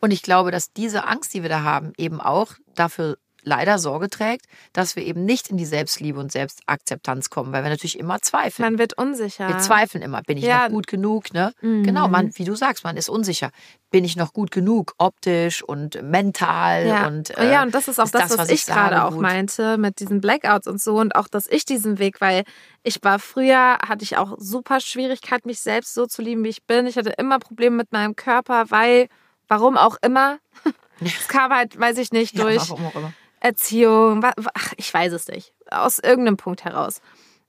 Und 0.01 0.11
ich 0.11 0.21
glaube, 0.23 0.51
dass 0.51 0.71
diese 0.71 1.05
Angst, 1.07 1.33
die 1.33 1.41
wir 1.41 1.49
da 1.49 1.63
haben, 1.63 1.93
eben 1.97 2.21
auch 2.21 2.53
dafür 2.75 3.17
leider 3.45 3.79
Sorge 3.79 4.09
trägt, 4.09 4.45
dass 4.73 4.95
wir 4.95 5.03
eben 5.03 5.23
nicht 5.23 5.49
in 5.49 5.57
die 5.57 5.65
Selbstliebe 5.65 6.19
und 6.19 6.31
Selbstakzeptanz 6.31 7.29
kommen, 7.29 7.53
weil 7.53 7.63
wir 7.63 7.69
natürlich 7.69 7.97
immer 7.99 8.19
zweifeln. 8.21 8.67
Man 8.71 8.79
wird 8.79 8.97
unsicher. 8.97 9.47
wir 9.47 9.59
zweifeln 9.59 10.01
immer, 10.03 10.21
bin 10.23 10.37
ich 10.37 10.43
Ja. 10.43 10.63
noch 10.63 10.69
gut 10.71 10.87
genug, 10.87 11.33
ne? 11.33 11.53
Mhm. 11.61 11.83
Genau, 11.83 12.07
man, 12.07 12.31
wie 12.37 12.43
du 12.43 12.55
sagst, 12.55 12.83
man 12.83 12.97
ist 12.97 13.07
unsicher. 13.09 13.51
Bin 13.91 14.03
ich 14.03 14.15
noch 14.17 14.33
gut 14.33 14.51
genug, 14.51 14.93
optisch 14.97 15.63
und 15.63 16.01
mental 16.03 16.87
Ja. 16.87 17.07
und 17.07 17.37
äh, 17.37 17.51
ja, 17.51 17.63
und 17.63 17.73
das 17.73 17.87
ist 17.87 17.99
auch 17.99 18.05
ist 18.05 18.15
das, 18.15 18.23
das, 18.23 18.31
was, 18.31 18.37
was 18.39 18.49
ich 18.49 18.61
ich 18.61 18.65
gerade 18.65 19.03
auch 19.03 19.11
gut? 19.11 19.21
meinte 19.21 19.77
mit 19.77 19.99
diesen 19.99 20.19
Blackouts 20.21 20.67
und 20.67 20.81
so 20.81 20.97
und 20.99 21.15
auch, 21.15 21.27
dass 21.27 21.47
ich 21.47 21.63
diesen 21.65 21.99
Weg, 21.99 22.19
weil 22.19 22.43
ich 22.83 23.03
war 23.03 23.19
früher, 23.19 23.77
hatte 23.87 24.03
ich 24.03 24.17
auch 24.17 24.35
super 24.37 24.79
Schwierigkeit, 24.79 25.45
mich 25.45 25.59
selbst 25.59 25.93
so 25.93 26.05
zu 26.07 26.21
lieben, 26.21 26.43
wie 26.43 26.49
ich 26.49 26.63
bin. 26.63 26.87
Ich 26.87 26.97
hatte 26.97 27.11
immer 27.11 27.39
Probleme 27.39 27.75
mit 27.77 27.91
meinem 27.91 28.15
Körper, 28.15 28.65
weil, 28.69 29.07
warum 29.47 29.77
auch 29.77 29.97
immer. 30.01 30.39
Es 31.01 31.27
kam 31.27 31.51
halt, 31.51 31.77
weiß 31.77 31.97
ich 31.97 32.13
nicht, 32.13 32.37
ja, 32.37 32.43
durch 32.45 32.69
warum 32.69 32.85
auch 32.85 32.95
immer. 32.95 33.13
Erziehung, 33.45 34.23
ach, 34.53 34.73
ich 34.77 34.93
weiß 34.93 35.13
es 35.13 35.27
nicht, 35.27 35.53
aus 35.69 35.99
irgendeinem 35.99 36.37
Punkt 36.37 36.63
heraus. 36.65 36.99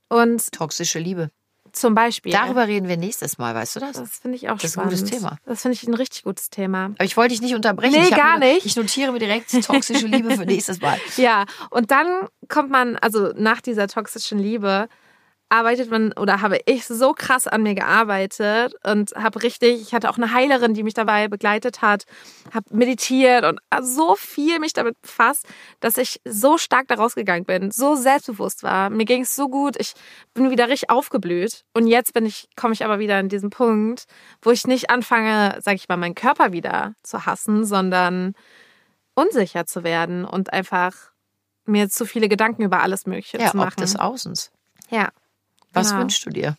Und 0.09 0.53
Toxische 0.53 0.99
Liebe. 0.99 1.31
zum 1.73 1.95
Beispiel. 1.95 2.31
Darüber 2.33 2.67
reden 2.69 2.89
wir 2.89 2.97
nächstes 2.97 3.39
Mal, 3.39 3.55
weißt 3.55 3.77
du 3.77 3.81
das? 3.81 3.93
Das 3.97 4.19
finde 4.19 4.37
ich 4.37 4.49
auch 4.49 4.55
Das 4.59 4.65
ist 4.65 4.79
ein 4.79 4.83
spannend. 4.91 4.99
gutes 5.01 5.11
Thema. 5.11 5.37
Das 5.47 5.63
finde 5.63 5.75
ich 5.75 5.83
ein 5.89 5.95
richtig 5.95 6.23
gutes 6.23 6.49
Thema. 6.51 6.87
Aber 6.97 7.05
ich 7.05 7.17
wollte 7.17 7.31
dich 7.33 7.41
nicht 7.43 7.55
unterbrechen. 7.55 7.99
Nee, 8.01 8.09
ich 8.09 8.15
gar 8.17 8.39
mir- 8.39 8.53
nicht. 8.55 8.67
Ich 8.67 8.77
notiere 8.77 9.11
mir 9.13 9.19
direkt 9.19 9.51
toxische 9.65 10.07
Liebe 10.07 10.31
für 10.37 10.47
nächstes 10.47 10.81
Mal. 10.81 10.99
Ja, 11.17 11.45
und 11.71 11.91
dann 11.91 12.29
kommt 12.49 12.71
man, 12.71 12.97
also 12.97 13.33
nach 13.37 13.61
dieser 13.61 13.89
toxischen 13.89 14.39
Liebe, 14.39 14.89
arbeitet 15.49 15.91
man 15.91 16.13
oder 16.15 16.41
habe 16.41 16.59
ich 16.67 16.87
so 16.87 17.13
krass 17.13 17.47
an 17.47 17.63
mir 17.63 17.75
gearbeitet 17.77 18.75
und 18.85 19.13
habe 19.13 19.43
richtig, 19.43 19.81
ich 19.81 19.95
hatte 19.95 20.11
auch 20.11 20.17
eine 20.17 20.33
Heilerin, 20.33 20.75
die 20.75 20.83
mich 20.83 20.95
dabei 20.95 21.29
begleitet 21.29 21.83
hat, 21.83 22.05
habe 22.53 22.67
meditiert 22.75 23.45
und 23.45 23.61
so 23.83 24.17
viel 24.17 24.59
mich 24.59 24.73
damit 24.73 25.01
befasst, 25.03 25.47
dass 25.79 25.99
ich 25.99 26.21
so 26.25 26.59
stark 26.59 26.89
da 26.89 26.97
rausgegangen 26.97 27.45
bin, 27.45 27.71
so 27.71 27.95
selbstbewusst 27.95 28.65
war. 28.65 28.91
Mir 28.91 29.05
ging 29.05 29.23
es 29.23 29.37
so 29.37 29.49
gut, 29.49 29.77
ich 29.79 29.93
bin 30.35 30.51
wieder 30.51 30.69
richtig 30.69 30.91
aufgeblüht 30.91 31.63
und 31.75 31.87
jetzt 31.87 32.13
bin 32.13 32.27
ich, 32.27 32.49
komme 32.57 32.75
ich 32.75 32.85
aber 32.85 32.99
wieder 32.99 33.17
an 33.17 33.29
diesen 33.29 33.51
Punkt, 33.51 34.07
wo 34.43 34.51
ich 34.51 34.67
nicht 34.67 34.91
anfange, 34.91 35.59
sage 35.63 35.77
ich 35.77 35.89
mal, 35.89 35.97
meinen 35.97 36.17
Körper 36.17 36.53
wieder 36.53 36.95
zu 37.05 37.25
hassen, 37.25 37.65
sondern 37.65 38.35
unsicher 39.15 39.65
zu 39.65 39.85
werden 39.85 40.25
und 40.25 40.53
einfach 40.53 40.93
mir 41.65 41.89
zu 41.89 42.05
viele 42.05 42.29
Gedanken 42.29 42.63
über 42.63 42.81
alles 42.83 43.07
Mögliche 43.07 43.39
Ja, 43.39 43.51
zu 43.53 43.57
machen. 43.57 43.81
des 43.81 43.97
Außens. 43.97 44.51
ja. 44.91 45.11
Was 45.77 45.89
Genau. 45.91 46.01
wünschst 46.03 46.25
du 46.27 46.31
dir? 46.31 46.57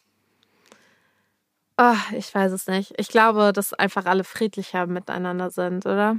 Oh, 1.78 1.96
ich 2.14 2.34
weiß 2.34 2.52
es 2.52 2.68
nicht. 2.68 2.94
Ich 2.98 3.10
glaube, 3.10 3.54
dass 3.54 3.74
einfach 3.74 4.06
alle 4.06 4.24
friedlicher 4.24 4.88
miteinander 4.88 5.52
sind, 5.52 5.86
oder? 5.86 6.18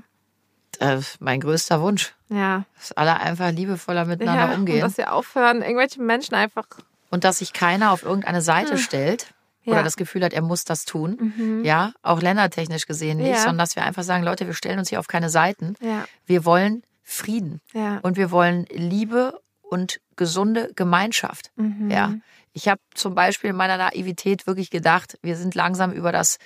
Äh, 0.79 1.01
mein 1.19 1.41
größter 1.41 1.81
Wunsch. 1.81 2.15
Ja. 2.29 2.65
Dass 2.77 2.93
alle 2.93 3.19
einfach 3.19 3.51
liebevoller 3.51 4.05
miteinander 4.05 4.51
ja, 4.51 4.55
umgehen. 4.55 4.77
Und 4.77 4.83
dass 4.83 4.99
wir 4.99 5.13
aufhören, 5.13 5.63
irgendwelche 5.63 6.01
Menschen 6.01 6.35
einfach. 6.35 6.67
und 7.11 7.25
dass 7.25 7.39
sich 7.39 7.53
keiner 7.55 7.91
auf 7.93 8.03
irgendeine 8.03 8.43
Seite 8.43 8.77
stellt 8.79 9.33
oder 9.65 9.79
Ja. 9.79 9.83
das 9.83 9.97
Gefühl 9.97 10.23
hat, 10.25 10.33
er 10.35 10.43
muss 10.43 10.65
das 10.65 10.85
tun. 10.85 11.33
Mhm. 11.37 11.65
Ja, 11.65 11.93
auch 12.03 12.21
ländertechnisch 12.21 12.87
gesehen 12.87 13.17
nicht, 13.17 13.29
Ja. 13.31 13.37
sondern 13.39 13.59
dass 13.59 13.75
wir 13.77 13.83
einfach 13.85 14.03
sagen, 14.03 14.23
Leute, 14.25 14.47
wir 14.47 14.53
stellen 14.55 14.79
uns 14.79 14.91
hier 14.91 15.01
auf 15.01 15.09
keine 15.09 15.31
Seiten. 15.31 15.75
Ja, 15.81 16.05
Wir 16.27 16.45
wollen 16.45 16.83
Frieden 17.03 17.61
und 18.03 18.17
wir 18.19 18.31
wollen 18.31 18.67
Liebe 18.71 19.41
und 19.63 20.01
gesunde 20.17 20.71
Gemeinschaft. 20.77 21.51
Mhm. 21.57 21.91
Ja. 21.91 22.13
Ich 22.59 22.67
habe 22.67 22.81
zum 22.93 23.15
Beispiel 23.15 23.51
in 23.51 23.57
meiner 23.57 23.77
Naivität 23.77 24.49
wirklich 24.49 24.69
gedacht, 24.71 25.17
wir 25.23 25.37
sind 25.37 25.55
langsam 25.55 25.93
über 25.93 26.11
das 26.11 26.39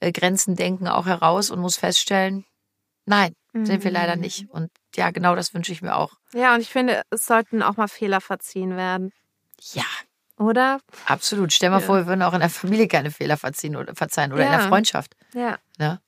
äh, 0.00 0.10
Grenzendenken 0.10 0.88
auch 0.88 1.06
heraus 1.06 1.52
und 1.52 1.60
muss 1.60 1.76
feststellen, 1.76 2.44
nein, 3.06 3.34
sind 3.52 3.84
wir 3.84 3.92
leider 3.92 4.16
Mhm. 4.16 4.20
nicht. 4.20 4.48
Und 4.50 4.72
ja, 4.96 5.12
genau 5.12 5.36
das 5.36 5.54
wünsche 5.54 5.70
ich 5.70 5.80
mir 5.80 5.94
auch. 5.94 6.14
Ja, 6.32 6.54
und 6.56 6.60
ich 6.60 6.70
finde, 6.70 7.02
es 7.10 7.24
sollten 7.24 7.62
auch 7.62 7.76
mal 7.76 7.86
Fehler 7.86 8.20
verziehen 8.20 8.76
werden, 8.76 9.12
Ja, 9.72 9.84
oder? 10.38 10.80
absolut. 11.06 11.52
Stell 11.52 11.70
mal 11.70 11.78
Ja. 11.80 11.86
vor, 11.86 11.98
wir 11.98 12.06
würden 12.08 12.22
auch 12.22 12.34
in 12.34 12.40
der 12.40 12.50
Familie 12.50 12.88
keine 12.88 13.12
Fehler 13.12 13.36
verziehen 13.36 13.76
oder 13.76 13.94
verzeihen 13.94 14.32
oder 14.32 14.44
in 14.44 14.50
der 14.50 14.60
Ja. 14.62 14.68
Freundschaft. 14.68 15.14
Ja. 15.34 15.56
Ne? 15.78 16.00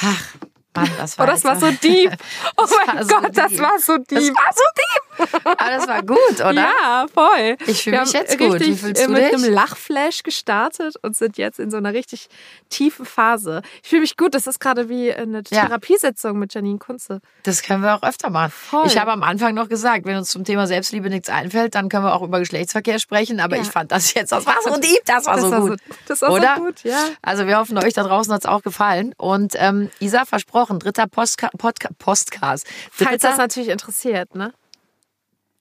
Ach, 0.00 0.34
Mann, 0.74 0.88
das 0.98 1.18
war 1.18 1.26
Oh, 1.26 1.30
das 1.30 1.44
war 1.44 1.56
so 1.58 1.70
deep. 1.70 2.12
Oh 2.56 2.62
Das 2.62 2.70
mein 2.86 3.04
so 3.04 3.14
Gott, 3.16 3.36
das 3.36 3.50
deep. 3.50 3.60
war 3.60 3.78
so 3.78 3.96
Das 3.98 4.06
deep. 4.24 4.34
war 4.36 4.52
so 4.54 4.62
deep. 4.76 5.34
Aber 5.44 5.70
das 5.70 5.88
war 5.88 6.02
gut, 6.02 6.34
oder? 6.40 6.52
Ja, 6.52 7.06
voll. 7.12 7.56
Ich 7.66 7.82
fühle 7.82 8.00
mich 8.00 8.12
jetzt 8.12 8.38
gut. 8.38 8.60
Wie 8.60 8.74
fühlst 8.76 9.02
äh, 9.02 9.06
du 9.06 9.12
mit 9.12 9.22
dich? 9.22 9.34
einem 9.34 9.52
Lachflash 9.52 10.22
gestartet 10.22 10.94
und 11.02 11.16
sind 11.16 11.36
jetzt 11.36 11.58
in 11.58 11.70
so 11.70 11.76
einer 11.76 11.92
richtig 11.92 12.28
tiefen 12.70 13.04
Phase. 13.04 13.62
Ich 13.82 13.88
fühle 13.90 14.02
mich 14.02 14.16
gut. 14.16 14.34
Das 14.34 14.46
ist 14.46 14.60
gerade 14.60 14.88
wie 14.88 15.12
eine 15.12 15.42
Ja. 15.50 15.66
Therapiesitzung 15.66 16.38
mit 16.38 16.54
Janine 16.54 16.78
Kunze. 16.78 17.20
Das 17.42 17.62
können 17.62 17.82
wir 17.82 17.94
auch 17.96 18.02
öfter 18.02 18.30
machen. 18.30 18.50
Voll. 18.50 18.86
Ich 18.86 18.96
habe 18.98 19.10
am 19.12 19.22
Anfang 19.22 19.54
noch 19.54 19.68
gesagt, 19.68 20.06
wenn 20.06 20.16
uns 20.16 20.30
zum 20.30 20.44
Thema 20.44 20.66
Selbstliebe 20.66 21.10
nichts 21.10 21.28
einfällt, 21.28 21.74
dann 21.74 21.88
können 21.88 22.04
wir 22.04 22.14
auch 22.14 22.22
über 22.22 22.38
Geschlechtsverkehr 22.38 22.98
sprechen. 22.98 23.40
Aber 23.40 23.56
Ja. 23.56 23.62
ich 23.62 23.68
fand 23.68 23.92
das 23.92 24.14
jetzt, 24.14 24.32
das 24.32 24.46
war 24.46 24.56
so 24.62 24.76
deep, 24.78 25.04
das 25.04 25.26
war 25.26 25.34
das 25.34 25.44
so 25.44 25.50
war 25.50 25.60
gut. 25.60 25.80
So, 25.88 25.94
das 26.06 26.22
war 26.22 26.30
Oder? 26.30 26.54
so 26.56 26.62
gut, 26.64 26.84
ja. 26.84 26.98
Also 27.22 27.46
wir 27.46 27.58
hoffen, 27.58 27.76
euch 27.76 27.92
da 27.92 28.04
draußen 28.04 28.32
hat's 28.32 28.46
auch 28.46 28.62
gefallen. 28.62 29.14
Und 29.18 29.52
ähm, 29.56 29.90
Isa, 29.98 30.24
versprochen, 30.24 30.59
dritter 30.68 31.06
Postka 31.06 31.50
Podca 31.56 31.88
Postcast. 31.98 32.66
Falls 32.90 33.10
Dritter, 33.10 33.28
das 33.28 33.38
natürlich 33.38 33.70
interessiert, 33.70 34.34
ne? 34.34 34.52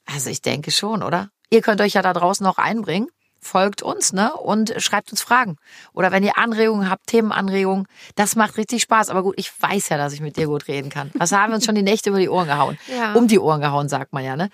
Also 0.06 0.30
ich 0.30 0.42
denke 0.42 0.72
schon, 0.72 1.04
oder? 1.04 1.30
Ihr 1.50 1.62
könnt 1.62 1.82
euch 1.82 1.94
ja 1.94 2.02
da 2.02 2.14
draußen 2.14 2.44
noch 2.44 2.58
einbringen. 2.58 3.08
Folgt 3.42 3.82
uns, 3.82 4.12
ne? 4.12 4.34
Und 4.34 4.74
schreibt 4.78 5.12
uns 5.12 5.22
Fragen. 5.22 5.56
Oder 5.94 6.12
wenn 6.12 6.24
ihr 6.24 6.38
Anregungen 6.38 6.90
habt, 6.90 7.08
Themenanregungen, 7.08 7.88
das 8.16 8.36
macht 8.36 8.58
richtig 8.58 8.82
Spaß. 8.82 9.10
Aber 9.10 9.24
gut, 9.24 9.36
ich 9.38 9.52
weiß 9.62 9.90
ja, 9.90 9.98
dass 9.98 10.12
ich 10.14 10.20
mit 10.20 10.36
dir 10.36 10.48
gut 10.48 10.68
reden 10.68 10.90
kann. 10.90 11.10
Was 11.14 11.32
haben 11.32 11.52
wir 11.52 11.56
uns 11.56 11.66
schon 11.66 11.76
die 11.76 11.82
Nächte 11.82 12.10
über 12.10 12.20
die 12.20 12.30
Ohren 12.30 12.48
gehauen? 12.48 12.78
Ja. 12.90 13.14
Um 13.14 13.28
die 13.28 13.40
Ohren 13.40 13.62
gehauen, 13.62 13.88
sagt 13.88 14.14
man 14.14 14.26
ja, 14.26 14.36
ne? 14.36 14.50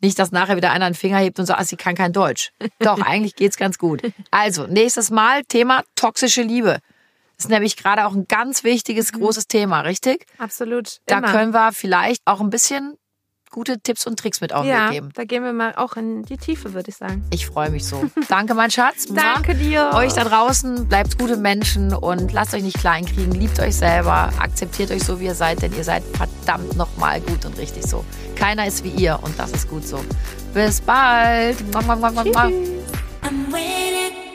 Nicht, 0.00 0.18
dass 0.18 0.30
nachher 0.30 0.56
wieder 0.56 0.70
einer 0.70 0.86
einen 0.86 0.94
Finger 0.94 1.18
hebt 1.18 1.40
und 1.40 1.46
sagt, 1.46 1.58
ah, 1.60 1.64
sie 1.64 1.76
kann 1.76 1.96
kein 1.96 2.12
Deutsch. 2.12 2.52
Doch, 2.78 3.00
eigentlich 3.04 3.34
geht's 3.34 3.56
ganz 3.56 3.78
gut. 3.78 4.02
Also, 4.30 4.66
nächstes 4.66 5.10
Mal 5.10 5.42
Thema 5.44 5.82
toxische 5.96 6.42
Liebe. 6.42 6.78
Ist 7.38 7.48
nämlich 7.48 7.76
gerade 7.76 8.06
auch 8.06 8.14
ein 8.14 8.26
ganz 8.26 8.64
wichtiges, 8.64 9.12
großes 9.12 9.46
Thema, 9.46 9.82
richtig? 9.82 10.26
Absolut. 10.38 10.98
Da 11.06 11.18
immer. 11.18 11.30
können 11.30 11.54
wir 11.54 11.72
vielleicht 11.72 12.22
auch 12.24 12.40
ein 12.40 12.50
bisschen 12.50 12.98
gute 13.50 13.80
Tipps 13.80 14.06
und 14.06 14.18
Tricks 14.18 14.40
mit 14.40 14.52
auf 14.52 14.64
den 14.64 14.72
Weg 14.72 14.78
ja, 14.78 14.90
geben. 14.90 15.10
da 15.14 15.24
gehen 15.24 15.42
wir 15.42 15.52
mal 15.52 15.74
auch 15.76 15.96
in 15.96 16.22
die 16.22 16.36
Tiefe, 16.36 16.74
würde 16.74 16.90
ich 16.90 16.96
sagen. 16.96 17.24
Ich 17.30 17.46
freue 17.46 17.70
mich 17.70 17.86
so. 17.86 18.10
Danke, 18.28 18.54
mein 18.54 18.70
Schatz. 18.70 19.06
Danke 19.06 19.54
dir. 19.54 19.92
Euch 19.94 20.12
da 20.12 20.24
draußen, 20.24 20.88
bleibt 20.88 21.18
gute 21.18 21.36
Menschen 21.36 21.94
und 21.94 22.32
lasst 22.32 22.54
euch 22.54 22.62
nicht 22.62 22.78
kleinkriegen. 22.78 23.32
Liebt 23.32 23.58
euch 23.60 23.76
selber, 23.76 24.32
akzeptiert 24.38 24.90
euch 24.90 25.04
so, 25.04 25.20
wie 25.20 25.26
ihr 25.26 25.34
seid, 25.34 25.62
denn 25.62 25.72
ihr 25.74 25.84
seid 25.84 26.02
verdammt 26.14 26.76
nochmal 26.76 27.20
gut 27.20 27.44
und 27.44 27.56
richtig 27.56 27.86
so. 27.86 28.04
Keiner 28.34 28.66
ist 28.66 28.84
wie 28.84 28.90
ihr 28.90 29.18
und 29.22 29.38
das 29.38 29.52
ist 29.52 29.68
gut 29.68 29.86
so. 29.86 30.00
Bis 30.52 30.80
bald. 30.80 31.56
Mua, 31.72 31.82
mua, 31.82 31.96
mua, 31.96 32.10
mua, 32.10 32.24
mua. 32.24 32.48
Tschüss. 32.48 32.68
I'm 33.22 33.52
waiting. 33.52 34.27